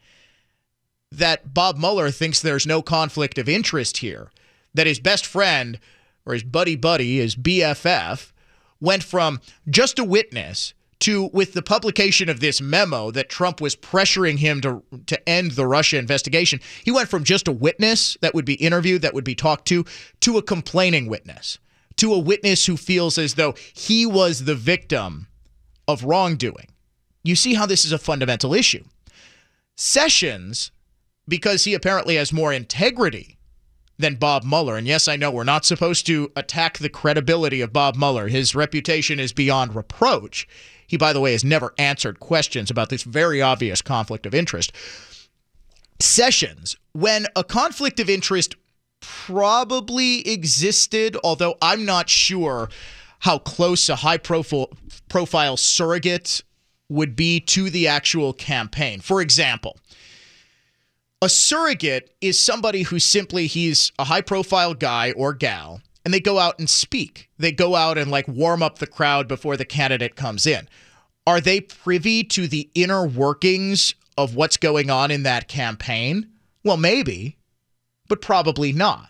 that 1.11 1.53
Bob 1.53 1.77
Mueller 1.77 2.09
thinks 2.09 2.39
there's 2.39 2.65
no 2.65 2.81
conflict 2.81 3.37
of 3.37 3.49
interest 3.49 3.97
here, 3.97 4.31
that 4.73 4.87
his 4.87 4.97
best 4.97 5.25
friend 5.25 5.77
or 6.25 6.31
his 6.31 6.43
buddy 6.43 6.77
buddy, 6.77 7.17
his 7.17 7.35
BFF, 7.35 8.31
went 8.79 9.03
from 9.03 9.41
just 9.69 9.99
a 9.99 10.05
witness 10.05 10.73
to 10.99 11.29
with 11.33 11.53
the 11.53 11.61
publication 11.61 12.29
of 12.29 12.39
this 12.39 12.61
memo 12.61 13.11
that 13.11 13.29
Trump 13.29 13.59
was 13.59 13.75
pressuring 13.75 14.37
him 14.37 14.61
to 14.61 14.81
to 15.07 15.29
end 15.29 15.51
the 15.51 15.67
Russia 15.67 15.97
investigation, 15.97 16.59
he 16.83 16.91
went 16.91 17.09
from 17.09 17.23
just 17.23 17.47
a 17.47 17.51
witness 17.51 18.17
that 18.21 18.33
would 18.33 18.45
be 18.45 18.55
interviewed, 18.55 19.01
that 19.01 19.13
would 19.13 19.23
be 19.23 19.35
talked 19.35 19.67
to, 19.67 19.85
to 20.21 20.37
a 20.37 20.43
complaining 20.43 21.07
witness, 21.07 21.59
to 21.97 22.13
a 22.13 22.19
witness 22.19 22.65
who 22.65 22.77
feels 22.77 23.17
as 23.17 23.35
though 23.35 23.53
he 23.73 24.05
was 24.05 24.45
the 24.45 24.55
victim 24.55 25.27
of 25.87 26.03
wrongdoing. 26.03 26.67
You 27.23 27.35
see 27.35 27.55
how 27.55 27.65
this 27.65 27.85
is 27.85 27.91
a 27.91 27.97
fundamental 27.97 28.53
issue. 28.53 28.83
Sessions, 29.75 30.71
because 31.27 31.63
he 31.63 31.73
apparently 31.73 32.15
has 32.15 32.31
more 32.31 32.53
integrity 32.53 33.34
than 33.97 34.15
Bob 34.15 34.43
Mueller. 34.43 34.75
And 34.75 34.87
yes, 34.87 35.07
I 35.07 35.15
know 35.15 35.31
we're 35.31 35.43
not 35.43 35.65
supposed 35.65 36.05
to 36.07 36.31
attack 36.35 36.77
the 36.77 36.89
credibility 36.89 37.61
of 37.61 37.73
Bob 37.73 37.95
Mueller. 37.95 38.27
His 38.27 38.55
reputation 38.55 39.19
is 39.19 39.33
beyond 39.33 39.75
reproach. 39.75 40.47
He, 40.87 40.97
by 40.97 41.13
the 41.13 41.21
way, 41.21 41.31
has 41.31 41.43
never 41.43 41.73
answered 41.77 42.19
questions 42.19 42.69
about 42.69 42.89
this 42.89 43.03
very 43.03 43.41
obvious 43.41 43.81
conflict 43.81 44.25
of 44.25 44.35
interest. 44.35 44.71
Sessions, 45.99 46.75
when 46.91 47.25
a 47.35 47.43
conflict 47.43 47.99
of 47.99 48.09
interest 48.09 48.55
probably 48.99 50.27
existed, 50.27 51.17
although 51.23 51.55
I'm 51.61 51.85
not 51.85 52.09
sure 52.09 52.69
how 53.19 53.39
close 53.39 53.87
a 53.89 53.97
high 53.97 54.17
profile, 54.17 54.71
profile 55.09 55.57
surrogate 55.57 56.43
would 56.89 57.15
be 57.15 57.39
to 57.39 57.69
the 57.69 57.87
actual 57.87 58.33
campaign. 58.33 58.99
For 58.99 59.21
example, 59.21 59.77
a 61.21 61.29
surrogate 61.29 62.15
is 62.21 62.43
somebody 62.43 62.83
who 62.83 62.99
simply 62.99 63.47
he's 63.47 63.91
a 63.97 64.03
high 64.03 64.21
profile 64.21 64.73
guy 64.73 65.11
or 65.11 65.33
gal 65.33 65.81
and 66.03 66.13
they 66.13 66.19
go 66.19 66.37
out 66.37 66.59
and 66.59 66.69
speak. 66.69 67.29
They 67.39 67.51
go 67.51 67.75
out 67.75 67.97
and 67.97 68.11
like 68.11 68.27
warm 68.27 68.61
up 68.61 68.77
the 68.77 68.87
crowd 68.87 69.27
before 69.27 69.57
the 69.57 69.65
candidate 69.65 70.15
comes 70.15 70.45
in. 70.45 70.69
Are 71.25 71.41
they 71.41 71.61
privy 71.61 72.23
to 72.25 72.47
the 72.47 72.69
inner 72.75 73.05
workings 73.05 73.95
of 74.17 74.35
what's 74.35 74.57
going 74.57 74.91
on 74.91 75.09
in 75.09 75.23
that 75.23 75.47
campaign? 75.47 76.29
Well, 76.63 76.77
maybe, 76.77 77.37
but 78.07 78.21
probably 78.21 78.71
not. 78.71 79.09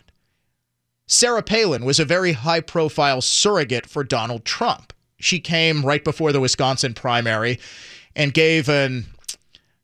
Sarah 1.06 1.42
Palin 1.42 1.84
was 1.84 2.00
a 2.00 2.04
very 2.04 2.32
high 2.32 2.60
profile 2.60 3.20
surrogate 3.20 3.86
for 3.86 4.02
Donald 4.02 4.44
Trump. 4.44 4.92
She 5.18 5.38
came 5.38 5.84
right 5.84 6.02
before 6.02 6.32
the 6.32 6.40
Wisconsin 6.40 6.94
primary 6.94 7.60
and 8.16 8.34
gave 8.34 8.68
an, 8.68 9.06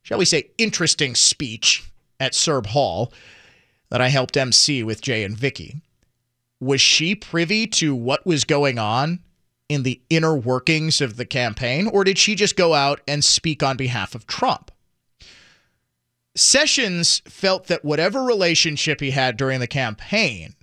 shall 0.03 0.19
we 0.19 0.25
say, 0.25 0.51
interesting 0.59 1.15
speech 1.15 1.85
at 2.23 2.37
Serb 2.37 2.69
Hall 2.69 3.13
that 3.91 4.01
I 4.01 4.09
helped 4.09 4.37
MC 4.37 4.85
with 4.85 5.03
Jay 5.03 5.25
and 5.25 5.37
Vicki. 5.37 5.83
Was 6.61 6.81
she 6.81 7.17
privy 7.17 7.67
to 7.67 7.97
what 7.97 8.25
was 8.25 8.45
going 8.45 8.79
on 8.79 9.19
in 9.69 9.83
the 9.83 10.01
inner 10.09 10.37
workings 10.37 11.01
of 11.01 11.17
the 11.17 11.25
campaign, 11.25 11.89
or 11.89 12.05
did 12.05 12.19
she 12.19 12.37
just 12.37 12.55
go 12.55 12.75
out 12.75 13.01
and 13.09 13.25
speak 13.25 13.65
on 13.65 13.77
behalf 13.77 14.15
of 14.15 14.29
Trump? 14.29 14.71
Sessions 16.37 17.23
felt 17.27 17.67
that 17.67 17.85
whatever 17.85 18.23
relationship 18.23 19.01
he 19.01 19.11
had 19.11 19.37
during 19.37 19.59
the 19.59 19.67
campaign 19.67 20.55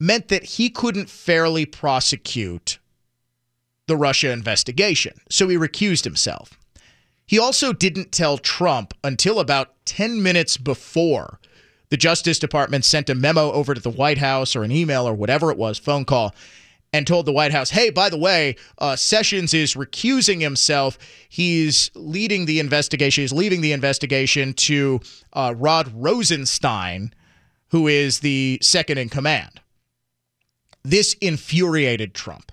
meant 0.00 0.26
that 0.28 0.44
he 0.44 0.68
couldn't 0.68 1.08
fairly 1.08 1.64
prosecute 1.64 2.78
the 3.86 3.96
Russia 3.96 4.32
investigation, 4.32 5.20
so 5.30 5.46
he 5.46 5.56
recused 5.56 6.02
himself. 6.02 6.58
He 7.26 7.38
also 7.38 7.72
didn't 7.72 8.12
tell 8.12 8.38
Trump 8.38 8.94
until 9.02 9.40
about 9.40 9.74
10 9.84 10.22
minutes 10.22 10.56
before 10.56 11.40
the 11.88 11.96
Justice 11.96 12.38
Department 12.38 12.84
sent 12.84 13.10
a 13.10 13.14
memo 13.14 13.52
over 13.52 13.74
to 13.74 13.80
the 13.80 13.90
White 13.90 14.18
House 14.18 14.56
or 14.56 14.62
an 14.64 14.72
email 14.72 15.06
or 15.06 15.14
whatever 15.14 15.50
it 15.50 15.58
was, 15.58 15.78
phone 15.78 16.04
call, 16.04 16.34
and 16.92 17.06
told 17.06 17.26
the 17.26 17.32
White 17.32 17.52
House, 17.52 17.70
hey, 17.70 17.90
by 17.90 18.08
the 18.08 18.16
way, 18.16 18.56
uh, 18.78 18.96
Sessions 18.96 19.52
is 19.52 19.74
recusing 19.74 20.40
himself. 20.40 20.98
He's 21.28 21.90
leading 21.94 22.46
the 22.46 22.60
investigation, 22.60 23.22
he's 23.22 23.32
leaving 23.32 23.60
the 23.60 23.72
investigation 23.72 24.54
to 24.54 25.00
uh, 25.32 25.54
Rod 25.56 25.92
Rosenstein, 25.94 27.12
who 27.70 27.88
is 27.88 28.20
the 28.20 28.58
second 28.62 28.98
in 28.98 29.08
command. 29.08 29.60
This 30.82 31.14
infuriated 31.14 32.14
Trump 32.14 32.52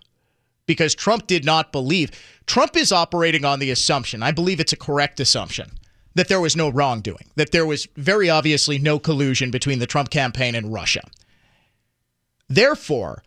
because 0.66 0.96
Trump 0.96 1.28
did 1.28 1.46
not 1.46 1.72
believe. 1.72 2.12
Trump 2.46 2.76
is 2.76 2.92
operating 2.92 3.46
on 3.46 3.60
the 3.60 3.72
assumption, 3.72 4.24
I 4.24 4.32
believe 4.32 4.60
it's 4.60 4.74
a 4.74 4.78
correct 4.78 5.20
assumption, 5.20 5.72
that 6.16 6.28
there 6.28 6.42
was 6.42 6.56
no 6.56 6.70
wrongdoing, 6.70 7.30
that 7.36 7.52
there 7.52 7.66
was 7.66 7.88
very 7.96 8.30
obviously 8.30 8.78
no 8.78 9.00
collusion 9.00 9.52
between 9.52 9.80
the 9.80 9.88
Trump 9.88 10.10
campaign 10.10 10.56
and 10.56 10.74
Russia. 10.74 11.02
Therefore, 12.48 13.24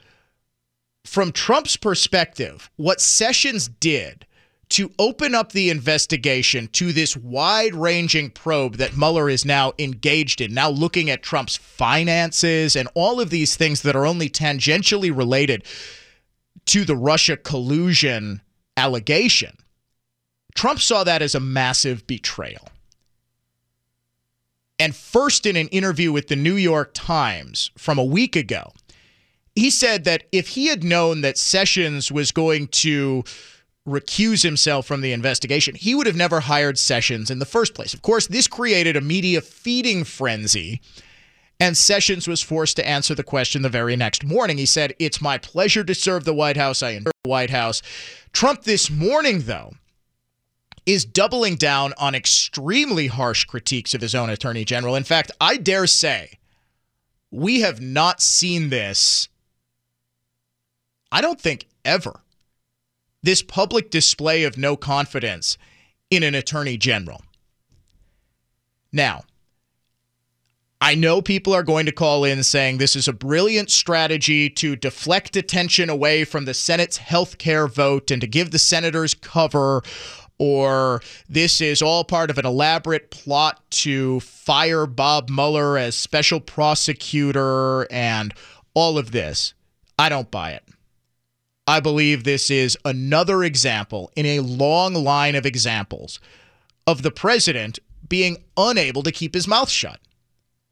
from 1.05 1.33
Trump's 1.33 1.77
perspective, 1.77 2.71
what 2.77 3.01
Sessions 3.01 3.69
did 3.69 4.27
to 4.69 4.91
open 4.99 5.35
up 5.35 5.53
the 5.53 5.71
investigation 5.71 6.67
to 6.69 6.93
this 6.93 7.17
wide 7.17 7.75
ranging 7.75 8.31
probe 8.31 8.77
that 8.77 8.97
Mueller 8.97 9.31
is 9.31 9.45
now 9.45 9.73
engaged 9.79 10.41
in, 10.41 10.53
now 10.53 10.69
looking 10.69 11.09
at 11.09 11.23
Trump's 11.23 11.57
finances 11.57 12.75
and 12.75 12.89
all 12.95 13.21
of 13.21 13.31
these 13.31 13.55
things 13.55 13.83
that 13.83 13.95
are 13.95 14.05
only 14.07 14.29
tangentially 14.29 15.17
related 15.17 15.65
to 16.67 16.85
the 16.85 16.97
Russia 16.97 17.37
collusion 17.37 18.43
allegation. 18.77 19.57
Trump 20.55 20.81
saw 20.81 21.05
that 21.05 21.23
as 21.23 21.35
a 21.35 21.41
massive 21.41 22.07
betrayal. 22.07 22.69
And 24.79 24.95
first, 24.95 25.47
in 25.47 25.57
an 25.57 25.69
interview 25.69 26.13
with 26.13 26.29
the 26.29 26.37
New 26.37 26.57
York 26.57 26.91
Times 26.93 27.71
from 27.79 27.99
a 27.99 28.05
week 28.05 28.37
ago, 28.37 28.73
he 29.55 29.71
said 29.71 30.05
that 30.05 30.25
if 30.33 30.49
he 30.49 30.67
had 30.67 30.85
known 30.85 31.23
that 31.23 31.39
Sessions 31.39 32.13
was 32.13 32.31
going 32.31 32.69
to 32.69 33.25
recuse 33.89 34.43
himself 34.43 34.87
from 34.87 35.01
the 35.01 35.13
investigation, 35.13 35.75
he 35.75 35.95
would 35.95 36.07
have 36.07 36.17
never 36.17 36.41
hired 36.41 36.79
Sessions 36.79 37.31
in 37.31 37.39
the 37.39 37.47
first 37.47 37.73
place. 37.73 37.95
Of 37.95 38.03
course, 38.03 38.27
this 38.27 38.49
created 38.49 38.97
a 38.97 39.01
media 39.01 39.41
feeding 39.41 40.05
frenzy, 40.05 40.83
and 41.59 41.77
Sessions 41.77 42.29
was 42.29 42.43
forced 42.43 42.77
to 42.77 42.87
answer 42.87 43.15
the 43.15 43.23
question 43.23 43.63
the 43.63 43.69
very 43.69 43.97
next 43.97 44.25
morning. 44.25 44.59
He 44.59 44.67
said, 44.67 44.95
It's 44.99 45.21
my 45.21 45.39
pleasure 45.39 45.85
to 45.85 45.95
serve 45.95 46.25
the 46.25 46.35
White 46.35 46.57
House. 46.57 46.83
I 46.83 46.91
enjoy 46.91 47.11
the 47.25 47.31
White 47.31 47.51
House. 47.51 47.83
Trump 48.33 48.65
this 48.65 48.91
morning, 48.91 49.41
though, 49.43 49.73
is 50.85 51.05
doubling 51.05 51.57
down 51.57 51.95
on 51.99 52.15
extremely 52.15 53.07
harsh 53.07 53.45
critiques 53.45 53.95
of 53.95 54.01
his 54.01 54.15
own 54.15 54.31
attorney 54.31 54.65
general. 54.65 54.95
In 54.95 55.05
fact, 55.05 55.33
I 55.41 55.57
dare 55.57 55.87
say 55.87 56.39
we 57.31 57.61
have 57.61 57.81
not 57.81 58.21
seen 58.21 58.69
this 58.69 59.29
I 61.11 61.21
don't 61.21 61.41
think 61.41 61.67
ever, 61.85 62.21
this 63.23 63.43
public 63.43 63.91
display 63.91 64.45
of 64.45 64.59
no 64.59 64.77
confidence 64.77 65.57
in 66.11 66.23
an 66.23 66.35
attorney 66.35 66.77
general. 66.77 67.23
Now, 68.93 69.25
I 70.81 70.95
know 70.95 71.23
people 71.23 71.55
are 71.55 71.63
going 71.63 71.87
to 71.87 71.93
call 71.93 72.25
in 72.25 72.43
saying 72.43 72.77
this 72.77 72.97
is 72.97 73.09
a 73.09 73.13
brilliant 73.13 73.71
strategy 73.71 74.51
to 74.51 74.77
deflect 74.77 75.35
attention 75.35 75.89
away 75.89 76.25
from 76.25 76.45
the 76.45 76.53
Senate's 76.53 76.99
health 76.99 77.39
care 77.39 77.67
vote 77.67 78.11
and 78.11 78.21
to 78.21 78.27
give 78.27 78.51
the 78.51 78.59
senators 78.59 79.15
cover, 79.15 79.83
or 80.39 81.01
this 81.29 81.63
is 81.63 81.81
all 81.81 82.05
part 82.05 82.31
of 82.31 82.37
an 82.37 82.45
elaborate 82.45 83.11
plot 83.11 83.63
to 83.71 84.21
fire 84.21 84.87
Bob 84.87 85.31
Mueller 85.31 85.79
as 85.79 85.95
special 85.95 86.41
prosecutor 86.41 87.91
and 87.91 88.35
all 88.75 88.99
of 88.99 89.13
this. 89.13 89.55
I 89.99 90.11
don't 90.11 90.31
buy 90.31 90.51
it. 90.53 90.63
I 91.67 91.81
believe 91.81 92.23
this 92.23 92.51
is 92.51 92.77
another 92.85 93.43
example 93.43 94.13
in 94.15 94.27
a 94.27 94.41
long 94.41 94.93
line 94.93 95.35
of 95.35 95.47
examples 95.47 96.21
of 96.87 97.03
the 97.03 97.11
president 97.11 97.79
being 98.07 98.37
unable 98.59 99.03
to 99.03 99.11
keep 99.11 99.33
his 99.33 99.49
mouth 99.49 99.71
shut. 99.71 99.99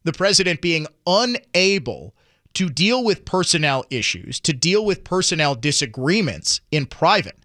The 0.05 0.13
president 0.13 0.61
being 0.61 0.87
unable 1.05 2.15
to 2.53 2.69
deal 2.69 3.03
with 3.03 3.25
personnel 3.25 3.83
issues, 3.89 4.39
to 4.39 4.53
deal 4.53 4.85
with 4.85 5.03
personnel 5.03 5.55
disagreements 5.55 6.61
in 6.71 6.85
private. 6.85 7.37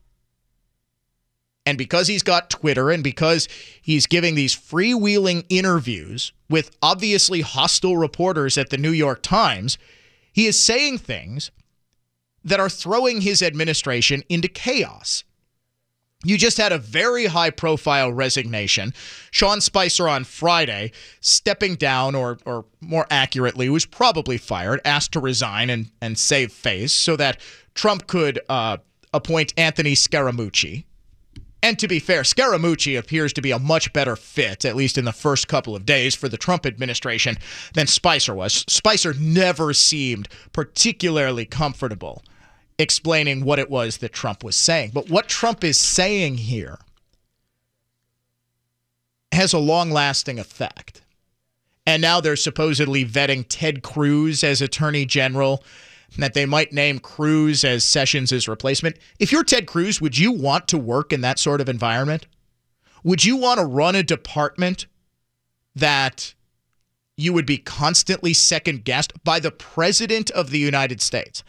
And 1.66 1.76
because 1.76 2.08
he's 2.08 2.22
got 2.22 2.48
Twitter 2.48 2.90
and 2.90 3.02
because 3.02 3.48
he's 3.82 4.06
giving 4.06 4.34
these 4.34 4.56
freewheeling 4.56 5.44
interviews 5.48 6.32
with 6.48 6.76
obviously 6.82 7.42
hostile 7.42 7.96
reporters 7.96 8.56
at 8.56 8.70
the 8.70 8.78
New 8.78 8.92
York 8.92 9.22
Times, 9.22 9.76
he 10.32 10.46
is 10.46 10.62
saying 10.62 10.98
things 10.98 11.50
that 12.44 12.60
are 12.60 12.70
throwing 12.70 13.20
his 13.20 13.42
administration 13.42 14.22
into 14.28 14.48
chaos. 14.48 15.24
You 16.22 16.36
just 16.36 16.58
had 16.58 16.70
a 16.70 16.78
very 16.78 17.26
high 17.26 17.48
profile 17.48 18.12
resignation. 18.12 18.92
Sean 19.30 19.60
Spicer 19.62 20.06
on 20.06 20.24
Friday 20.24 20.92
stepping 21.20 21.76
down, 21.76 22.14
or, 22.14 22.38
or 22.44 22.66
more 22.82 23.06
accurately, 23.10 23.70
was 23.70 23.86
probably 23.86 24.36
fired, 24.36 24.82
asked 24.84 25.12
to 25.12 25.20
resign 25.20 25.70
and, 25.70 25.90
and 26.02 26.18
save 26.18 26.52
face 26.52 26.92
so 26.92 27.16
that 27.16 27.40
Trump 27.74 28.06
could 28.06 28.38
uh, 28.50 28.76
appoint 29.14 29.54
Anthony 29.56 29.94
Scaramucci. 29.94 30.84
And 31.62 31.78
to 31.78 31.88
be 31.88 31.98
fair, 31.98 32.22
Scaramucci 32.22 32.98
appears 32.98 33.32
to 33.34 33.42
be 33.42 33.50
a 33.50 33.58
much 33.58 33.92
better 33.92 34.16
fit, 34.16 34.64
at 34.64 34.76
least 34.76 34.98
in 34.98 35.04
the 35.04 35.12
first 35.12 35.48
couple 35.48 35.76
of 35.76 35.86
days, 35.86 36.14
for 36.14 36.28
the 36.28 36.38
Trump 36.38 36.66
administration 36.66 37.36
than 37.74 37.86
Spicer 37.86 38.34
was. 38.34 38.64
Spicer 38.68 39.14
never 39.18 39.72
seemed 39.72 40.28
particularly 40.52 41.44
comfortable 41.44 42.22
explaining 42.80 43.44
what 43.44 43.58
it 43.58 43.70
was 43.70 43.98
that 43.98 44.12
Trump 44.12 44.42
was 44.42 44.56
saying. 44.56 44.90
But 44.94 45.10
what 45.10 45.28
Trump 45.28 45.62
is 45.62 45.78
saying 45.78 46.38
here 46.38 46.78
has 49.32 49.52
a 49.52 49.58
long 49.58 49.90
lasting 49.90 50.38
effect. 50.38 51.02
And 51.86 52.02
now 52.02 52.20
they're 52.20 52.36
supposedly 52.36 53.04
vetting 53.04 53.44
Ted 53.48 53.82
Cruz 53.82 54.42
as 54.44 54.60
attorney 54.60 55.06
general, 55.06 55.62
that 56.18 56.34
they 56.34 56.46
might 56.46 56.72
name 56.72 56.98
Cruz 56.98 57.64
as 57.64 57.84
Sessions' 57.84 58.48
replacement. 58.48 58.96
If 59.18 59.30
you're 59.30 59.44
Ted 59.44 59.66
Cruz, 59.66 60.00
would 60.00 60.18
you 60.18 60.32
want 60.32 60.66
to 60.68 60.78
work 60.78 61.12
in 61.12 61.20
that 61.20 61.38
sort 61.38 61.60
of 61.60 61.68
environment? 61.68 62.26
Would 63.04 63.24
you 63.24 63.36
want 63.36 63.60
to 63.60 63.66
run 63.66 63.94
a 63.94 64.02
department 64.02 64.86
that 65.74 66.34
you 67.16 67.32
would 67.32 67.46
be 67.46 67.58
constantly 67.58 68.34
second 68.34 68.84
guessed 68.84 69.12
by 69.24 69.38
the 69.40 69.50
president 69.50 70.30
of 70.30 70.50
the 70.50 70.58
United 70.58 71.00
States? 71.00 71.44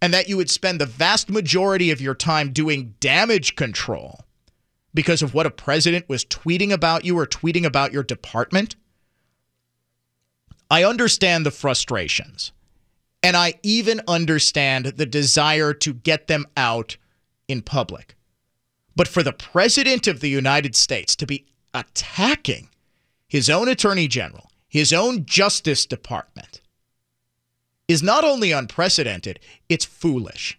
And 0.00 0.12
that 0.12 0.28
you 0.28 0.36
would 0.36 0.50
spend 0.50 0.80
the 0.80 0.86
vast 0.86 1.30
majority 1.30 1.90
of 1.90 2.00
your 2.00 2.14
time 2.14 2.52
doing 2.52 2.94
damage 3.00 3.56
control 3.56 4.20
because 4.94 5.22
of 5.22 5.34
what 5.34 5.46
a 5.46 5.50
president 5.50 6.08
was 6.08 6.24
tweeting 6.24 6.72
about 6.72 7.04
you 7.04 7.18
or 7.18 7.26
tweeting 7.26 7.64
about 7.64 7.92
your 7.92 8.02
department, 8.02 8.76
I 10.70 10.84
understand 10.84 11.46
the 11.46 11.50
frustrations. 11.50 12.52
And 13.22 13.36
I 13.36 13.54
even 13.62 14.00
understand 14.06 14.86
the 14.86 15.06
desire 15.06 15.72
to 15.74 15.94
get 15.94 16.26
them 16.26 16.46
out 16.56 16.96
in 17.48 17.62
public. 17.62 18.16
But 18.94 19.08
for 19.08 19.22
the 19.22 19.32
president 19.32 20.06
of 20.06 20.20
the 20.20 20.28
United 20.28 20.74
States 20.76 21.14
to 21.16 21.26
be 21.26 21.46
attacking 21.74 22.70
his 23.28 23.50
own 23.50 23.68
attorney 23.68 24.08
general, 24.08 24.50
his 24.68 24.92
own 24.92 25.26
Justice 25.26 25.86
Department, 25.86 26.55
is 27.88 28.02
not 28.02 28.24
only 28.24 28.52
unprecedented, 28.52 29.38
it's 29.68 29.84
foolish. 29.84 30.58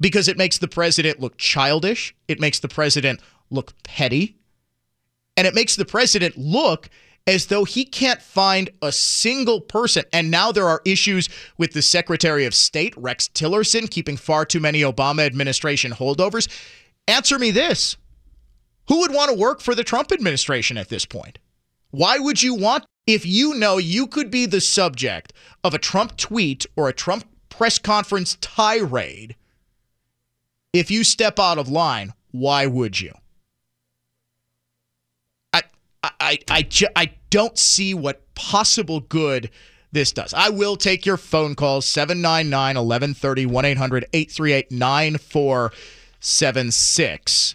because 0.00 0.28
it 0.28 0.36
makes 0.38 0.58
the 0.58 0.68
president 0.68 1.20
look 1.20 1.36
childish, 1.38 2.14
it 2.28 2.40
makes 2.40 2.60
the 2.60 2.68
president 2.68 3.20
look 3.50 3.72
petty, 3.82 4.36
and 5.36 5.46
it 5.46 5.54
makes 5.54 5.76
the 5.76 5.84
president 5.84 6.36
look 6.36 6.88
as 7.26 7.46
though 7.46 7.64
he 7.64 7.84
can't 7.84 8.22
find 8.22 8.70
a 8.80 8.90
single 8.90 9.60
person. 9.60 10.02
And 10.12 10.30
now 10.30 10.50
there 10.52 10.68
are 10.68 10.80
issues 10.84 11.28
with 11.58 11.72
the 11.72 11.82
Secretary 11.82 12.44
of 12.46 12.54
State, 12.54 12.94
Rex 12.96 13.28
Tillerson, 13.28 13.90
keeping 13.90 14.16
far 14.16 14.44
too 14.44 14.60
many 14.60 14.80
Obama 14.82 15.26
administration 15.26 15.92
holdovers. 15.92 16.48
Answer 17.06 17.38
me 17.38 17.50
this 17.50 17.96
Who 18.88 19.00
would 19.00 19.12
want 19.12 19.30
to 19.30 19.36
work 19.36 19.60
for 19.60 19.74
the 19.74 19.84
Trump 19.84 20.12
administration 20.12 20.78
at 20.78 20.88
this 20.88 21.04
point? 21.04 21.38
Why 21.90 22.18
would 22.18 22.42
you 22.42 22.54
want, 22.54 22.84
if 23.08 23.26
you 23.26 23.54
know 23.54 23.78
you 23.78 24.06
could 24.06 24.30
be 24.30 24.46
the 24.46 24.60
subject 24.60 25.32
of 25.64 25.72
a 25.72 25.78
Trump 25.78 26.18
tweet 26.18 26.66
or 26.76 26.88
a 26.88 26.92
Trump 26.92 27.24
press 27.48 27.78
conference 27.78 28.36
tirade, 28.42 29.34
if 30.74 30.90
you 30.90 31.02
step 31.02 31.38
out 31.38 31.56
of 31.56 31.70
line, 31.70 32.12
why 32.30 32.66
would 32.66 33.00
you? 33.00 33.14
I 35.54 35.62
I 36.02 36.38
I 36.50 36.68
I 36.94 37.12
don't 37.30 37.58
see 37.58 37.94
what 37.94 38.34
possible 38.34 39.00
good 39.00 39.48
this 39.90 40.12
does. 40.12 40.34
I 40.34 40.50
will 40.50 40.76
take 40.76 41.06
your 41.06 41.16
phone 41.16 41.54
calls 41.54 41.88
799 41.88 42.76
1130 42.76 43.46
1 43.46 43.64
800 43.64 44.04
838 44.12 44.70
9476. 44.70 47.54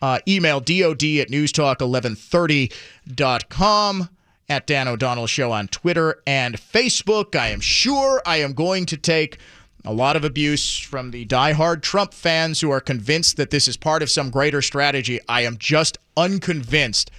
Uh, 0.00 0.20
email 0.28 0.60
dod 0.60 1.02
at 1.04 1.28
newstalk1130.com 1.28 4.08
at 4.48 4.66
Dan 4.66 4.88
O'Donnell 4.88 5.26
Show 5.26 5.52
on 5.52 5.68
Twitter 5.68 6.22
and 6.26 6.56
Facebook. 6.56 7.36
I 7.38 7.48
am 7.48 7.60
sure 7.60 8.22
I 8.24 8.38
am 8.38 8.54
going 8.54 8.86
to 8.86 8.96
take 8.96 9.38
a 9.84 9.92
lot 9.92 10.16
of 10.16 10.24
abuse 10.24 10.78
from 10.78 11.10
the 11.10 11.26
diehard 11.26 11.82
Trump 11.82 12.14
fans 12.14 12.60
who 12.60 12.70
are 12.70 12.80
convinced 12.80 13.36
that 13.36 13.50
this 13.50 13.68
is 13.68 13.76
part 13.76 14.02
of 14.02 14.10
some 14.10 14.30
greater 14.30 14.62
strategy. 14.62 15.20
I 15.28 15.42
am 15.42 15.56
just 15.58 15.98
unconvinced 16.16 17.10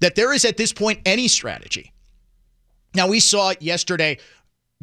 that 0.00 0.14
there 0.14 0.32
is 0.32 0.44
at 0.44 0.56
this 0.56 0.72
point 0.72 1.00
any 1.06 1.28
strategy. 1.28 1.92
Now, 2.94 3.08
we 3.08 3.20
saw 3.20 3.54
yesterday, 3.60 4.18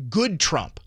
good 0.09 0.39
Trump 0.39 0.79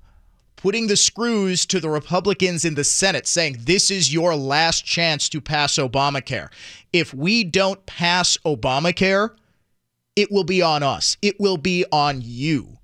putting 0.57 0.87
the 0.87 0.97
screws 0.97 1.67
to 1.67 1.79
the 1.79 1.91
Republicans 1.91 2.65
in 2.65 2.75
the 2.75 2.85
Senate, 2.85 3.27
saying, 3.27 3.57
This 3.61 3.91
is 3.91 4.13
your 4.13 4.35
last 4.35 4.85
chance 4.85 5.29
to 5.29 5.41
pass 5.41 5.77
Obamacare. 5.77 6.49
If 6.93 7.13
we 7.13 7.45
don't 7.45 7.85
pass 7.87 8.39
Obamacare, 8.47 9.37
it 10.17 10.31
will 10.31 10.45
be 10.45 10.63
on 10.63 10.83
us, 10.83 11.17
it 11.23 11.39
will 11.41 11.57
be 11.57 11.85
on 11.91 12.21
you. 12.23 12.79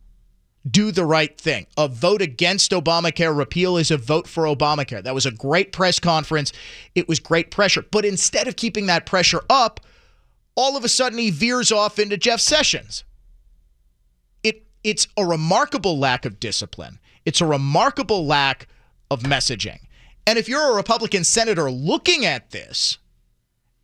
Do 0.71 0.91
the 0.91 1.07
right 1.07 1.37
thing. 1.41 1.67
A 1.79 1.89
vote 1.89 2.21
against 2.21 2.73
Obamacare 2.73 3.37
repeal 3.37 3.79
is 3.79 3.91
a 3.91 3.97
vote 3.97 4.29
for 4.29 4.45
Obamacare. 4.45 5.03
That 5.03 5.15
was 5.15 5.25
a 5.25 5.31
great 5.31 5.73
press 5.73 5.99
conference. 5.99 6.53
It 6.95 7.09
was 7.09 7.19
great 7.19 7.51
pressure. 7.51 7.83
But 7.91 8.05
instead 8.05 8.47
of 8.47 8.57
keeping 8.57 8.85
that 8.87 9.07
pressure 9.07 9.41
up, 9.49 9.81
all 10.55 10.77
of 10.77 10.85
a 10.85 10.89
sudden 10.89 11.19
he 11.19 11.31
veers 11.31 11.73
off 11.73 11.99
into 11.99 12.19
Jeff 12.19 12.41
Sessions. 12.41 13.05
It 14.43 14.67
it's 14.85 15.09
a 15.17 15.25
remarkable 15.25 15.99
lack 15.99 16.27
of 16.27 16.39
discipline. 16.39 16.99
It's 17.25 17.41
a 17.41 17.47
remarkable 17.47 18.27
lack 18.27 18.67
of 19.11 19.23
messaging. 19.23 19.79
And 20.27 20.39
if 20.39 20.49
you're 20.49 20.73
a 20.73 20.77
Republican 20.77 21.25
senator 21.25 21.71
looking 21.71 22.27
at 22.27 22.51
this 22.51 22.99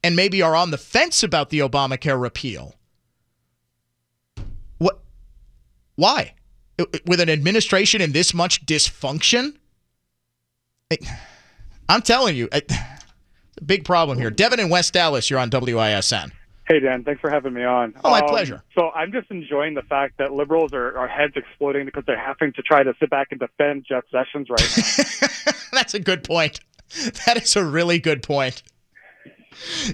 and 0.05 0.15
maybe 0.15 0.43
are 0.43 0.55
on 0.55 0.71
the 0.71 0.79
fence 0.79 1.23
about 1.23 1.51
the 1.51 1.61
Obamacare 1.61 2.21
repeal, 2.21 2.75
what 4.79 5.01
why? 5.97 6.35
With 7.07 7.21
an 7.21 7.31
administration 7.31 8.01
in 8.01 8.13
this 8.13 8.35
much 8.35 8.65
dysfunction? 8.67 9.57
I'm 11.89 12.03
telling 12.03 12.37
you, 12.37 12.49
it's 12.53 12.75
a 13.59 13.65
big 13.65 13.85
problem 13.85 14.19
here. 14.19 14.31
Devin 14.31 14.61
in 14.61 14.69
West 14.69 14.97
Allis, 14.97 15.31
you're 15.31 15.39
on 15.39 15.51
WISN. 15.51 16.33
Hey, 16.69 16.81
Dan. 16.81 17.05
Thanks 17.05 17.21
for 17.21 17.31
having 17.31 17.53
me 17.53 17.65
on. 17.65 17.95
Oh, 18.05 18.11
my 18.11 18.21
um, 18.21 18.29
pleasure. 18.29 18.63
So 18.75 18.91
I'm 18.91 19.13
just 19.13 19.31
enjoying 19.31 19.75
the 19.75 19.83
fact 19.83 20.19
that 20.19 20.33
liberals 20.33 20.73
are, 20.73 20.99
are 20.99 21.07
heads 21.07 21.35
exploding 21.37 21.87
because 21.87 22.05
they're 22.07 22.19
having 22.19 22.53
to 22.55 22.63
try 22.63 22.83
to 22.83 22.93
sit 22.99 23.09
back 23.09 23.29
and 23.31 23.39
defend 23.39 23.87
Jeff 23.89 24.05
Sessions 24.11 24.49
right 24.51 24.77
now. 24.77 25.53
That's 25.73 25.95
a 25.95 26.01
good 26.01 26.25
point. 26.25 26.61
That 27.27 27.41
is 27.43 27.55
a 27.57 27.65
really 27.65 27.99
good 27.99 28.23
point. 28.23 28.63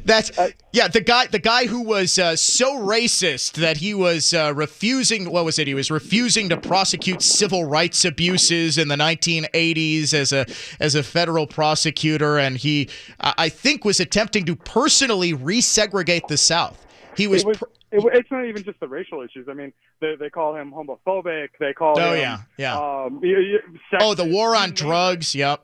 That's 0.05 0.31
yeah. 0.73 0.89
The 0.89 1.01
guy, 1.01 1.27
the 1.27 1.39
guy 1.39 1.67
who 1.67 1.83
was 1.83 2.19
uh, 2.19 2.37
so 2.37 2.79
racist 2.79 3.53
that 3.53 3.79
he 3.79 3.95
was 3.95 4.35
uh, 4.35 4.53
refusing. 4.55 5.31
What 5.31 5.45
was 5.45 5.59
it? 5.59 5.67
He 5.67 5.75
was 5.75 5.91
refusing 5.91 6.49
to 6.49 6.57
prosecute 6.57 7.23
civil 7.23 7.65
rights 7.65 8.05
abuses 8.05 8.79
in 8.79 8.89
the 8.89 8.97
1980s 8.97 10.15
as 10.15 10.33
a 10.33 10.47
as 10.81 10.95
a 10.95 11.03
federal 11.03 11.47
prosecutor, 11.47 12.39
and 12.39 12.57
he, 12.57 12.89
I 13.21 13.49
think, 13.49 13.85
was 13.85 14.01
attempting 14.01 14.45
to 14.47 14.57
personally 14.57 15.33
resegregate 15.33 16.29
the 16.29 16.37
South. 16.37 16.85
He 17.17 17.27
was. 17.27 17.43
It 17.43 17.47
was 17.47 17.63
it, 17.93 18.03
it's 18.15 18.31
not 18.31 18.47
even 18.47 18.65
just 18.65 18.81
the 18.81 18.89
racial 18.89 19.21
issues. 19.21 19.49
I 19.51 19.55
mean, 19.55 19.73
they, 20.01 20.17
they 20.17 20.31
call 20.31 20.57
him 20.57 20.73
homophobic. 20.73 21.51
They 21.61 21.75
call 21.75 21.99
oh 21.99 22.15
him. 22.15 22.19
yeah, 22.19 22.39
yeah. 22.57 22.75
Um, 22.75 23.21
oh, 24.01 24.15
the 24.15 24.25
war 24.25 24.57
on 24.57 24.71
drugs. 24.71 25.35
Yep. 25.35 25.63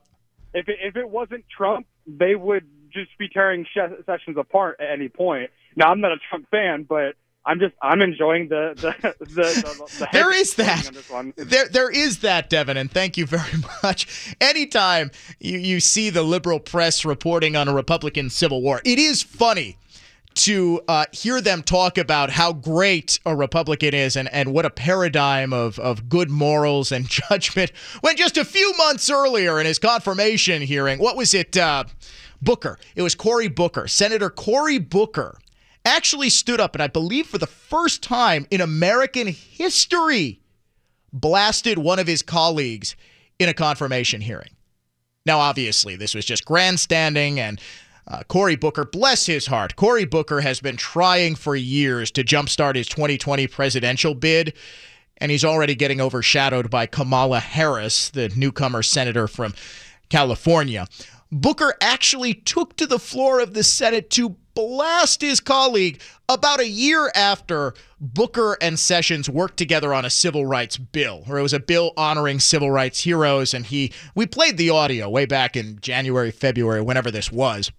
If 0.52 0.68
it, 0.68 0.76
if 0.82 0.96
it 0.96 1.08
wasn't 1.08 1.44
Trump, 1.48 1.86
they 2.06 2.34
would 2.34 2.66
just 3.04 3.16
be 3.18 3.28
tearing 3.28 3.66
Sessions 3.74 4.36
apart 4.36 4.76
at 4.80 4.90
any 4.90 5.08
point. 5.08 5.50
Now, 5.76 5.90
I'm 5.90 6.00
not 6.00 6.12
a 6.12 6.16
Trump 6.28 6.48
fan, 6.50 6.84
but 6.88 7.14
I'm 7.44 7.58
just 7.58 7.74
I'm 7.80 8.02
enjoying 8.02 8.48
the 8.48 8.74
the 9.00 9.14
the, 9.18 9.24
the, 9.24 9.88
the 9.98 10.08
There 10.12 10.32
head 10.32 10.46
that. 10.56 10.86
on 10.88 10.94
this 10.94 11.10
one. 11.10 11.32
There, 11.36 11.68
there 11.68 11.90
is 11.90 12.18
that, 12.20 12.50
Devin, 12.50 12.76
and 12.76 12.90
thank 12.90 13.16
you 13.16 13.26
very 13.26 13.62
much. 13.82 14.34
Anytime 14.40 15.10
you, 15.40 15.58
you 15.58 15.80
see 15.80 16.10
the 16.10 16.22
liberal 16.22 16.60
press 16.60 17.04
reporting 17.04 17.56
on 17.56 17.68
a 17.68 17.74
Republican 17.74 18.28
civil 18.30 18.60
war, 18.60 18.82
it 18.84 18.98
is 18.98 19.22
funny 19.22 19.78
to 20.34 20.80
uh, 20.86 21.04
hear 21.10 21.40
them 21.40 21.62
talk 21.62 21.98
about 21.98 22.30
how 22.30 22.52
great 22.52 23.18
a 23.26 23.34
Republican 23.34 23.92
is 23.92 24.14
and, 24.14 24.32
and 24.32 24.52
what 24.52 24.64
a 24.64 24.70
paradigm 24.70 25.52
of, 25.52 25.80
of 25.80 26.08
good 26.08 26.30
morals 26.30 26.92
and 26.92 27.08
judgment. 27.08 27.72
When 28.02 28.16
just 28.16 28.36
a 28.36 28.44
few 28.44 28.72
months 28.76 29.10
earlier 29.10 29.58
in 29.58 29.66
his 29.66 29.78
confirmation 29.80 30.62
hearing, 30.62 31.00
what 31.00 31.16
was 31.16 31.34
it? 31.34 31.56
Uh, 31.56 31.84
Booker. 32.40 32.78
It 32.94 33.02
was 33.02 33.14
Cory 33.14 33.48
Booker. 33.48 33.88
Senator 33.88 34.30
Cory 34.30 34.78
Booker 34.78 35.38
actually 35.84 36.30
stood 36.30 36.60
up, 36.60 36.74
and 36.74 36.82
I 36.82 36.86
believe 36.86 37.26
for 37.26 37.38
the 37.38 37.46
first 37.46 38.02
time 38.02 38.46
in 38.50 38.60
American 38.60 39.26
history, 39.28 40.40
blasted 41.12 41.78
one 41.78 41.98
of 41.98 42.06
his 42.06 42.22
colleagues 42.22 42.94
in 43.38 43.48
a 43.48 43.54
confirmation 43.54 44.20
hearing. 44.20 44.50
Now, 45.24 45.38
obviously, 45.38 45.96
this 45.96 46.14
was 46.14 46.24
just 46.24 46.44
grandstanding, 46.44 47.40
and 47.40 47.60
uh, 48.06 48.22
Cory 48.28 48.56
Booker, 48.56 48.84
bless 48.84 49.26
his 49.26 49.46
heart, 49.46 49.76
Cory 49.76 50.06
Booker 50.06 50.40
has 50.40 50.60
been 50.60 50.76
trying 50.76 51.34
for 51.34 51.54
years 51.54 52.10
to 52.12 52.24
jumpstart 52.24 52.76
his 52.76 52.86
2020 52.88 53.46
presidential 53.46 54.14
bid, 54.14 54.54
and 55.18 55.30
he's 55.30 55.44
already 55.44 55.74
getting 55.74 56.00
overshadowed 56.00 56.70
by 56.70 56.86
Kamala 56.86 57.40
Harris, 57.40 58.08
the 58.10 58.30
newcomer 58.34 58.82
senator 58.82 59.28
from 59.28 59.54
California. 60.08 60.86
Booker 61.30 61.74
actually 61.80 62.34
took 62.34 62.76
to 62.76 62.86
the 62.86 62.98
floor 62.98 63.40
of 63.40 63.54
the 63.54 63.62
Senate 63.62 64.10
to 64.10 64.36
blast 64.54 65.20
his 65.20 65.40
colleague 65.40 66.00
about 66.28 66.58
a 66.58 66.66
year 66.66 67.12
after 67.14 67.74
Booker 68.00 68.56
and 68.60 68.78
Sessions 68.78 69.28
worked 69.28 69.56
together 69.56 69.94
on 69.94 70.04
a 70.04 70.10
civil 70.10 70.46
rights 70.46 70.78
bill, 70.78 71.24
or 71.28 71.38
it 71.38 71.42
was 71.42 71.52
a 71.52 71.60
bill 71.60 71.92
honoring 71.96 72.40
civil 72.40 72.70
rights 72.70 73.02
heroes. 73.02 73.54
And 73.54 73.66
he, 73.66 73.92
we 74.14 74.26
played 74.26 74.56
the 74.56 74.70
audio 74.70 75.08
way 75.08 75.26
back 75.26 75.56
in 75.56 75.78
January, 75.80 76.30
February, 76.30 76.80
whenever 76.80 77.10
this 77.10 77.30
was. 77.30 77.70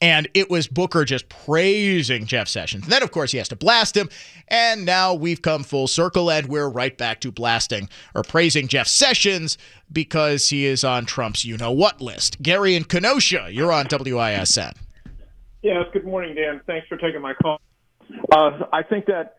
And 0.00 0.28
it 0.34 0.48
was 0.48 0.68
Booker 0.68 1.04
just 1.04 1.28
praising 1.28 2.26
Jeff 2.26 2.46
Sessions. 2.48 2.84
And 2.84 2.92
then, 2.92 3.02
of 3.02 3.10
course, 3.10 3.32
he 3.32 3.38
has 3.38 3.48
to 3.48 3.56
blast 3.56 3.96
him. 3.96 4.08
And 4.46 4.84
now 4.84 5.12
we've 5.14 5.42
come 5.42 5.64
full 5.64 5.88
circle 5.88 6.30
and 6.30 6.46
we're 6.46 6.68
right 6.68 6.96
back 6.96 7.20
to 7.22 7.32
blasting 7.32 7.88
or 8.14 8.22
praising 8.22 8.68
Jeff 8.68 8.86
Sessions 8.86 9.58
because 9.90 10.50
he 10.50 10.66
is 10.66 10.84
on 10.84 11.06
Trump's 11.06 11.44
you 11.44 11.56
know 11.56 11.72
what 11.72 12.00
list. 12.00 12.40
Gary 12.42 12.76
and 12.76 12.88
Kenosha, 12.88 13.48
you're 13.50 13.72
on 13.72 13.86
WISN. 13.86 14.74
Yes, 15.62 15.86
good 15.92 16.04
morning, 16.04 16.34
Dan. 16.36 16.60
Thanks 16.66 16.86
for 16.86 16.96
taking 16.96 17.20
my 17.20 17.34
call. 17.34 17.60
Uh, 18.30 18.66
I 18.72 18.82
think 18.82 19.06
that 19.06 19.38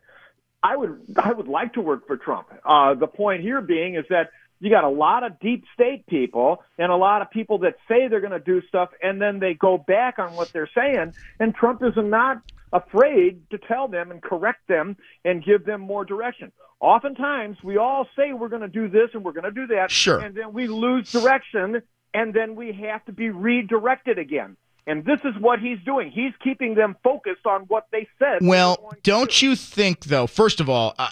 I 0.62 0.76
would 0.76 1.00
I 1.16 1.32
would 1.32 1.48
like 1.48 1.72
to 1.74 1.80
work 1.80 2.06
for 2.06 2.16
Trump. 2.16 2.48
Uh, 2.64 2.94
the 2.94 3.06
point 3.06 3.42
here 3.42 3.60
being 3.60 3.94
is 3.94 4.04
that 4.10 4.30
you 4.60 4.70
got 4.70 4.84
a 4.84 4.88
lot 4.88 5.24
of 5.24 5.40
deep 5.40 5.64
state 5.74 6.06
people 6.06 6.62
and 6.78 6.92
a 6.92 6.96
lot 6.96 7.22
of 7.22 7.30
people 7.30 7.58
that 7.60 7.76
say 7.88 8.08
they're 8.08 8.20
going 8.20 8.32
to 8.32 8.38
do 8.38 8.60
stuff 8.68 8.90
and 9.02 9.20
then 9.20 9.38
they 9.40 9.54
go 9.54 9.78
back 9.78 10.18
on 10.18 10.34
what 10.34 10.52
they're 10.52 10.70
saying. 10.74 11.14
And 11.38 11.54
Trump 11.54 11.82
is 11.82 11.94
not 11.96 12.42
afraid 12.72 13.48
to 13.50 13.58
tell 13.58 13.88
them 13.88 14.10
and 14.10 14.22
correct 14.22 14.68
them 14.68 14.96
and 15.24 15.44
give 15.44 15.64
them 15.64 15.80
more 15.80 16.04
direction. 16.04 16.52
Oftentimes, 16.80 17.58
we 17.62 17.76
all 17.76 18.06
say 18.16 18.32
we're 18.32 18.48
going 18.48 18.62
to 18.62 18.68
do 18.68 18.88
this 18.88 19.10
and 19.12 19.24
we're 19.24 19.32
going 19.32 19.44
to 19.44 19.50
do 19.50 19.66
that, 19.68 19.90
Sure. 19.90 20.18
and 20.18 20.34
then 20.34 20.52
we 20.54 20.66
lose 20.66 21.12
direction, 21.12 21.82
and 22.14 22.32
then 22.32 22.54
we 22.54 22.72
have 22.72 23.04
to 23.04 23.12
be 23.12 23.28
redirected 23.28 24.18
again. 24.18 24.56
And 24.86 25.04
this 25.04 25.20
is 25.24 25.34
what 25.38 25.58
he's 25.60 25.78
doing. 25.84 26.10
He's 26.10 26.32
keeping 26.42 26.74
them 26.74 26.96
focused 27.04 27.44
on 27.44 27.62
what 27.62 27.86
they 27.92 28.08
said. 28.18 28.38
Well, 28.40 28.92
don't 29.02 29.42
you 29.42 29.54
think, 29.56 30.04
though, 30.04 30.26
first 30.26 30.58
of 30.58 30.70
all, 30.70 30.94
uh, 30.98 31.10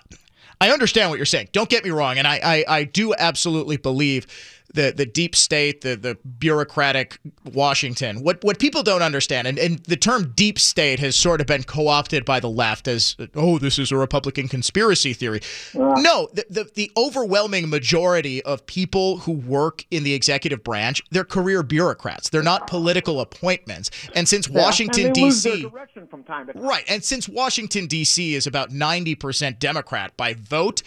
I 0.61 0.71
understand 0.71 1.11
what 1.11 1.19
you're 1.19 1.27
saying. 1.27 1.49
Don't 1.53 1.69
get 1.69 1.85
me 1.85 1.91
wrong. 1.91 2.19
And 2.19 2.27
I, 2.27 2.41
I, 2.43 2.65
I 2.69 2.85
do 2.85 3.15
absolutely 3.17 3.77
believe 3.77 4.27
the 4.75 4.93
the 4.95 5.07
deep 5.07 5.35
state, 5.35 5.81
the 5.81 5.97
the 5.97 6.17
bureaucratic 6.39 7.19
Washington. 7.45 8.23
What 8.23 8.43
what 8.45 8.59
people 8.59 8.83
don't 8.83 9.03
understand, 9.03 9.47
and, 9.47 9.59
and 9.59 9.79
the 9.81 9.97
term 9.97 10.33
deep 10.35 10.59
state 10.59 10.99
has 11.01 11.17
sort 11.17 11.41
of 11.41 11.47
been 11.47 11.63
co-opted 11.63 12.25
by 12.25 12.41
the 12.41 12.51
left 12.51 12.89
as 12.89 13.17
oh, 13.35 13.59
this 13.59 13.79
is 13.79 13.91
a 13.91 13.97
Republican 13.97 14.49
conspiracy 14.49 15.13
theory. 15.13 15.41
No, 15.75 16.29
the, 16.33 16.45
the 16.51 16.71
the 16.75 16.93
overwhelming 16.97 17.69
majority 17.69 18.43
of 18.43 18.67
people 18.67 19.19
who 19.19 19.33
work 19.33 19.85
in 19.91 20.05
the 20.05 20.15
executive 20.15 20.63
branch, 20.63 21.03
they're 21.11 21.25
career 21.25 21.63
bureaucrats. 21.63 22.29
They're 22.29 22.43
not 22.43 22.67
political 22.67 23.21
appointments. 23.21 23.91
And 24.15 24.29
since 24.29 24.49
Yeah, 24.49 24.63
Washington 24.63 25.13
D.C. 25.13 25.63
direction 25.63 26.07
from 26.07 26.25
time 26.25 26.47
to 26.47 26.53
time. 26.53 26.63
Right. 26.63 26.85
And 26.89 27.03
since 27.03 27.29
Washington, 27.29 27.87
D.C. 27.87 28.35
is 28.35 28.47
about 28.47 28.71
90% 28.71 29.59
Democrat 29.59 30.17
by 30.17 30.35
vote, 30.35 30.83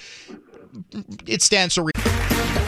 it 1.28 1.42
stands 1.42 1.76
to 1.76 1.84
reason. 1.84 2.31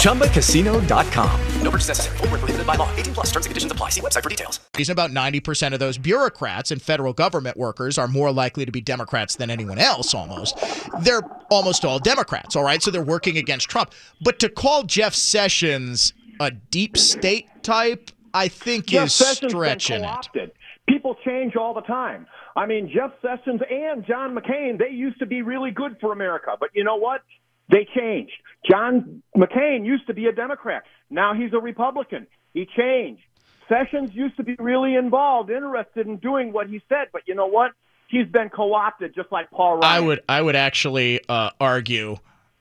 ChumbaCasino.com. 0.00 1.40
No 1.62 1.70
purchase 1.70 1.88
necessary. 1.88 2.16
Void 2.18 2.30
where 2.30 2.38
prohibited 2.38 2.66
by 2.66 2.74
law. 2.74 2.94
18 2.96 3.14
plus 3.14 3.26
terms 3.26 3.46
and 3.46 3.50
conditions 3.50 3.72
apply. 3.72 3.90
See 3.90 4.00
website 4.00 4.22
for 4.22 4.28
details. 4.28 4.60
Reason 4.76 4.92
about 4.92 5.10
90% 5.10 5.72
of 5.72 5.80
those 5.80 5.98
bureaucrats 5.98 6.70
and 6.70 6.80
federal 6.82 7.12
government 7.12 7.56
workers 7.56 7.98
are 7.98 8.08
more 8.08 8.32
likely 8.32 8.64
to 8.64 8.72
be 8.72 8.80
Democrats 8.80 9.36
than 9.36 9.50
anyone 9.50 9.78
else 9.78 10.14
almost. 10.14 10.58
They're 11.02 11.22
almost 11.50 11.84
all 11.84 11.98
Democrats, 11.98 12.56
all 12.56 12.64
right? 12.64 12.82
So 12.82 12.90
they're 12.90 13.02
working 13.02 13.36
against 13.36 13.68
Trump. 13.68 13.92
But 14.22 14.38
to 14.40 14.48
call 14.48 14.82
Jeff 14.84 15.14
Sessions 15.14 16.12
a 16.40 16.50
deep 16.50 16.96
state 16.96 17.46
type, 17.62 18.10
I 18.32 18.48
think 18.48 18.86
Jeff 18.86 19.06
is 19.06 19.14
Sessions 19.14 19.40
been 19.40 19.50
stretching 19.50 20.02
it. 20.02 20.06
co-opted. 20.06 20.52
People 20.88 21.16
change 21.24 21.56
all 21.56 21.74
the 21.74 21.82
time. 21.82 22.26
I 22.56 22.66
mean, 22.66 22.90
Jeff 22.92 23.12
Sessions 23.22 23.60
and 23.70 24.04
John 24.06 24.34
McCain, 24.34 24.78
they 24.78 24.90
used 24.90 25.18
to 25.20 25.26
be 25.26 25.42
really 25.42 25.70
good 25.70 25.96
for 26.00 26.12
America, 26.12 26.56
but 26.58 26.70
you 26.74 26.82
know 26.84 26.96
what? 26.96 27.22
They 27.70 27.86
changed. 27.96 28.32
John 28.68 29.22
McCain 29.36 29.86
used 29.86 30.06
to 30.08 30.14
be 30.14 30.26
a 30.26 30.32
Democrat. 30.32 30.82
Now 31.08 31.34
he's 31.34 31.52
a 31.52 31.58
Republican. 31.58 32.26
He 32.52 32.66
changed. 32.66 33.22
Sessions 33.68 34.12
used 34.14 34.36
to 34.36 34.42
be 34.42 34.56
really 34.58 34.96
involved, 34.96 35.50
interested 35.50 36.06
in 36.06 36.16
doing 36.16 36.52
what 36.52 36.68
he 36.68 36.82
said, 36.88 37.08
but 37.12 37.22
you 37.26 37.34
know 37.34 37.46
what? 37.46 37.72
He's 38.08 38.26
been 38.26 38.48
co-opted 38.48 39.14
just 39.14 39.30
like 39.30 39.50
Paul 39.52 39.76
Ryan. 39.76 39.84
I 39.84 40.06
would 40.06 40.20
I 40.28 40.42
would 40.42 40.56
actually 40.56 41.20
uh, 41.28 41.50
argue 41.60 42.16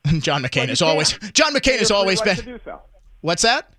John 0.20 0.43
McCain 0.43 0.70
has 0.70 0.82
always. 0.82 1.18
John 1.34 1.53
McCain 1.53 1.80
has 1.80 1.91
always 1.91 2.24
right 2.26 2.45
been 2.45 2.60
so. 2.64 2.82
What's 3.22 3.41
that? 3.41 3.74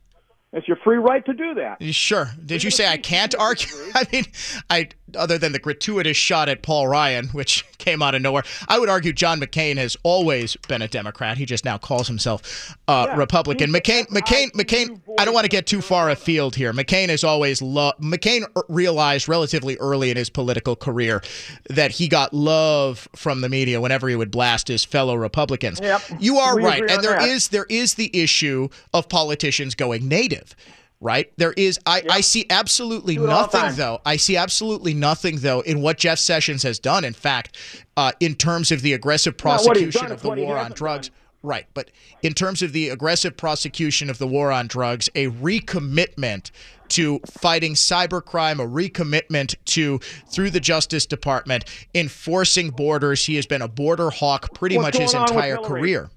It's 0.53 0.67
your 0.67 0.79
free 0.79 0.97
right 0.97 1.25
to 1.27 1.33
do 1.33 1.55
that. 1.55 1.83
Sure. 1.95 2.29
Did 2.45 2.65
you 2.65 2.73
say 2.73 2.89
I 2.89 2.97
can't 2.97 3.35
argue? 3.39 3.69
I 3.95 4.05
mean, 4.13 4.25
I 4.69 4.89
other 5.17 5.39
than 5.39 5.53
the 5.53 5.59
gratuitous 5.59 6.17
shot 6.17 6.49
at 6.49 6.63
Paul 6.63 6.89
Ryan, 6.89 7.29
which 7.29 7.65
came 7.79 8.03
out 8.03 8.15
of 8.15 8.23
nowhere, 8.23 8.43
I 8.69 8.79
would 8.79 8.89
argue 8.89 9.13
John 9.13 9.41
McCain 9.41 9.77
has 9.77 9.97
always 10.03 10.57
been 10.69 10.83
a 10.83 10.89
Democrat. 10.89 11.39
He 11.39 11.47
just 11.47 11.65
now 11.65 11.79
calls 11.79 12.07
himself 12.09 12.77
uh, 12.89 13.07
Yeah, 13.09 13.17
Republican. 13.17 13.73
McCain, 13.73 14.07
McCain, 14.09 14.51
McCain. 14.53 15.01
I 15.19 15.25
don't 15.25 15.35
want 15.35 15.45
to 15.45 15.51
get 15.51 15.67
too 15.67 15.81
far 15.81 16.11
afield 16.11 16.55
here. 16.57 16.73
McCain 16.73 17.09
has 17.09 17.25
always 17.25 17.63
loved. 17.63 18.01
McCain 18.01 18.43
realized 18.69 19.29
relatively 19.29 19.77
early 19.79 20.11
in 20.11 20.17
his 20.17 20.31
political 20.31 20.77
career 20.77 21.23
that 21.69 21.91
he 21.93 22.09
got 22.09 22.33
love 22.35 23.09
from 23.17 23.41
the 23.41 23.49
media 23.49 23.81
whenever 23.81 24.09
he 24.09 24.17
would 24.17 24.31
blast 24.31 24.69
his 24.69 24.85
fellow 24.85 25.15
Republicans. 25.15 25.81
Yep. 25.81 26.03
You 26.19 26.37
are 26.39 26.57
We 26.57 26.65
right, 26.65 26.81
and 26.91 27.03
there 27.03 27.19
that. 27.19 27.29
is 27.29 27.49
there 27.49 27.67
is 27.69 27.95
the 27.95 28.11
issue 28.17 28.69
of 28.93 29.09
politicians 29.09 29.75
going 29.75 30.09
native 30.09 30.55
right? 31.01 31.33
There 31.37 31.53
is 31.53 31.79
i, 31.87 32.03
I 32.11 32.21
see 32.21 32.47
absolutely 32.51 33.17
Do 33.17 33.25
it 33.25 33.31
all 33.31 33.47
the 33.47 33.59
nothing 33.59 33.77
though. 33.77 34.01
I 34.05 34.17
see 34.17 34.37
absolutely 34.37 34.95
nothing 34.95 35.37
though 35.39 35.61
in 35.61 35.81
what 35.81 35.99
jeff 35.99 36.19
sessions 36.19 36.63
has 36.63 36.79
done 36.79 37.05
in 37.05 37.15
fact 37.15 37.57
uh, 37.97 38.13
in 38.21 38.35
terms 38.35 38.71
of 38.71 38.83
the 38.83 38.93
aggressive 38.93 39.35
Not 39.45 39.65
what 39.65 39.77
he's 39.77 39.95
prosecution 39.95 40.03
done, 40.03 40.13
of 40.13 40.23
the 40.23 40.45
war 40.45 40.59
on 40.59 40.73
drugs. 40.73 41.11
Right 41.43 41.67
but 41.73 41.91
in 42.23 42.35
terms 42.35 42.63
of 42.63 42.73
the 42.73 42.91
aggressive 42.91 43.37
prosecution 43.37 44.11
of 44.11 44.19
the 44.19 44.27
war 44.27 44.53
on 44.53 44.67
drugs 44.67 45.09
a 45.15 45.29
recommitment 45.29 46.51
to 46.91 47.21
fighting 47.21 47.75
cybercrime, 47.75 48.61
a 48.61 48.67
recommitment 48.67 49.55
to, 49.65 49.99
through 50.29 50.51
the 50.51 50.61
Justice 50.61 51.07
Department, 51.07 51.65
enforcing 51.95 52.71
borders. 52.71 53.25
He 53.25 53.37
has 53.37 53.47
been 53.47 53.63
a 53.63 53.69
border 53.69 54.11
hawk 54.11 54.53
pretty 54.55 54.77
What's 54.77 54.99
much 54.99 55.03
his 55.03 55.13
going 55.13 55.23
on 55.29 55.35
with 55.37 55.45
entire 55.45 55.57
career. 55.57 56.11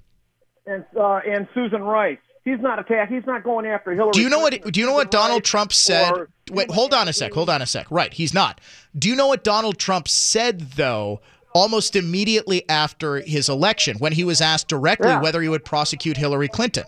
And 0.66 0.84
uh, 0.96 1.20
and 1.26 1.46
Susan 1.54 1.82
Rice. 1.82 2.18
He's 2.44 2.60
not 2.60 2.78
attack. 2.78 3.08
He's 3.08 3.24
not 3.26 3.42
going 3.42 3.64
after 3.66 3.92
Hillary. 3.92 4.12
Do 4.12 4.20
you 4.20 4.28
know 4.28 4.38
what? 4.40 4.72
Do 4.72 4.78
you 4.78 4.86
know 4.86 4.92
what 4.92 5.10
Donald 5.10 5.42
Rice, 5.42 5.50
Trump 5.50 5.72
said? 5.72 6.12
Wait, 6.50 6.70
hold 6.70 6.92
on 6.92 7.08
a 7.08 7.12
sec. 7.12 7.32
Hold 7.32 7.48
on 7.48 7.62
a 7.62 7.66
sec. 7.66 7.86
Right, 7.90 8.12
he's 8.12 8.34
not. 8.34 8.60
Do 8.98 9.08
you 9.08 9.16
know 9.16 9.28
what 9.28 9.44
Donald 9.44 9.78
Trump 9.78 10.08
said 10.08 10.60
though? 10.76 11.20
Almost 11.54 11.94
immediately 11.94 12.68
after 12.68 13.20
his 13.20 13.48
election, 13.48 13.96
when 13.98 14.12
he 14.12 14.24
was 14.24 14.40
asked 14.40 14.66
directly 14.68 15.08
Yeah. 15.10 15.22
whether 15.22 15.40
he 15.40 15.48
would 15.48 15.64
prosecute 15.64 16.16
Hillary 16.16 16.48
Clinton, 16.48 16.84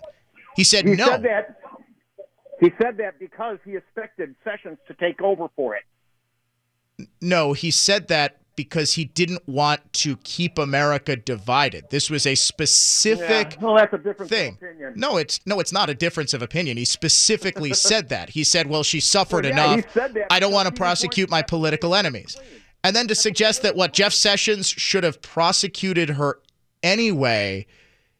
he 0.57 0.63
said 0.65 0.85
He 0.85 0.95
no. 0.95 1.05
said 1.07 1.23
that. 1.23 1.55
He 2.59 2.71
said 2.81 2.97
that 2.97 3.17
because 3.17 3.59
he 3.63 3.75
expected 3.77 4.35
Sessions 4.43 4.77
to 4.87 4.93
take 4.95 5.21
over 5.21 5.47
for 5.55 5.75
it. 5.75 7.07
No, 7.21 7.53
he 7.53 7.71
said 7.71 8.09
that 8.09 8.37
because 8.57 8.95
he 8.95 9.05
didn't 9.05 9.47
want 9.47 9.93
to 9.93 10.17
keep 10.17 10.57
America 10.57 11.15
divided. 11.15 11.85
This 11.91 12.09
was 12.09 12.25
a 12.27 12.35
specific 12.35 13.53
Yeah. 13.53 13.57
Well, 13.61 13.75
that's 13.75 13.93
a 13.93 13.97
different 13.97 14.29
thing. 14.29 14.57
No, 14.95 15.15
it's 15.15 15.39
no, 15.45 15.61
it's 15.61 15.71
not 15.71 15.89
a 15.89 15.93
difference 15.93 16.33
of 16.33 16.41
opinion. 16.41 16.75
He 16.75 16.83
specifically 16.83 17.73
said 17.89 18.09
that. 18.09 18.31
He 18.31 18.43
said, 18.43 18.67
"Well, 18.67 18.83
she 18.83 18.99
suffered 18.99 19.45
Well, 19.45 19.55
yeah, 19.55 19.73
enough. 19.75 19.93
that 19.93 20.11
I 20.29 20.41
don't 20.41 20.51
want 20.51 20.67
to 20.67 20.73
prosecute 20.73 21.29
my 21.29 21.41
political 21.41 21.95
enemies." 21.95 22.35
And 22.83 22.95
then 22.95 23.07
to 23.07 23.15
suggest 23.15 23.61
that 23.61 23.75
what 23.75 23.93
Jeff 23.93 24.11
Sessions 24.13 24.67
should 24.67 25.03
have 25.03 25.21
prosecuted 25.21 26.09
her 26.11 26.39
anyway 26.83 27.65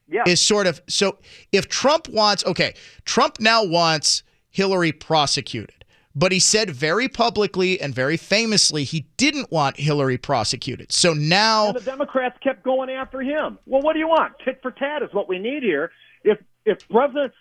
Yeah. 0.07 0.23
is 0.27 0.39
sort 0.39 0.67
of 0.67 0.81
so 0.87 1.17
if 1.51 1.67
Trump 1.67 2.07
wants 2.09 2.45
okay, 2.45 2.73
Trump 3.05 3.39
now 3.39 3.63
wants 3.65 4.23
Hillary 4.49 4.91
prosecuted. 4.91 5.76
But 6.17 6.31
he 6.31 6.39
said 6.39 6.71
very 6.71 7.07
publicly 7.07 7.79
and 7.79 7.93
very 7.93 8.17
famously 8.17 8.83
he 8.83 9.05
didn't 9.17 9.51
want 9.51 9.79
Hillary 9.79 10.17
prosecuted. 10.17 10.91
So 10.91 11.13
now 11.13 11.67
And 11.67 11.75
the 11.75 11.81
Democrats 11.81 12.37
kept 12.41 12.63
going 12.63 12.89
after 12.89 13.21
him. 13.21 13.59
Well, 13.67 13.81
what 13.81 13.93
do 13.93 13.99
you 13.99 14.07
want? 14.07 14.33
Tit 14.43 14.57
for 14.63 14.71
tat 14.71 15.03
is 15.03 15.09
what 15.13 15.29
we 15.29 15.37
need 15.37 15.61
here. 15.61 15.91
If 16.23 16.39
if 16.65 16.79
President 16.89 17.33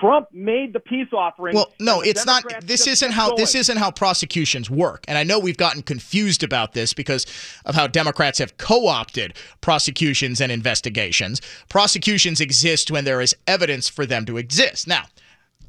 Trump 0.00 0.28
made 0.32 0.72
the 0.72 0.80
peace 0.80 1.08
offering, 1.12 1.54
Well, 1.54 1.72
no, 1.78 2.00
it's 2.00 2.24
not. 2.24 2.42
This 2.62 2.86
isn't 2.86 3.12
how 3.12 3.34
this 3.34 3.54
isn't 3.54 3.76
how 3.76 3.90
prosecutions 3.90 4.70
work. 4.70 5.04
And 5.08 5.18
I 5.18 5.24
know 5.24 5.38
we've 5.38 5.58
gotten 5.58 5.82
confused 5.82 6.42
about 6.42 6.72
this 6.72 6.94
because 6.94 7.26
of 7.66 7.74
how 7.74 7.86
Democrats 7.86 8.38
have 8.38 8.56
co-opted 8.56 9.34
prosecutions 9.60 10.40
and 10.40 10.50
investigations. 10.50 11.42
Prosecutions 11.68 12.40
exist 12.40 12.90
when 12.90 13.04
there 13.04 13.20
is 13.20 13.36
evidence 13.46 13.90
for 13.90 14.06
them 14.06 14.24
to 14.24 14.38
exist. 14.38 14.88
Now, 14.88 15.04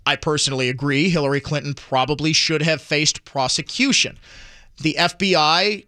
I 0.06 0.16
personally 0.16 0.70
agree 0.70 1.10
Hillary 1.10 1.40
Clinton 1.40 1.74
probably 1.74 2.34
should 2.34 2.62
have 2.62 2.82
faced 2.82 3.26
prosecution. 3.26 4.18
The 4.82 4.96
FBI 5.00 5.86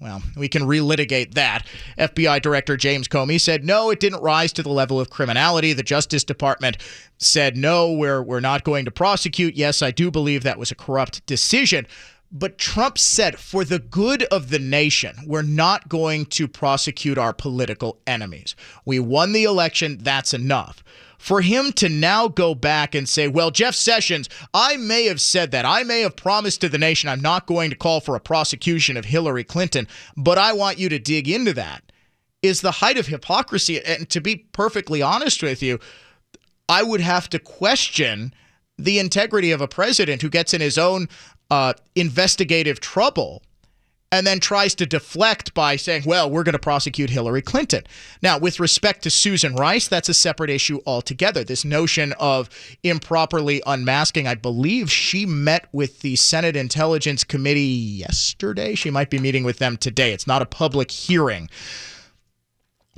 well, 0.00 0.22
we 0.34 0.48
can 0.48 0.62
relitigate 0.62 1.34
that. 1.34 1.66
FBI 1.98 2.40
Director 2.40 2.78
James 2.78 3.06
Comey 3.06 3.38
said 3.38 3.64
no, 3.64 3.90
it 3.90 4.00
didn't 4.00 4.22
rise 4.22 4.52
to 4.54 4.62
the 4.62 4.70
level 4.70 4.98
of 4.98 5.10
criminality. 5.10 5.74
The 5.74 5.82
Justice 5.82 6.24
Department 6.24 6.78
said 7.18 7.56
no, 7.56 7.92
we're 7.92 8.22
we're 8.22 8.40
not 8.40 8.64
going 8.64 8.86
to 8.86 8.90
prosecute. 8.90 9.56
Yes, 9.56 9.82
I 9.82 9.90
do 9.90 10.10
believe 10.10 10.42
that 10.42 10.58
was 10.58 10.70
a 10.70 10.74
corrupt 10.74 11.24
decision. 11.26 11.86
But 12.32 12.58
Trump 12.58 12.96
said, 12.96 13.40
for 13.40 13.64
the 13.64 13.80
good 13.80 14.22
of 14.24 14.50
the 14.50 14.60
nation, 14.60 15.16
we're 15.26 15.42
not 15.42 15.88
going 15.88 16.26
to 16.26 16.46
prosecute 16.46 17.18
our 17.18 17.32
political 17.32 17.98
enemies. 18.06 18.54
We 18.84 19.00
won 19.00 19.32
the 19.32 19.42
election, 19.42 19.98
that's 20.00 20.32
enough. 20.32 20.84
For 21.20 21.42
him 21.42 21.72
to 21.72 21.90
now 21.90 22.28
go 22.28 22.54
back 22.54 22.94
and 22.94 23.06
say, 23.06 23.28
well, 23.28 23.50
Jeff 23.50 23.74
Sessions, 23.74 24.26
I 24.54 24.78
may 24.78 25.04
have 25.04 25.20
said 25.20 25.50
that. 25.50 25.66
I 25.66 25.82
may 25.82 26.00
have 26.00 26.16
promised 26.16 26.62
to 26.62 26.68
the 26.70 26.78
nation 26.78 27.10
I'm 27.10 27.20
not 27.20 27.46
going 27.46 27.68
to 27.68 27.76
call 27.76 28.00
for 28.00 28.16
a 28.16 28.20
prosecution 28.20 28.96
of 28.96 29.04
Hillary 29.04 29.44
Clinton, 29.44 29.86
but 30.16 30.38
I 30.38 30.54
want 30.54 30.78
you 30.78 30.88
to 30.88 30.98
dig 30.98 31.28
into 31.28 31.52
that, 31.52 31.92
is 32.40 32.62
the 32.62 32.70
height 32.70 32.96
of 32.96 33.08
hypocrisy. 33.08 33.84
And 33.84 34.08
to 34.08 34.22
be 34.22 34.46
perfectly 34.52 35.02
honest 35.02 35.42
with 35.42 35.62
you, 35.62 35.78
I 36.70 36.82
would 36.82 37.02
have 37.02 37.28
to 37.30 37.38
question 37.38 38.32
the 38.78 38.98
integrity 38.98 39.52
of 39.52 39.60
a 39.60 39.68
president 39.68 40.22
who 40.22 40.30
gets 40.30 40.54
in 40.54 40.62
his 40.62 40.78
own 40.78 41.06
uh, 41.50 41.74
investigative 41.94 42.80
trouble 42.80 43.42
and 44.12 44.26
then 44.26 44.40
tries 44.40 44.74
to 44.74 44.86
deflect 44.86 45.54
by 45.54 45.76
saying, 45.76 46.02
well, 46.04 46.28
we're 46.28 46.42
going 46.42 46.54
to 46.54 46.58
prosecute 46.58 47.10
Hillary 47.10 47.42
Clinton. 47.42 47.84
Now, 48.22 48.38
with 48.38 48.58
respect 48.58 49.02
to 49.04 49.10
Susan 49.10 49.54
Rice, 49.54 49.86
that's 49.86 50.08
a 50.08 50.14
separate 50.14 50.50
issue 50.50 50.80
altogether. 50.84 51.44
This 51.44 51.64
notion 51.64 52.12
of 52.18 52.50
improperly 52.82 53.62
unmasking, 53.66 54.26
I 54.26 54.34
believe 54.34 54.90
she 54.90 55.26
met 55.26 55.68
with 55.72 56.00
the 56.00 56.16
Senate 56.16 56.56
Intelligence 56.56 57.22
Committee 57.22 57.60
yesterday. 57.60 58.74
She 58.74 58.90
might 58.90 59.10
be 59.10 59.18
meeting 59.18 59.44
with 59.44 59.58
them 59.58 59.76
today. 59.76 60.12
It's 60.12 60.26
not 60.26 60.42
a 60.42 60.46
public 60.46 60.90
hearing. 60.90 61.48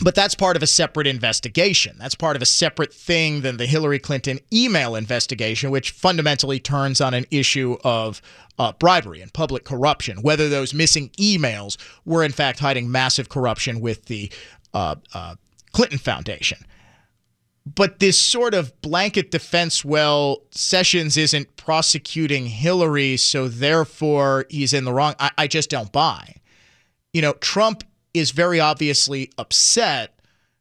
But 0.03 0.17
that's 0.17 0.35
part 0.35 0.57
of 0.57 0.63
a 0.63 0.67
separate 0.67 1.07
investigation. 1.07 1.97
That's 1.99 2.17
part 2.17 2.35
of 2.35 2.43
a 2.43 2.47
separate 2.47 2.93
thing 2.93 3.43
than 3.43 3.57
the 3.57 3.67
Hillary 3.67 4.01
Clinton 4.01 4.41
email 4.53 4.97
investigation, 4.97 5.71
which 5.71 5.93
fundamentally 5.93 6.59
turns 6.59 7.01
on 7.01 7.15
an 7.15 7.25
issue 7.31 7.77
of 7.85 8.21
uh, 8.59 8.73
bribery 8.73 9.21
and 9.21 9.33
public 9.33 9.65
corruption, 9.65 10.23
whether 10.23 10.49
those 10.49 10.75
missing 10.75 11.11
emails 11.11 11.77
were 12.05 12.25
in 12.25 12.33
fact 12.33 12.59
hiding 12.59 12.91
massive 12.91 13.29
corruption 13.29 13.81
with 13.81 14.07
the 14.07 14.31
uh, 14.75 14.97
uh, 15.15 15.37
Clinton 15.73 15.99
Foundation. 15.99 16.59
But 17.65 18.01
this 18.01 18.19
sort 18.19 18.55
of 18.55 18.81
blanket 18.83 19.31
defense, 19.31 19.85
well, 19.85 20.43
Sessions 20.51 21.17
isn't 21.17 21.57
prosecuting 21.57 22.47
Hillary, 22.47 23.17
so 23.17 23.47
therefore 23.47 24.47
he's 24.51 24.73
in 24.73 24.85
the 24.85 24.93
wrong, 24.93 25.15
I, 25.21 25.31
I 25.39 25.47
just 25.47 25.71
don't 25.71 25.93
buy. 25.93 26.35
You 27.13 27.23
know, 27.23 27.35
Trump 27.35 27.85
is 28.15 28.31
very 28.31 28.61
obviously 28.61 29.31
upset 29.39 30.19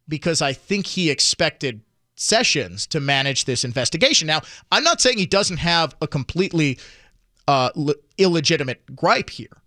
because 0.08 0.42
I 0.42 0.54
think 0.54 0.88
he 0.88 1.10
expected 1.10 1.82
Sessions 2.16 2.86
to 2.88 3.00
manage 3.00 3.46
this 3.46 3.64
investigation. 3.64 4.28
Now, 4.28 4.42
I'm 4.72 4.84
not 4.84 5.02
saying 5.02 5.18
he 5.18 5.26
doesn't 5.26 5.58
have 5.58 5.96
a 6.02 6.08
completely 6.08 6.78
uh, 7.48 7.72
illegitimate 8.20 8.96
gripe 8.96 9.32
here. 9.32 9.58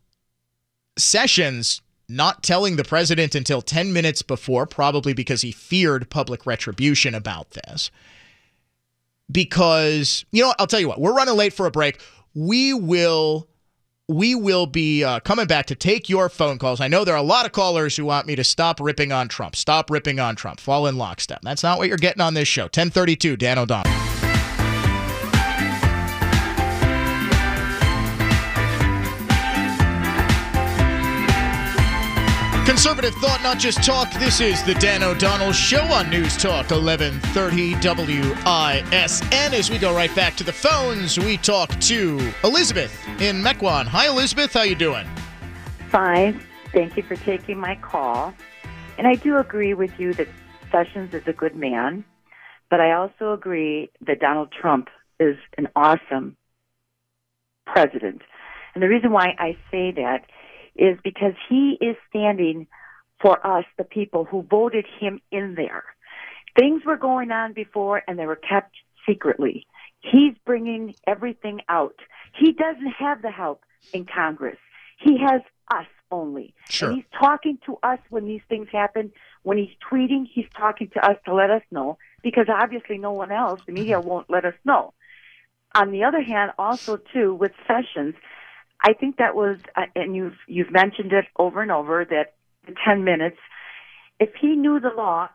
Sessions 0.96 1.82
not 2.08 2.42
telling 2.42 2.76
the 2.76 2.84
president 2.84 3.34
until 3.34 3.60
10 3.60 3.92
minutes 3.92 4.22
before, 4.22 4.66
probably 4.66 5.14
because 5.14 5.42
he 5.42 5.50
feared 5.50 6.08
public 6.10 6.46
retribution 6.46 7.14
about 7.14 7.50
this. 7.50 7.90
Because, 9.32 10.24
you 10.30 10.42
know, 10.42 10.54
I'll 10.58 10.66
tell 10.66 10.80
you 10.80 10.88
what, 10.88 11.00
we're 11.00 11.14
running 11.14 11.34
late 11.34 11.54
for 11.54 11.66
a 11.66 11.70
break. 11.70 12.00
We 12.34 12.72
will 12.74 13.48
we 14.08 14.34
will 14.34 14.66
be 14.66 15.02
uh, 15.02 15.20
coming 15.20 15.46
back 15.46 15.66
to 15.66 15.74
take 15.74 16.08
your 16.08 16.28
phone 16.28 16.58
calls. 16.58 16.80
I 16.80 16.88
know 16.88 17.04
there 17.04 17.14
are 17.14 17.18
a 17.18 17.22
lot 17.22 17.46
of 17.46 17.52
callers 17.52 17.96
who 17.96 18.04
want 18.04 18.26
me 18.26 18.36
to 18.36 18.44
stop 18.44 18.80
ripping 18.80 19.12
on 19.12 19.28
Trump. 19.28 19.56
Stop 19.56 19.90
ripping 19.90 20.20
on 20.20 20.36
Trump. 20.36 20.60
Fall 20.60 20.86
in 20.86 20.98
lockstep. 20.98 21.40
That's 21.42 21.62
not 21.62 21.78
what 21.78 21.88
you're 21.88 21.96
getting 21.96 22.20
on 22.20 22.34
this 22.34 22.48
show. 22.48 22.64
1032, 22.64 23.36
Dan 23.36 23.58
O'Donnell. 23.58 24.13
Conservative 32.74 33.14
thought, 33.14 33.40
not 33.40 33.60
just 33.60 33.84
talk. 33.84 34.12
This 34.14 34.40
is 34.40 34.60
the 34.64 34.74
Dan 34.74 35.04
O'Donnell 35.04 35.52
Show 35.52 35.80
on 35.80 36.10
News 36.10 36.36
Talk 36.36 36.72
1130 36.72 37.74
WISN. 37.74 39.54
As 39.54 39.70
we 39.70 39.78
go 39.78 39.94
right 39.94 40.12
back 40.16 40.34
to 40.38 40.42
the 40.42 40.52
phones, 40.52 41.16
we 41.16 41.36
talk 41.36 41.70
to 41.82 42.32
Elizabeth 42.42 42.92
in 43.20 43.44
Mequon. 43.44 43.86
Hi, 43.86 44.08
Elizabeth. 44.08 44.52
How 44.52 44.62
you 44.62 44.74
doing? 44.74 45.06
Fine. 45.88 46.40
Thank 46.72 46.96
you 46.96 47.04
for 47.04 47.14
taking 47.14 47.60
my 47.60 47.76
call. 47.76 48.34
And 48.98 49.06
I 49.06 49.14
do 49.14 49.38
agree 49.38 49.74
with 49.74 49.92
you 50.00 50.12
that 50.14 50.26
Sessions 50.72 51.14
is 51.14 51.22
a 51.28 51.32
good 51.32 51.54
man, 51.54 52.04
but 52.70 52.80
I 52.80 52.90
also 52.90 53.32
agree 53.32 53.88
that 54.04 54.18
Donald 54.18 54.50
Trump 54.50 54.88
is 55.20 55.36
an 55.56 55.68
awesome 55.76 56.36
president. 57.68 58.22
And 58.74 58.82
the 58.82 58.88
reason 58.88 59.12
why 59.12 59.36
I 59.38 59.56
say 59.70 59.92
that 59.92 60.24
is 60.76 60.98
because 61.02 61.34
he 61.48 61.78
is 61.80 61.96
standing 62.08 62.66
for 63.20 63.44
us, 63.46 63.64
the 63.78 63.84
people 63.84 64.24
who 64.24 64.42
voted 64.42 64.86
him 65.00 65.20
in 65.30 65.54
there. 65.54 65.84
Things 66.58 66.82
were 66.84 66.96
going 66.96 67.30
on 67.30 67.52
before 67.52 68.02
and 68.06 68.18
they 68.18 68.26
were 68.26 68.36
kept 68.36 68.74
secretly. 69.06 69.66
He's 70.00 70.34
bringing 70.44 70.94
everything 71.06 71.60
out. 71.68 71.96
He 72.38 72.52
doesn't 72.52 72.92
have 72.98 73.22
the 73.22 73.30
help 73.30 73.62
in 73.92 74.04
Congress. 74.04 74.58
He 74.98 75.18
has 75.18 75.40
us 75.72 75.86
only. 76.10 76.54
Sure. 76.68 76.90
And 76.90 76.96
he's 76.98 77.06
talking 77.18 77.58
to 77.66 77.78
us 77.82 77.98
when 78.10 78.26
these 78.26 78.42
things 78.48 78.68
happen. 78.70 79.12
When 79.42 79.58
he's 79.58 79.74
tweeting, 79.90 80.26
he's 80.32 80.46
talking 80.56 80.90
to 80.94 81.04
us 81.04 81.16
to 81.24 81.34
let 81.34 81.50
us 81.50 81.62
know 81.70 81.98
because 82.22 82.46
obviously 82.48 82.98
no 82.98 83.12
one 83.12 83.32
else, 83.32 83.60
the 83.66 83.72
media 83.72 83.98
mm-hmm. 83.98 84.08
won't 84.08 84.30
let 84.30 84.44
us 84.44 84.54
know. 84.64 84.92
On 85.74 85.90
the 85.90 86.04
other 86.04 86.22
hand, 86.22 86.52
also 86.58 86.96
too, 86.96 87.34
with 87.34 87.52
Sessions, 87.66 88.14
I 88.80 88.92
think 88.92 89.16
that 89.16 89.34
was, 89.34 89.58
uh, 89.76 89.86
and 89.94 90.14
you've 90.14 90.36
you've 90.46 90.70
mentioned 90.70 91.12
it 91.12 91.24
over 91.36 91.62
and 91.62 91.70
over 91.70 92.04
that 92.04 92.34
the 92.66 92.74
ten 92.84 93.04
minutes. 93.04 93.38
If 94.20 94.30
he 94.40 94.54
knew 94.56 94.78
the 94.78 94.90
law, 94.90 95.28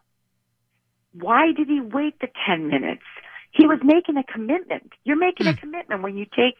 why 1.13 1.51
did 1.55 1.67
he 1.67 1.81
wait 1.81 2.19
the 2.19 2.29
ten 2.45 2.67
minutes? 2.67 3.03
He 3.51 3.65
was 3.65 3.79
making 3.83 4.17
a 4.17 4.23
commitment. 4.23 4.93
You're 5.03 5.17
making 5.17 5.47
a 5.47 5.55
commitment 5.55 6.03
when 6.03 6.17
you 6.17 6.25
take 6.25 6.55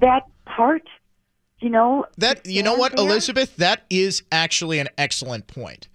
that 0.00 0.24
part. 0.44 0.82
You 1.60 1.70
know 1.70 2.04
That 2.18 2.46
you 2.46 2.62
know 2.62 2.74
what, 2.74 2.96
Elizabeth, 2.96 3.56
that 3.56 3.84
is 3.90 4.22
actually 4.30 4.78
an 4.78 4.88
excellent 4.96 5.48
point. 5.48 5.88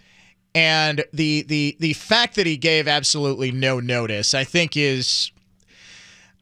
And 0.55 1.05
the 1.13 1.43
the 1.43 1.77
the 1.79 1.93
fact 1.93 2.35
that 2.35 2.45
he 2.45 2.57
gave 2.57 2.87
absolutely 2.87 3.51
no 3.51 3.79
notice, 3.79 4.33
I 4.33 4.43
think, 4.43 4.75
is 4.75 5.31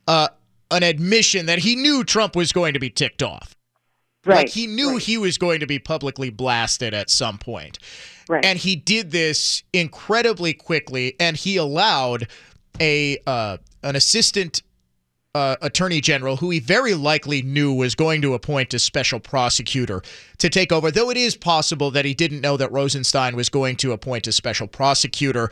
uh, 0.08 0.30
an 0.72 0.84
admission 0.84 1.46
that 1.46 1.60
he 1.60 1.76
knew 1.76 2.04
Trump 2.04 2.36
was 2.36 2.52
going 2.52 2.74
to 2.74 2.80
be 2.80 2.90
ticked 2.90 3.22
off. 3.22 3.56
Right. 4.26 4.38
Like 4.38 4.50
he 4.50 4.68
knew 4.68 4.98
he 4.98 5.18
was 5.18 5.38
going 5.38 5.62
to 5.62 5.68
be 5.68 5.80
publicly 5.80 6.30
blasted 6.30 6.94
at 6.94 7.10
some 7.10 7.38
point. 7.38 7.80
Right. 8.30 8.46
And 8.46 8.60
he 8.60 8.76
did 8.76 9.12
this 9.12 9.64
incredibly 9.74 10.54
quickly, 10.54 11.16
and 11.20 11.36
he 11.36 11.58
allowed 11.58 12.28
a 12.80 13.18
uh, 13.26 13.58
an 13.84 13.96
assistant 13.96 14.62
uh, 15.34 15.56
attorney 15.62 16.02
general 16.02 16.38
who 16.38 16.50
he 16.50 16.60
very 16.60 16.94
likely 16.94 17.42
knew 17.42 17.74
was 17.74 17.96
going 17.96 18.22
to 18.22 18.34
appoint 18.34 18.74
a 18.74 18.80
special 18.80 19.20
prosecutor 19.20 20.02
to 20.38 20.50
take 20.50 20.72
over. 20.72 20.92
Though 20.92 21.10
it 21.10 21.18
is 21.18 21.36
possible 21.36 21.90
that 21.92 22.06
he 22.06 22.14
didn't 22.14 22.42
know 22.42 22.58
that 22.58 22.72
Rosenstein 22.72 23.36
was 23.36 23.50
going 23.50 23.78
to 23.78 23.92
appoint 23.92 24.28
a 24.28 24.32
special 24.32 24.68
prosecutor 24.68 25.50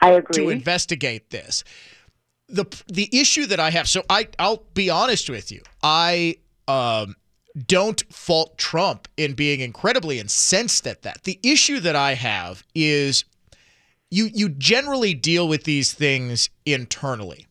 I 0.00 0.10
agree. 0.10 0.44
to 0.44 0.50
investigate 0.50 1.30
this. 1.30 1.64
the 2.48 2.66
The 2.86 3.08
issue 3.12 3.46
that 3.46 3.58
I 3.58 3.70
have, 3.70 3.88
so 3.88 4.02
I 4.08 4.28
I'll 4.38 4.64
be 4.74 4.90
honest 4.90 5.28
with 5.28 5.50
you, 5.50 5.62
I 5.82 6.36
um 6.68 7.16
don't 7.66 8.02
fault 8.12 8.56
Trump 8.58 9.08
in 9.16 9.34
being 9.34 9.60
incredibly 9.60 10.18
incensed 10.18 10.86
at 10.86 11.02
that. 11.02 11.24
The 11.24 11.38
issue 11.42 11.80
that 11.80 11.96
I 11.96 12.14
have 12.14 12.64
is 12.74 13.24
you 14.10 14.30
you 14.32 14.48
generally 14.48 15.14
deal 15.14 15.48
with 15.48 15.64
these 15.64 15.92
things 15.92 16.50
internally. 16.66 17.46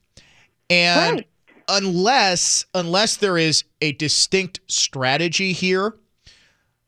And 0.70 1.26
unless 1.68 2.66
unless 2.74 3.18
there 3.18 3.38
is 3.38 3.64
a 3.82 3.94
distinct 3.94 4.60
strategy 4.68 5.54
here, 5.54 5.96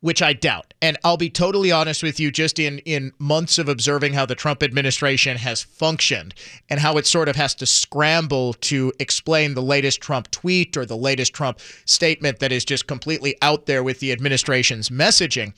which 0.03 0.21
I 0.21 0.33
doubt. 0.33 0.73
And 0.81 0.97
I'll 1.05 1.15
be 1.15 1.29
totally 1.29 1.71
honest 1.71 2.03
with 2.03 2.19
you 2.19 2.29
just 2.29 2.59
in 2.59 2.79
in 2.79 3.13
months 3.19 3.57
of 3.57 3.69
observing 3.69 4.11
how 4.11 4.25
the 4.25 4.35
Trump 4.35 4.61
administration 4.61 5.37
has 5.37 5.63
functioned 5.63 6.35
and 6.69 6.81
how 6.81 6.97
it 6.97 7.07
sort 7.07 7.29
of 7.29 7.37
has 7.37 7.55
to 7.55 7.65
scramble 7.65 8.51
to 8.55 8.91
explain 8.99 9.53
the 9.53 9.61
latest 9.61 10.01
Trump 10.01 10.29
tweet 10.29 10.75
or 10.75 10.85
the 10.85 10.97
latest 10.97 11.33
Trump 11.33 11.61
statement 11.85 12.39
that 12.39 12.51
is 12.51 12.65
just 12.65 12.85
completely 12.85 13.37
out 13.41 13.65
there 13.65 13.81
with 13.81 14.01
the 14.01 14.11
administration's 14.11 14.89
messaging. 14.89 15.53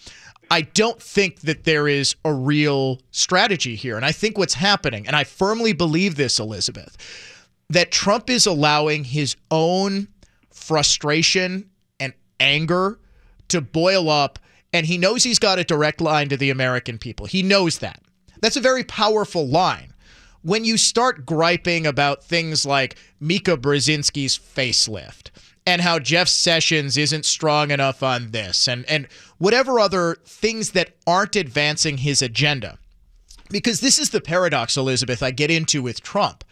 I 0.52 0.62
don't 0.62 1.02
think 1.02 1.40
that 1.40 1.64
there 1.64 1.88
is 1.88 2.16
a 2.24 2.32
real 2.32 3.00
strategy 3.10 3.76
here. 3.76 3.96
And 3.96 4.06
I 4.06 4.12
think 4.12 4.38
what's 4.38 4.54
happening, 4.54 5.08
and 5.08 5.16
I 5.16 5.24
firmly 5.24 5.74
believe 5.74 6.18
this, 6.18 6.40
Elizabeth, 6.40 6.96
that 7.72 7.92
Trump 7.92 8.30
is 8.30 8.46
allowing 8.46 9.06
his 9.06 9.36
own 9.50 10.08
frustration 10.52 11.72
and 12.00 12.14
anger 12.40 13.00
to 13.50 13.62
boil 13.62 14.10
up, 14.10 14.40
and 14.74 14.86
he 14.86 14.98
knows 14.98 15.24
he's 15.24 15.40
got 15.40 15.60
a 15.60 15.64
direct 15.64 16.02
line 16.02 16.30
to 16.30 16.38
the 16.38 16.50
American 16.50 16.98
people. 16.98 17.26
He 17.26 17.44
knows 17.44 17.80
that. 17.80 18.02
That's 18.42 18.58
a 18.58 18.62
very 18.62 18.84
powerful 18.84 19.48
line. 19.48 19.94
When 20.42 20.66
you 20.66 20.78
start 20.78 21.26
griping 21.26 21.88
about 21.88 22.24
things 22.24 22.66
like 22.66 22.98
Mika 23.20 23.58
Brzezinski's 23.58 24.38
facelift 24.38 25.32
and 25.66 25.82
how 25.82 25.98
Jeff 25.98 26.28
Sessions 26.28 26.98
isn't 26.98 27.26
strong 27.26 27.72
enough 27.72 28.04
on 28.04 28.32
this 28.32 28.68
and, 28.68 28.86
and 28.86 29.08
whatever 29.40 29.80
other 29.80 30.18
things 30.26 30.72
that 30.72 30.92
aren't 31.08 31.36
advancing 31.36 31.98
his 31.98 32.22
agenda, 32.22 32.78
because 33.50 33.80
this 33.80 33.98
is 33.98 34.12
the 34.12 34.22
paradox, 34.22 34.78
Elizabeth, 34.78 35.24
I 35.24 35.32
get 35.32 35.50
into 35.50 35.82
with 35.82 36.04
Trump. 36.04 36.44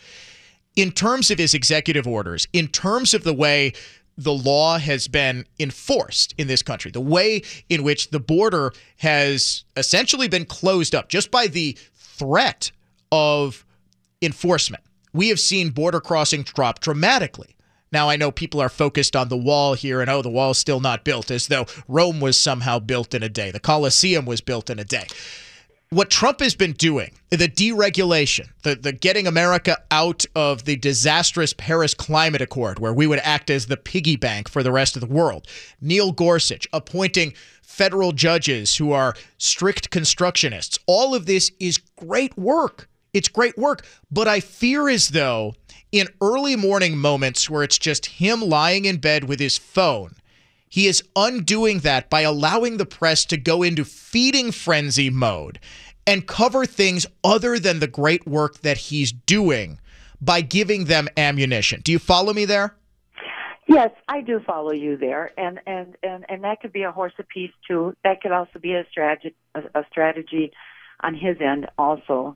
In 0.76 0.92
terms 0.92 1.30
of 1.30 1.38
his 1.38 1.54
executive 1.54 2.08
orders, 2.08 2.48
in 2.52 2.68
terms 2.68 3.14
of 3.14 3.24
the 3.24 3.34
way 3.34 3.74
the 4.18 4.34
law 4.34 4.78
has 4.78 5.08
been 5.08 5.46
enforced 5.60 6.34
in 6.38 6.48
this 6.48 6.62
country, 6.62 6.92
the 6.92 7.02
way 7.02 7.42
in 7.70 7.84
which 7.84 8.10
the 8.10 8.20
border 8.20 8.72
has 8.98 9.64
essentially 9.76 10.28
been 10.28 10.46
closed 10.46 10.94
up 10.94 11.10
just 11.10 11.32
by 11.32 11.48
the 11.48 11.78
threat 11.96 12.72
of 13.12 13.66
enforcement. 14.22 14.84
We 15.14 15.30
have 15.30 15.40
seen 15.40 15.70
border 15.70 16.00
crossings 16.00 16.52
drop 16.52 16.80
dramatically. 16.80 17.56
Now, 17.92 18.10
I 18.10 18.16
know 18.16 18.32
people 18.32 18.60
are 18.60 18.70
focused 18.70 19.16
on 19.16 19.30
the 19.30 19.38
wall 19.38 19.76
here 19.76 20.02
and, 20.02 20.10
oh, 20.10 20.24
the 20.24 20.30
wall's 20.30 20.58
still 20.58 20.80
not 20.80 21.04
built, 21.04 21.30
as 21.30 21.46
though 21.48 21.68
Rome 21.88 22.20
was 22.20 22.40
somehow 22.40 22.80
built 22.80 23.14
in 23.14 23.22
a 23.22 23.30
day. 23.30 23.52
The 23.52 23.60
Colosseum 23.60 24.26
was 24.26 24.42
built 24.42 24.72
in 24.72 24.80
a 24.80 24.84
day. 24.84 25.06
What 25.94 26.10
Trump 26.10 26.40
has 26.40 26.56
been 26.56 26.72
doing, 26.72 27.12
the 27.30 27.48
deregulation, 27.48 28.48
the, 28.64 28.74
the 28.74 28.92
getting 28.92 29.28
America 29.28 29.78
out 29.92 30.26
of 30.36 30.66
the 30.66 30.76
disastrous 30.76 31.54
Paris 31.54 31.94
Climate 31.94 32.42
Accord, 32.42 32.80
where 32.80 32.96
we 32.96 33.06
would 33.06 33.20
act 33.20 33.52
as 33.52 33.68
the 33.68 33.78
piggy 33.78 34.16
bank 34.16 34.50
for 34.50 34.64
the 34.64 34.72
rest 34.72 34.96
of 34.96 35.02
the 35.02 35.08
world, 35.08 35.48
Neil 35.82 36.12
Gorsuch 36.12 36.68
appointing 36.74 37.36
federal 37.62 38.12
judges 38.12 38.78
who 38.78 38.92
are 38.92 39.14
strict 39.38 39.92
constructionists, 39.92 40.80
all 40.88 41.14
of 41.14 41.28
this 41.28 41.52
is 41.60 41.78
great 41.96 42.36
work. 42.36 42.90
It's 43.14 43.30
great 43.30 43.56
work. 43.56 43.86
But 44.10 44.28
I 44.28 44.40
fear 44.40 44.90
as 44.90 45.10
though 45.10 45.54
in 45.92 46.08
early 46.22 46.56
morning 46.56 46.98
moments 46.98 47.52
where 47.52 47.62
it's 47.62 47.78
just 47.78 48.08
him 48.08 48.42
lying 48.42 48.86
in 48.86 48.98
bed 48.98 49.26
with 49.26 49.40
his 49.40 49.60
phone, 49.60 50.16
he 50.74 50.88
is 50.88 51.04
undoing 51.16 51.82
that 51.82 52.10
by 52.10 52.22
allowing 52.22 52.78
the 52.78 52.86
press 52.88 53.26
to 53.26 53.38
go 53.38 53.62
into 53.62 53.86
feeding 53.86 54.52
frenzy 54.52 55.08
mode 55.08 55.60
and 56.08 56.26
cover 56.26 56.66
things 56.66 57.06
other 57.24 57.60
than 57.60 57.80
the 57.80 57.86
great 57.86 58.26
work 58.26 58.62
that 58.62 58.78
he's 58.78 59.12
doing 59.12 59.80
by 60.20 60.42
giving 60.42 60.86
them 60.86 61.08
ammunition. 61.16 61.80
Do 61.82 61.92
you 61.92 62.00
follow 62.00 62.34
me 62.34 62.46
there? 62.46 62.74
Yes, 63.68 63.92
I 64.08 64.22
do 64.22 64.40
follow 64.40 64.72
you 64.72 64.98
there, 64.98 65.30
and 65.38 65.60
and 65.68 65.96
and 66.02 66.26
and 66.28 66.44
that 66.44 66.60
could 66.60 66.74
be 66.74 66.82
a 66.82 66.92
horse 66.92 67.14
apiece 67.20 67.54
too. 67.68 67.96
That 68.04 68.22
could 68.22 68.32
also 68.32 68.58
be 68.58 68.74
a 68.74 68.84
strategy, 68.90 69.36
a, 69.54 69.62
a 69.76 69.86
strategy 69.92 70.54
on 71.02 71.14
his 71.14 71.38
end 71.40 71.68
also 71.78 72.36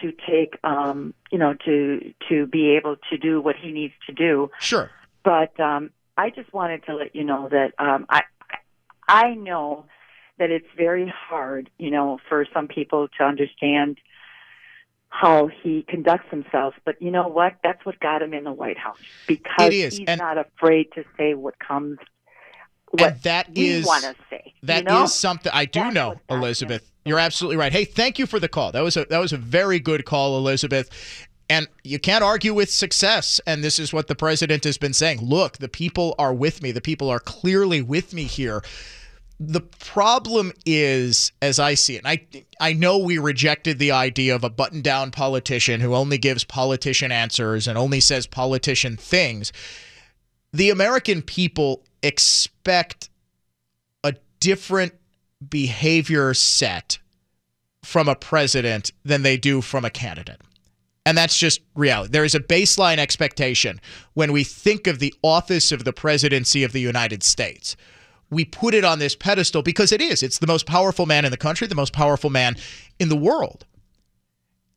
to 0.00 0.12
take, 0.24 0.56
um, 0.62 1.14
you 1.32 1.38
know, 1.38 1.54
to 1.64 2.14
to 2.28 2.46
be 2.46 2.76
able 2.76 2.94
to 3.10 3.18
do 3.18 3.40
what 3.40 3.56
he 3.56 3.72
needs 3.72 3.94
to 4.06 4.12
do. 4.12 4.52
Sure. 4.60 4.88
But 5.24 5.58
um, 5.58 5.90
I 6.16 6.30
just 6.30 6.52
wanted 6.52 6.84
to 6.86 6.96
let 6.96 7.14
you 7.14 7.24
know 7.24 7.48
that 7.50 7.72
um, 7.78 8.06
I 8.08 8.22
I 9.08 9.34
know 9.34 9.86
that 10.38 10.50
it's 10.50 10.66
very 10.76 11.12
hard, 11.28 11.70
you 11.78 11.90
know, 11.90 12.18
for 12.28 12.46
some 12.52 12.68
people 12.68 13.08
to 13.18 13.24
understand 13.24 13.98
how 15.08 15.48
he 15.62 15.84
conducts 15.88 16.28
himself. 16.30 16.74
But 16.84 17.00
you 17.00 17.10
know 17.10 17.28
what? 17.28 17.54
That's 17.62 17.84
what 17.84 18.00
got 18.00 18.22
him 18.22 18.32
in 18.34 18.44
the 18.44 18.52
White 18.52 18.78
House 18.78 18.98
because 19.26 19.72
he's 19.72 20.00
and- 20.06 20.18
not 20.18 20.38
afraid 20.38 20.88
to 20.94 21.04
say 21.16 21.34
what 21.34 21.58
comes. 21.58 21.98
What 22.90 23.22
that 23.22 23.48
we 23.54 23.68
is 23.68 23.86
want 23.86 24.04
to 24.04 24.14
say. 24.28 24.52
That 24.64 24.78
you 24.78 24.82
know? 24.84 25.04
is 25.04 25.14
something 25.14 25.50
I 25.54 25.64
do 25.64 25.80
That's 25.80 25.94
know. 25.94 26.20
Elizabeth. 26.28 26.90
You're 27.06 27.18
absolutely 27.18 27.56
right. 27.56 27.72
Hey, 27.72 27.86
thank 27.86 28.18
you 28.18 28.26
for 28.26 28.38
the 28.38 28.48
call. 28.48 28.70
That 28.72 28.82
was 28.82 28.98
a 28.98 29.06
that 29.06 29.18
was 29.18 29.32
a 29.32 29.38
very 29.38 29.80
good 29.80 30.04
call, 30.04 30.36
Elizabeth. 30.36 30.90
And 31.52 31.68
you 31.84 31.98
can't 31.98 32.24
argue 32.24 32.54
with 32.54 32.70
success. 32.70 33.38
And 33.46 33.62
this 33.62 33.78
is 33.78 33.92
what 33.92 34.08
the 34.08 34.14
president 34.14 34.64
has 34.64 34.78
been 34.78 34.94
saying. 34.94 35.20
Look, 35.20 35.58
the 35.58 35.68
people 35.68 36.14
are 36.18 36.32
with 36.32 36.62
me. 36.62 36.72
The 36.72 36.80
people 36.80 37.10
are 37.10 37.20
clearly 37.20 37.82
with 37.82 38.14
me 38.14 38.24
here. 38.24 38.62
The 39.38 39.60
problem 39.60 40.52
is, 40.64 41.30
as 41.42 41.58
I 41.58 41.74
see 41.74 41.96
it, 41.96 42.04
and 42.06 42.08
I 42.08 42.26
I 42.58 42.72
know 42.72 42.96
we 42.96 43.18
rejected 43.18 43.78
the 43.78 43.90
idea 43.90 44.34
of 44.34 44.44
a 44.44 44.48
button 44.48 44.80
down 44.80 45.10
politician 45.10 45.82
who 45.82 45.94
only 45.94 46.16
gives 46.16 46.42
politician 46.42 47.12
answers 47.12 47.68
and 47.68 47.76
only 47.76 48.00
says 48.00 48.26
politician 48.26 48.96
things. 48.96 49.52
The 50.54 50.70
American 50.70 51.20
people 51.20 51.82
expect 52.02 53.10
a 54.02 54.14
different 54.40 54.94
behavior 55.50 56.32
set 56.32 56.98
from 57.84 58.08
a 58.08 58.16
president 58.16 58.92
than 59.04 59.20
they 59.20 59.36
do 59.36 59.60
from 59.60 59.84
a 59.84 59.90
candidate. 59.90 60.40
And 61.04 61.18
that's 61.18 61.36
just 61.36 61.60
reality. 61.74 62.12
There 62.12 62.24
is 62.24 62.34
a 62.34 62.40
baseline 62.40 62.98
expectation 62.98 63.80
when 64.14 64.32
we 64.32 64.44
think 64.44 64.86
of 64.86 64.98
the 64.98 65.14
office 65.22 65.72
of 65.72 65.84
the 65.84 65.92
presidency 65.92 66.62
of 66.62 66.72
the 66.72 66.80
United 66.80 67.22
States. 67.22 67.76
We 68.30 68.44
put 68.44 68.72
it 68.72 68.84
on 68.84 68.98
this 68.98 69.16
pedestal 69.16 69.62
because 69.62 69.92
it 69.92 70.00
is. 70.00 70.22
It's 70.22 70.38
the 70.38 70.46
most 70.46 70.64
powerful 70.64 71.06
man 71.06 71.24
in 71.24 71.30
the 71.30 71.36
country, 71.36 71.66
the 71.66 71.74
most 71.74 71.92
powerful 71.92 72.30
man 72.30 72.56
in 72.98 73.08
the 73.08 73.16
world. 73.16 73.66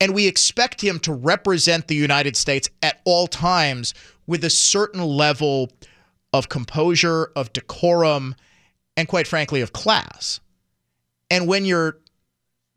And 0.01 0.13
we 0.13 0.27
expect 0.27 0.81
him 0.81 0.99
to 0.99 1.13
represent 1.13 1.87
the 1.87 1.95
United 1.95 2.35
States 2.35 2.69
at 2.81 3.01
all 3.05 3.27
times 3.27 3.93
with 4.27 4.43
a 4.43 4.49
certain 4.49 5.03
level 5.03 5.71
of 6.33 6.49
composure, 6.49 7.31
of 7.35 7.53
decorum, 7.53 8.35
and 8.97 9.07
quite 9.07 9.27
frankly, 9.27 9.61
of 9.61 9.73
class. 9.73 10.41
And 11.29 11.47
when 11.47 11.65
you're 11.65 11.99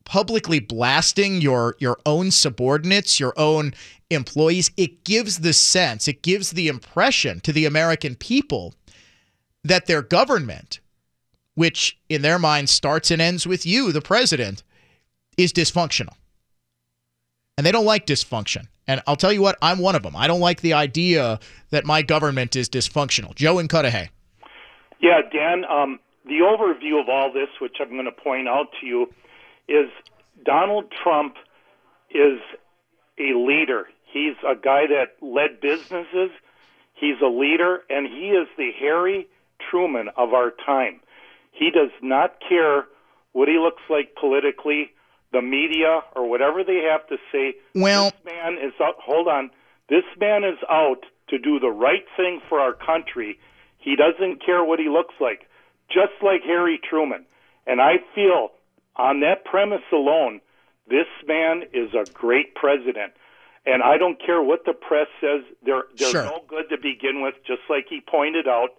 publicly 0.08 0.58
blasting 0.58 1.40
your 1.40 1.76
your 1.78 1.98
own 2.04 2.32
subordinates, 2.32 3.20
your 3.20 3.34
own 3.36 3.72
employees, 4.10 4.70
it 4.76 5.04
gives 5.04 5.40
the 5.40 5.52
sense, 5.52 6.08
it 6.08 6.22
gives 6.22 6.50
the 6.52 6.66
impression 6.66 7.40
to 7.40 7.52
the 7.52 7.66
American 7.66 8.16
people 8.16 8.74
that 9.62 9.86
their 9.86 10.02
government, 10.02 10.80
which 11.54 11.98
in 12.08 12.22
their 12.22 12.38
mind 12.38 12.70
starts 12.70 13.10
and 13.10 13.20
ends 13.20 13.46
with 13.46 13.66
you, 13.66 13.92
the 13.92 14.00
president, 14.00 14.62
is 15.36 15.52
dysfunctional. 15.52 16.14
And 17.56 17.66
they 17.66 17.72
don't 17.72 17.84
like 17.84 18.06
dysfunction. 18.06 18.68
And 18.86 19.02
I'll 19.06 19.16
tell 19.16 19.32
you 19.32 19.42
what, 19.42 19.58
I'm 19.60 19.78
one 19.78 19.94
of 19.94 20.02
them. 20.02 20.16
I 20.16 20.26
don't 20.26 20.40
like 20.40 20.62
the 20.62 20.72
idea 20.72 21.38
that 21.70 21.84
my 21.84 22.00
government 22.00 22.56
is 22.56 22.70
dysfunctional. 22.70 23.34
Joe 23.34 23.58
and 23.58 23.68
Cudahy. 23.68 24.08
Yeah, 25.00 25.20
Dan, 25.30 25.64
um, 25.66 25.98
the 26.24 26.38
overview 26.38 27.00
of 27.00 27.08
all 27.10 27.30
this, 27.30 27.48
which 27.60 27.76
I'm 27.80 27.90
going 27.90 28.06
to 28.06 28.12
point 28.12 28.48
out 28.48 28.68
to 28.80 28.86
you, 28.86 29.12
is 29.68 29.90
Donald 30.44 30.86
Trump 31.02 31.34
is 32.10 32.40
a 33.18 33.36
leader. 33.36 33.86
He's 34.10 34.36
a 34.46 34.54
guy 34.54 34.86
that 34.86 35.16
led 35.20 35.60
businesses. 35.60 36.30
He's 36.94 37.20
a 37.22 37.28
leader, 37.28 37.82
and 37.90 38.06
he 38.06 38.30
is 38.30 38.48
the 38.56 38.70
Harry 38.80 39.28
Truman 39.70 40.08
of 40.16 40.32
our 40.32 40.50
time. 40.64 41.00
He 41.52 41.70
does 41.70 41.90
not 42.02 42.36
care 42.48 42.86
what 43.32 43.48
he 43.48 43.58
looks 43.58 43.82
like 43.90 44.14
politically, 44.18 44.90
the 45.32 45.42
media, 45.42 46.00
or 46.16 46.28
whatever 46.28 46.64
they 46.64 46.88
have 46.90 47.06
to 47.08 47.16
say. 47.30 47.54
Well, 47.74 48.10
this 48.10 48.32
man 48.32 48.54
is 48.54 48.72
out. 48.80 48.94
Hold 49.04 49.28
on. 49.28 49.50
This 49.88 50.04
man 50.18 50.44
is 50.44 50.58
out 50.70 51.04
to 51.28 51.38
do 51.38 51.58
the 51.58 51.70
right 51.70 52.04
thing 52.16 52.40
for 52.48 52.58
our 52.60 52.72
country. 52.72 53.38
He 53.78 53.96
doesn't 53.96 54.44
care 54.44 54.64
what 54.64 54.78
he 54.78 54.88
looks 54.88 55.14
like, 55.20 55.48
just 55.88 56.12
like 56.22 56.42
Harry 56.44 56.80
Truman. 56.88 57.26
And 57.66 57.80
I 57.80 57.96
feel 58.14 58.50
on 58.98 59.20
that 59.20 59.44
premise 59.44 59.82
alone, 59.92 60.40
this 60.88 61.06
man 61.26 61.62
is 61.72 61.94
a 61.94 62.04
great 62.12 62.54
president. 62.54 63.12
And 63.66 63.82
I 63.82 63.98
don't 63.98 64.18
care 64.24 64.42
what 64.42 64.64
the 64.64 64.72
press 64.72 65.08
says, 65.20 65.42
they're, 65.64 65.84
they're 65.96 66.10
Sure. 66.10 66.24
no 66.24 66.42
good 66.48 66.68
to 66.70 66.78
begin 66.78 67.20
with, 67.20 67.34
just 67.46 67.60
like 67.68 67.86
he 67.88 68.00
pointed 68.00 68.48
out. 68.48 68.70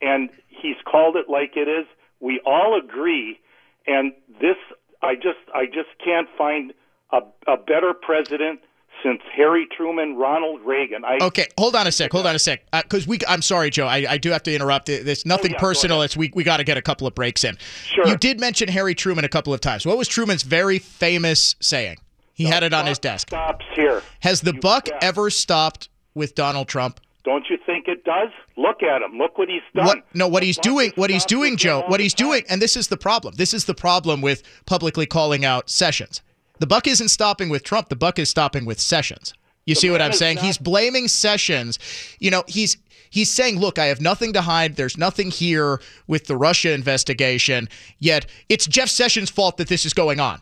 And 0.00 0.30
he's 0.48 0.76
called 0.90 1.16
it 1.16 1.28
like 1.28 1.52
it 1.56 1.68
is. 1.68 1.86
We 2.20 2.40
all 2.46 2.78
agree. 2.78 3.38
And 3.86 4.12
this, 4.40 4.56
I 5.02 5.14
just, 5.14 5.38
I 5.54 5.66
just 5.66 5.90
can't 6.02 6.28
find 6.36 6.72
a, 7.12 7.20
a 7.46 7.56
better 7.56 7.92
president 7.94 8.60
since 9.02 9.20
Harry 9.34 9.66
Truman, 9.76 10.16
Ronald 10.16 10.60
Reagan. 10.62 11.04
I, 11.04 11.18
Okay, 11.22 11.46
hold 11.58 11.74
on 11.76 11.86
a 11.86 11.92
sec. 11.92 12.12
Hold 12.12 12.26
on 12.26 12.34
a 12.34 12.38
sec. 12.38 12.64
Uh, 12.72 12.82
because 12.82 13.06
we, 13.06 13.18
I'm 13.28 13.42
sorry, 13.42 13.70
Joe. 13.70 13.86
I, 13.86 14.06
I 14.08 14.18
do 14.18 14.30
have 14.30 14.42
to 14.44 14.54
interrupt. 14.54 14.86
There's 14.86 15.24
oh, 15.24 15.28
nothing 15.28 15.52
Oh, 15.52 15.56
yeah, 15.56 15.60
personal. 15.60 16.02
It's 16.02 16.16
we, 16.16 16.30
we 16.34 16.44
got 16.44 16.58
to 16.58 16.64
get 16.64 16.76
a 16.76 16.82
couple 16.82 17.06
of 17.06 17.14
breaks 17.14 17.44
in. 17.44 17.56
Sure. 17.84 18.06
You 18.06 18.16
did 18.16 18.40
mention 18.40 18.68
Harry 18.68 18.94
Truman 18.94 19.24
a 19.24 19.28
couple 19.28 19.52
of 19.52 19.60
times. 19.60 19.84
What 19.84 19.98
was 19.98 20.08
Truman's 20.08 20.42
very 20.42 20.78
famous 20.78 21.56
saying? 21.60 21.98
He 22.34 22.44
had 22.44 22.62
it 22.62 22.72
on 22.72 22.86
his 22.86 22.98
desk. 22.98 23.28
stops 23.28 23.64
here. 23.74 24.02
Has 24.20 24.40
the 24.40 24.52
buck 24.54 24.88
ever 25.00 25.30
stopped 25.30 25.88
with 26.14 26.34
Donald 26.34 26.68
Trump? 26.68 27.00
Don't 27.24 27.44
you 27.48 27.56
think 27.64 27.86
it 27.86 28.04
does? 28.04 28.30
Look 28.56 28.82
at 28.82 29.00
him. 29.00 29.16
Look 29.16 29.38
what 29.38 29.48
he's 29.48 29.62
done. 29.74 29.86
What, 29.86 29.98
no, 30.12 30.26
what 30.26 30.42
he's 30.42 30.58
doing, 30.58 30.92
what 30.96 31.08
he's 31.08 31.24
doing, 31.24 31.56
Joe, 31.56 31.84
what 31.86 32.00
he's 32.00 32.14
doing, 32.14 32.42
and 32.48 32.60
this 32.60 32.76
is 32.76 32.88
the 32.88 32.96
problem. 32.96 33.34
This 33.36 33.54
is 33.54 33.64
the 33.66 33.74
problem 33.74 34.22
with 34.22 34.42
publicly 34.66 35.06
calling 35.06 35.44
out 35.44 35.70
Sessions. 35.70 36.20
The 36.62 36.66
buck 36.68 36.86
isn't 36.86 37.08
stopping 37.08 37.48
with 37.48 37.64
Trump. 37.64 37.88
The 37.88 37.96
buck 37.96 38.20
is 38.20 38.28
stopping 38.28 38.64
with 38.66 38.78
Sessions. 38.78 39.34
You 39.66 39.74
see 39.74 39.90
what 39.90 40.00
I'm 40.00 40.12
saying? 40.12 40.36
not- 40.36 40.44
He's 40.44 40.58
blaming 40.58 41.08
Sessions. 41.08 41.76
You 42.20 42.30
know, 42.30 42.44
he's 42.46 42.76
he's 43.10 43.32
saying, 43.32 43.58
"Look, 43.58 43.80
I 43.80 43.86
have 43.86 44.00
nothing 44.00 44.32
to 44.34 44.42
hide. 44.42 44.76
There's 44.76 44.96
nothing 44.96 45.32
here 45.32 45.80
with 46.06 46.28
the 46.28 46.36
Russia 46.36 46.70
investigation. 46.70 47.68
Yet 47.98 48.26
it's 48.48 48.64
Jeff 48.66 48.88
Sessions' 48.88 49.28
fault 49.28 49.56
that 49.56 49.66
this 49.66 49.84
is 49.84 49.92
going 49.92 50.20
on." 50.20 50.40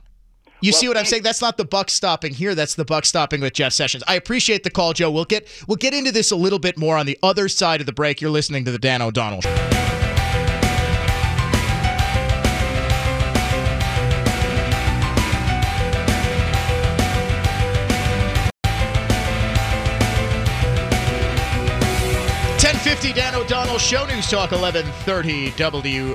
You 0.61 0.73
see 0.73 0.89
what 0.89 0.99
I'm 0.99 1.07
saying? 1.07 1.23
That's 1.23 1.41
not 1.41 1.57
the 1.57 1.65
buck 1.65 1.89
stopping 1.89 2.35
here. 2.35 2.55
That's 2.55 2.75
the 2.75 2.85
buck 2.85 3.07
stopping 3.07 3.41
with 3.41 3.55
Jeff 3.55 3.73
Sessions. 3.73 4.05
I 4.07 4.17
appreciate 4.17 4.63
the 4.63 4.69
call, 4.69 4.93
Joe. 4.93 5.11
We'll 5.11 5.25
get 5.25 5.49
we'll 5.69 5.77
get 5.77 5.95
into 5.95 6.13
this 6.13 6.31
a 6.33 6.37
little 6.37 6.59
bit 6.59 6.77
more 6.77 6.99
on 6.99 7.07
the 7.07 7.19
other 7.23 7.49
side 7.49 7.81
of 7.81 7.87
the 7.87 7.95
break. 7.95 8.21
You're 8.21 8.31
listening 8.31 8.67
to 8.67 8.71
the 8.71 8.79
Dan 8.79 9.01
O'Donnell 9.01 9.41
Show. 9.41 9.90
Show 23.79 24.05
News 24.07 24.29
Talk 24.29 24.53
eleven 24.53 24.85
thirty 25.05 25.51
WISN. 25.53 26.13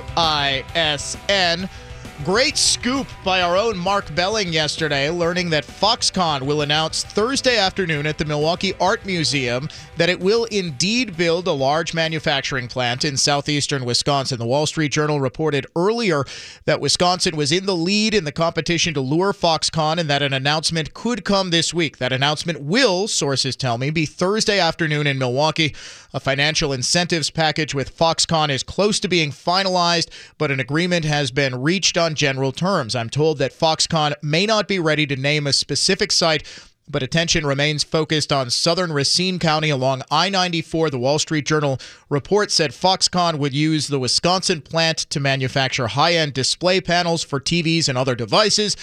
Great 2.24 2.56
scoop 2.56 3.06
by 3.26 3.42
our 3.42 3.58
own 3.58 3.76
Mark 3.76 4.14
Belling 4.14 4.50
yesterday, 4.50 5.10
learning 5.10 5.50
that 5.50 5.66
Foxconn 5.66 6.40
will 6.46 6.62
announce 6.62 7.04
Thursday 7.04 7.58
afternoon 7.58 8.06
at 8.06 8.16
the 8.16 8.24
Milwaukee 8.24 8.72
Art 8.80 9.04
Museum 9.04 9.68
that 9.98 10.08
it 10.08 10.18
will 10.18 10.44
indeed 10.46 11.14
build 11.14 11.46
a 11.46 11.52
large 11.52 11.92
manufacturing 11.92 12.68
plant 12.68 13.04
in 13.04 13.18
southeastern 13.18 13.84
Wisconsin. 13.84 14.38
The 14.38 14.46
Wall 14.46 14.64
Street 14.64 14.92
Journal 14.92 15.20
reported 15.20 15.66
earlier 15.76 16.24
that 16.64 16.80
Wisconsin 16.80 17.36
was 17.36 17.52
in 17.52 17.66
the 17.66 17.76
lead 17.76 18.14
in 18.14 18.24
the 18.24 18.32
competition 18.32 18.94
to 18.94 19.02
lure 19.02 19.34
Foxconn 19.34 19.98
and 19.98 20.08
that 20.08 20.22
an 20.22 20.32
announcement 20.32 20.94
could 20.94 21.22
come 21.22 21.50
this 21.50 21.74
week. 21.74 21.98
That 21.98 22.14
announcement 22.14 22.62
will, 22.62 23.08
sources 23.08 23.56
tell 23.56 23.76
me, 23.76 23.90
be 23.90 24.06
Thursday 24.06 24.58
afternoon 24.58 25.06
in 25.06 25.18
Milwaukee. 25.18 25.74
A 26.16 26.20
financial 26.20 26.72
incentives 26.72 27.28
package 27.28 27.74
with 27.74 27.94
Foxconn 27.94 28.48
is 28.48 28.62
close 28.62 28.98
to 29.00 29.06
being 29.06 29.30
finalized, 29.30 30.08
but 30.38 30.50
an 30.50 30.58
agreement 30.58 31.04
has 31.04 31.30
been 31.30 31.60
reached 31.60 31.98
on 31.98 32.14
general 32.14 32.52
terms. 32.52 32.96
I'm 32.96 33.10
told 33.10 33.36
that 33.36 33.52
Foxconn 33.52 34.14
may 34.22 34.46
not 34.46 34.66
be 34.66 34.78
ready 34.78 35.06
to 35.08 35.16
name 35.16 35.46
a 35.46 35.52
specific 35.52 36.10
site 36.10 36.42
but 36.88 37.02
attention 37.02 37.44
remains 37.44 37.82
focused 37.82 38.32
on 38.32 38.48
southern 38.48 38.92
Racine 38.92 39.40
County 39.40 39.70
along 39.70 40.02
I 40.08 40.28
94. 40.28 40.88
The 40.88 41.00
Wall 41.00 41.18
Street 41.18 41.44
Journal 41.44 41.80
report 42.08 42.52
said 42.52 42.70
Foxconn 42.70 43.38
would 43.38 43.52
use 43.52 43.88
the 43.88 43.98
Wisconsin 43.98 44.60
plant 44.62 44.98
to 45.10 45.18
manufacture 45.18 45.88
high 45.88 46.14
end 46.14 46.32
display 46.32 46.80
panels 46.80 47.24
for 47.24 47.40
TVs 47.40 47.88
and 47.88 47.98
other 47.98 48.14
devices. 48.14 48.76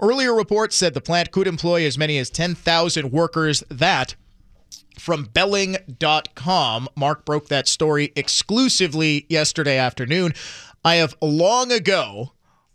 Earlier 0.00 0.34
reports 0.34 0.74
said 0.74 0.94
the 0.94 1.00
plant 1.00 1.30
could 1.30 1.46
employ 1.46 1.86
as 1.86 1.96
many 1.96 2.18
as 2.18 2.28
10,000 2.28 3.12
workers. 3.12 3.62
That 3.70 4.16
from 4.98 5.24
Belling.com. 5.24 6.88
Mark 6.96 7.24
broke 7.24 7.48
that 7.48 7.68
story 7.68 8.12
exclusively 8.16 9.26
yesterday 9.28 9.78
afternoon. 9.78 10.34
I 10.84 10.96
have 10.96 11.16
long 11.20 11.72
ago 11.72 12.32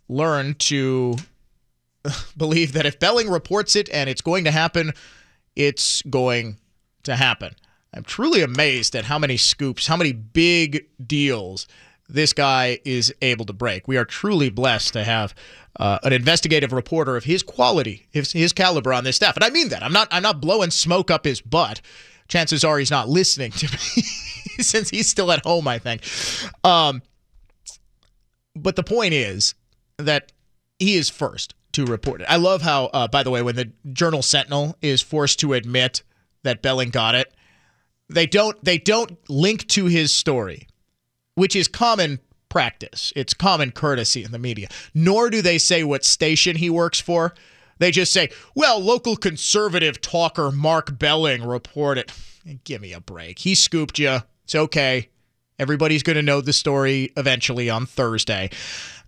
learned 0.08 0.58
to 0.60 1.16
believe 2.36 2.72
that 2.72 2.86
if 2.86 2.98
Belling 2.98 3.30
reports 3.30 3.76
it 3.76 3.88
and 3.90 4.10
it's 4.10 4.20
going 4.20 4.44
to 4.44 4.50
happen, 4.50 4.92
it's 5.56 6.02
going 6.02 6.58
to 7.04 7.16
happen. 7.16 7.54
I'm 7.92 8.02
truly 8.02 8.42
amazed 8.42 8.96
at 8.96 9.04
how 9.04 9.18
many 9.18 9.36
scoops, 9.36 9.86
how 9.86 9.96
many 9.96 10.12
big 10.12 10.86
deals 11.06 11.68
this 12.08 12.32
guy 12.32 12.78
is 12.84 13.14
able 13.22 13.46
to 13.46 13.52
break. 13.52 13.88
We 13.88 13.96
are 13.96 14.04
truly 14.04 14.50
blessed 14.50 14.92
to 14.92 15.04
have 15.04 15.34
uh, 15.76 15.98
an 16.02 16.12
investigative 16.12 16.72
reporter 16.72 17.16
of 17.16 17.24
his 17.24 17.42
quality, 17.42 18.06
his, 18.10 18.32
his 18.32 18.52
caliber 18.52 18.92
on 18.92 19.04
this 19.04 19.16
staff. 19.16 19.36
And 19.36 19.44
I 19.44 19.50
mean 19.50 19.68
that. 19.70 19.82
I'm 19.82 19.92
not 19.92 20.08
I'm 20.10 20.22
not 20.22 20.40
blowing 20.40 20.70
smoke 20.70 21.10
up 21.10 21.24
his 21.24 21.40
butt. 21.40 21.80
Chances 22.28 22.64
are 22.64 22.78
he's 22.78 22.90
not 22.90 23.08
listening 23.08 23.50
to 23.52 23.66
me 23.70 24.02
since 24.60 24.90
he's 24.90 25.08
still 25.08 25.30
at 25.30 25.44
home, 25.44 25.68
I 25.68 25.78
think. 25.78 26.02
Um, 26.64 27.02
but 28.56 28.76
the 28.76 28.82
point 28.82 29.14
is 29.14 29.54
that 29.98 30.32
he 30.78 30.94
is 30.94 31.10
first 31.10 31.54
to 31.72 31.84
report 31.84 32.20
it. 32.20 32.26
I 32.28 32.36
love 32.36 32.62
how, 32.62 32.86
uh, 32.86 33.08
by 33.08 33.22
the 33.22 33.30
way, 33.30 33.42
when 33.42 33.56
the 33.56 33.72
Journal 33.92 34.22
Sentinel 34.22 34.76
is 34.80 35.02
forced 35.02 35.40
to 35.40 35.52
admit 35.52 36.02
that 36.42 36.62
Belling 36.62 36.90
got 36.90 37.14
it, 37.14 37.32
they 38.08 38.26
don't 38.26 38.62
they 38.64 38.78
don't 38.78 39.18
link 39.28 39.66
to 39.68 39.86
his 39.86 40.12
story, 40.12 40.68
which 41.34 41.56
is 41.56 41.68
common 41.68 42.20
practice. 42.48 43.12
It's 43.16 43.34
common 43.34 43.72
courtesy 43.72 44.22
in 44.22 44.30
the 44.30 44.38
media. 44.38 44.68
Nor 44.94 45.30
do 45.30 45.42
they 45.42 45.58
say 45.58 45.82
what 45.82 46.04
station 46.04 46.56
he 46.56 46.70
works 46.70 47.00
for. 47.00 47.34
They 47.78 47.90
just 47.90 48.12
say, 48.12 48.30
"Well, 48.54 48.80
local 48.80 49.16
conservative 49.16 50.00
talker 50.00 50.50
Mark 50.50 50.98
Belling 50.98 51.44
reported." 51.44 52.12
Give 52.64 52.80
me 52.80 52.92
a 52.92 53.00
break. 53.00 53.38
He 53.40 53.54
scooped 53.54 53.98
you. 53.98 54.18
It's 54.44 54.54
okay. 54.54 55.08
Everybody's 55.58 56.02
going 56.02 56.16
to 56.16 56.22
know 56.22 56.40
the 56.40 56.52
story 56.52 57.12
eventually 57.16 57.70
on 57.70 57.86
Thursday 57.86 58.50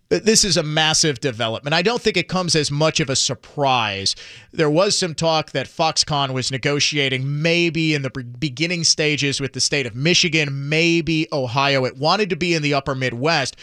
this 0.08 0.44
is 0.44 0.56
a 0.56 0.62
massive 0.62 1.20
development. 1.20 1.74
I 1.74 1.82
don't 1.82 2.00
think 2.00 2.16
it 2.16 2.28
comes 2.28 2.54
as 2.54 2.70
much 2.70 3.00
of 3.00 3.10
a 3.10 3.16
surprise. 3.16 4.14
There 4.52 4.70
was 4.70 4.96
some 4.96 5.14
talk 5.14 5.50
that 5.50 5.66
Foxconn 5.66 6.32
was 6.32 6.50
negotiating 6.50 7.42
maybe 7.42 7.94
in 7.94 8.02
the 8.02 8.10
beginning 8.10 8.84
stages 8.84 9.40
with 9.40 9.52
the 9.52 9.60
state 9.60 9.86
of 9.86 9.96
Michigan, 9.96 10.68
maybe 10.68 11.26
Ohio. 11.32 11.84
It 11.84 11.96
wanted 11.96 12.30
to 12.30 12.36
be 12.36 12.54
in 12.54 12.62
the 12.62 12.74
upper 12.74 12.94
Midwest, 12.94 13.56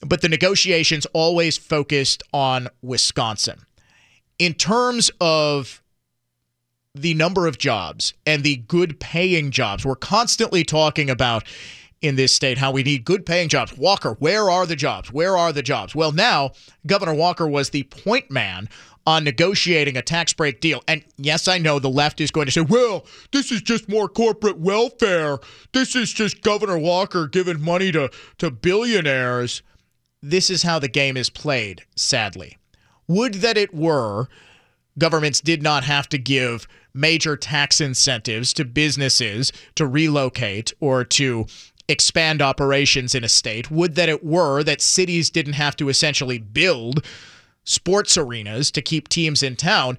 but 0.00 0.20
the 0.20 0.28
negotiations 0.28 1.06
always 1.12 1.56
focused 1.56 2.22
on 2.32 2.68
Wisconsin. 2.82 3.60
In 4.38 4.54
terms 4.54 5.10
of 5.20 5.82
the 6.94 7.14
number 7.14 7.46
of 7.46 7.58
jobs 7.58 8.14
and 8.26 8.42
the 8.42 8.56
good 8.56 9.00
paying 9.00 9.50
jobs, 9.50 9.84
we're 9.84 9.96
constantly 9.96 10.64
talking 10.64 11.10
about 11.10 11.44
in 12.00 12.16
this 12.16 12.32
state 12.32 12.58
how 12.58 12.70
we 12.70 12.82
need 12.82 13.04
good 13.04 13.26
paying 13.26 13.48
jobs. 13.48 13.76
Walker, 13.76 14.12
where 14.20 14.48
are 14.48 14.66
the 14.66 14.76
jobs? 14.76 15.12
Where 15.12 15.36
are 15.36 15.52
the 15.52 15.62
jobs? 15.62 15.94
Well, 15.94 16.12
now 16.12 16.52
Governor 16.86 17.14
Walker 17.14 17.46
was 17.46 17.70
the 17.70 17.82
point 17.84 18.30
man 18.30 18.68
on 19.06 19.24
negotiating 19.24 19.96
a 19.96 20.02
tax 20.02 20.32
break 20.32 20.60
deal. 20.60 20.82
And 20.86 21.02
yes, 21.16 21.48
I 21.48 21.58
know 21.58 21.78
the 21.78 21.88
left 21.88 22.20
is 22.20 22.30
going 22.30 22.46
to 22.46 22.52
say, 22.52 22.60
well, 22.60 23.06
this 23.32 23.50
is 23.50 23.62
just 23.62 23.88
more 23.88 24.08
corporate 24.08 24.58
welfare. 24.58 25.38
This 25.72 25.96
is 25.96 26.12
just 26.12 26.42
Governor 26.42 26.78
Walker 26.78 27.26
giving 27.26 27.60
money 27.60 27.90
to, 27.92 28.10
to 28.36 28.50
billionaires. 28.50 29.62
This 30.22 30.50
is 30.50 30.62
how 30.62 30.78
the 30.78 30.88
game 30.88 31.16
is 31.16 31.30
played, 31.30 31.84
sadly. 31.96 32.57
Would 33.08 33.34
that 33.34 33.56
it 33.56 33.74
were, 33.74 34.28
governments 34.98 35.40
did 35.40 35.62
not 35.62 35.84
have 35.84 36.08
to 36.10 36.18
give 36.18 36.68
major 36.94 37.36
tax 37.36 37.80
incentives 37.80 38.52
to 38.52 38.64
businesses 38.64 39.52
to 39.74 39.86
relocate 39.86 40.72
or 40.80 41.04
to 41.04 41.46
expand 41.88 42.42
operations 42.42 43.14
in 43.14 43.24
a 43.24 43.28
state. 43.28 43.70
Would 43.70 43.94
that 43.94 44.08
it 44.08 44.22
were 44.22 44.62
that 44.62 44.82
cities 44.82 45.30
didn't 45.30 45.54
have 45.54 45.74
to 45.76 45.88
essentially 45.88 46.38
build 46.38 47.04
sports 47.68 48.16
arenas 48.16 48.70
to 48.72 48.82
keep 48.82 49.08
teams 49.08 49.42
in 49.42 49.54
town. 49.54 49.98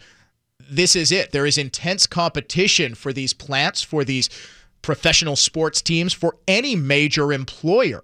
This 0.69 0.95
is 0.95 1.11
it. 1.11 1.31
There 1.31 1.45
is 1.45 1.57
intense 1.57 2.07
competition 2.07 2.95
for 2.95 3.13
these 3.13 3.33
plants, 3.33 3.81
for 3.81 4.03
these 4.03 4.29
professional 4.81 5.35
sports 5.35 5.81
teams, 5.81 6.13
for 6.13 6.37
any 6.47 6.75
major 6.75 7.31
employer. 7.31 8.01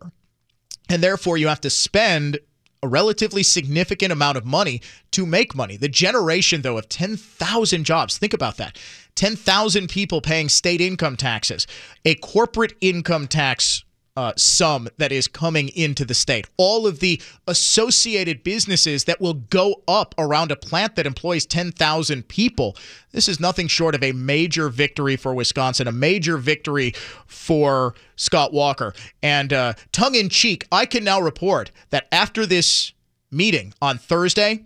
And 0.87 1.01
therefore, 1.01 1.37
you 1.37 1.47
have 1.47 1.61
to 1.61 1.71
spend 1.71 2.37
a 2.85 2.87
relatively 2.87 3.41
significant 3.41 4.11
amount 4.11 4.37
of 4.37 4.45
money 4.45 4.79
to 5.11 5.25
make 5.25 5.55
money. 5.55 5.75
The 5.75 5.89
generation, 5.89 6.61
though, 6.61 6.77
of 6.77 6.87
10,000 6.87 7.83
jobs, 7.83 8.17
think 8.17 8.33
about 8.33 8.57
that 8.57 8.77
10,000 9.15 9.89
people 9.89 10.21
paying 10.21 10.49
state 10.49 10.81
income 10.81 11.17
taxes, 11.17 11.65
a 12.03 12.15
corporate 12.15 12.73
income 12.81 13.27
tax 13.27 13.84
uh, 14.17 14.33
sum 14.37 14.87
that 14.97 15.11
is 15.11 15.27
coming 15.27 15.69
into 15.69 16.05
the 16.05 16.13
state. 16.13 16.47
All 16.57 16.87
of 16.87 16.99
the 16.99 17.21
associated 17.47 18.43
businesses 18.43 19.03
that 19.05 19.19
will 19.19 19.33
go 19.33 19.81
up 19.87 20.15
around 20.17 20.51
a 20.51 20.55
plant 20.55 20.95
that 20.95 21.05
employs 21.05 21.45
10,000 21.45 22.27
people. 22.27 22.77
This 23.11 23.27
is 23.27 23.39
nothing 23.39 23.67
short 23.67 23.95
of 23.95 24.03
a 24.03 24.13
major 24.13 24.69
victory 24.69 25.15
for 25.15 25.33
Wisconsin, 25.33 25.87
a 25.87 25.91
major 25.91 26.37
victory 26.37 26.93
for 27.27 27.93
Scott 28.15 28.53
Walker. 28.53 28.93
And 29.21 29.51
uh, 29.51 29.73
tongue 29.91 30.15
in 30.15 30.29
cheek, 30.29 30.65
I 30.71 30.85
can 30.85 31.03
now 31.03 31.19
report 31.19 31.71
that 31.89 32.07
after 32.11 32.45
this 32.45 32.93
meeting 33.31 33.73
on 33.81 33.97
Thursday, 33.97 34.63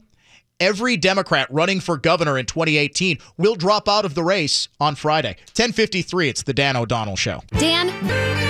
every 0.59 0.97
Democrat 0.97 1.47
running 1.49 1.79
for 1.79 1.97
governor 1.97 2.37
in 2.37 2.45
2018 2.45 3.17
will 3.37 3.55
drop 3.55 3.87
out 3.89 4.05
of 4.05 4.13
the 4.13 4.23
race 4.23 4.67
on 4.79 4.95
Friday. 4.95 5.35
1053, 5.55 6.29
it's 6.29 6.43
the 6.43 6.53
Dan 6.53 6.75
O'Donnell 6.75 7.15
Show. 7.15 7.41
Dan. 7.57 8.48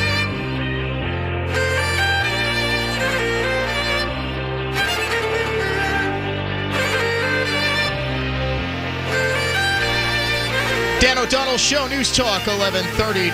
O'Donnell 11.29 11.57
Show, 11.57 11.87
News 11.87 12.11
Talk, 12.11 12.47
1130 12.47 13.29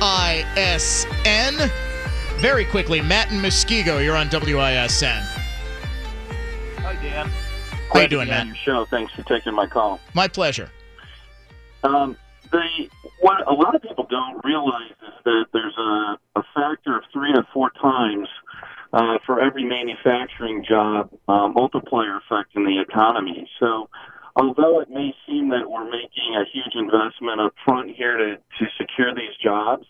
WISN. 0.00 1.70
Very 2.40 2.64
quickly, 2.64 3.02
Matt 3.02 3.30
and 3.30 3.38
Muskego, 3.38 4.02
you're 4.02 4.16
on 4.16 4.30
WISN. 4.30 5.20
Hi, 6.78 6.94
Dan. 7.02 7.30
How 7.92 8.00
you 8.00 8.08
doing, 8.08 8.28
Matt? 8.28 8.46
Your 8.46 8.56
show. 8.56 8.86
Thanks 8.86 9.12
for 9.12 9.24
taking 9.24 9.52
my 9.52 9.66
call. 9.66 10.00
My 10.14 10.26
pleasure. 10.26 10.70
Um, 11.82 12.16
the 12.50 12.88
what 13.20 13.46
a 13.46 13.52
lot 13.52 13.74
of 13.74 13.82
people 13.82 14.06
don't 14.08 14.42
realize 14.42 14.92
is 15.06 15.14
that 15.26 15.44
there's 15.52 15.76
a, 15.76 16.18
a 16.36 16.42
factor 16.54 16.96
of 16.96 17.04
three 17.12 17.34
to 17.34 17.46
four 17.52 17.70
times 17.78 18.26
uh, 18.94 19.18
for 19.26 19.38
every 19.38 19.64
manufacturing 19.64 20.64
job 20.66 21.10
uh, 21.28 21.48
multiplier 21.48 22.16
effect 22.16 22.56
in 22.56 22.64
the 22.64 22.80
economy. 22.80 23.50
So, 23.60 23.90
although 24.36 24.80
it 24.80 24.90
may 24.90 25.14
seem 25.26 25.50
that 25.50 25.68
we're 25.68 25.84
making 25.84 26.34
a 26.36 26.44
huge 26.52 26.74
investment 26.74 27.40
up 27.40 27.54
front 27.64 27.90
here 27.94 28.16
to 28.16 28.36
to 28.36 28.66
secure 28.78 29.14
these 29.14 29.34
jobs, 29.42 29.86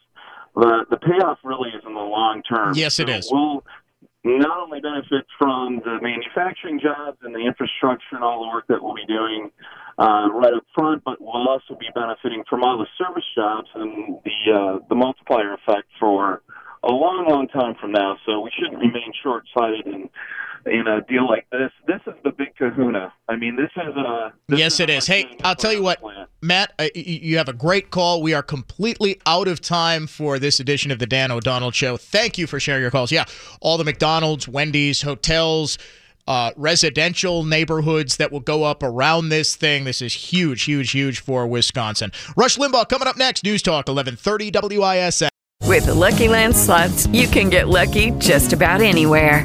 the 0.55 0.85
the 0.91 0.97
payoff 0.97 1.39
really 1.45 1.71
is 1.71 1.83
in 1.87 1.95
the 1.95 2.01
long 2.01 2.43
term. 2.43 2.75
Yes, 2.75 2.99
it 2.99 3.09
so 3.09 3.15
is. 3.15 3.29
We'll 3.31 3.65
not 4.25 4.59
only 4.59 4.81
benefit 4.81 5.27
from 5.39 5.81
the 5.85 5.99
manufacturing 6.01 6.81
jobs 6.81 7.19
and 7.23 7.35
the 7.35 7.41
infrastructure 7.41 8.16
and 8.16 8.25
all 8.25 8.43
the 8.43 8.49
work 8.49 8.66
that 8.69 8.83
we'll 8.83 8.95
be 8.95 9.05
doing 9.07 9.51
uh, 9.99 10.29
right 10.33 10.55
up 10.55 10.65
front, 10.75 11.05
but 11.05 11.21
we'll 11.21 11.47
also 11.49 11.75
be 11.79 11.89
benefiting 11.95 12.43
from 12.49 12.65
all 12.65 12.79
the 12.79 12.87
service 12.97 13.25
jobs 13.35 13.69
and 13.75 14.19
the 14.25 14.53
uh, 14.53 14.79
the 14.89 14.95
multiplier 14.95 15.53
effect 15.55 15.89
for 16.01 16.43
a 16.83 16.93
long, 16.93 17.27
long 17.29 17.49
time 17.49 17.75
from 17.81 17.93
now. 17.93 18.16
So 18.27 18.41
we 18.41 18.51
shouldn't 18.59 18.81
remain 18.81 19.12
short-sighted 19.23 19.87
in 19.87 20.11
in 20.66 20.86
a 20.86 21.01
deal 21.03 21.28
like 21.28 21.47
this. 21.51 21.70
This 21.86 22.01
is 22.07 22.15
the 22.24 22.31
big 22.31 22.55
Kahuna. 22.57 23.12
I 23.28 23.36
mean, 23.36 23.57
this 23.57 23.70
is 23.77 23.97
a 23.97 24.32
this 24.49 24.59
yes, 24.59 24.81
it 24.81 24.91
is. 24.91 25.07
Hey, 25.07 25.36
I'll 25.45 25.55
tell 25.55 25.73
you 25.73 25.82
what, 25.82 26.01
Matt, 26.43 26.73
uh, 26.78 26.89
you 26.95 27.36
have 27.39 27.49
a 27.49 27.53
great 27.53 27.91
call. 27.91 28.23
We 28.23 28.35
are 28.35 28.43
completely 28.43 29.20
out 29.27 29.49
of 29.49 29.61
time 29.61 30.07
for 30.07 30.39
this 30.39 30.61
edition 30.61 30.91
of 30.91 30.99
the 30.99 31.07
Dan 31.07 31.31
O'Donnell 31.31 31.70
Show. 31.70 31.97
Thank 31.97 32.39
you 32.39 32.47
for 32.47 32.61
sharing 32.61 32.82
your 32.82 32.91
calls. 32.91 33.12
Yeah, 33.12 33.24
all 33.61 33.78
the 33.78 33.85
McDonald's, 33.85 34.49
Wendy's, 34.49 35.03
hotels, 35.03 35.78
uh, 36.27 36.53
residential 36.57 37.45
neighborhoods 37.45 38.16
that 38.16 38.32
will 38.32 38.41
go 38.41 38.65
up 38.65 38.82
around 38.82 39.28
this 39.28 39.57
thing. 39.57 39.85
This 39.85 40.01
is 40.01 40.15
huge, 40.15 40.62
huge, 40.62 40.91
huge 40.91 41.20
for 41.20 41.47
Wisconsin. 41.47 42.12
Rush 42.36 42.57
Limbaugh 42.57 42.89
coming 42.89 43.09
up 43.09 43.16
next. 43.16 43.45
News 43.45 43.62
Talk 43.62 43.89
1130 43.89 44.51
WISN. 44.78 45.28
With 45.62 45.86
the 45.86 45.95
Lucky 45.95 46.28
Land 46.28 46.55
slots, 46.55 47.07
you 47.09 47.27
can 47.27 47.49
get 47.49 47.69
lucky 47.69 48.11
just 48.12 48.53
about 48.53 48.81
anywhere. 48.81 49.45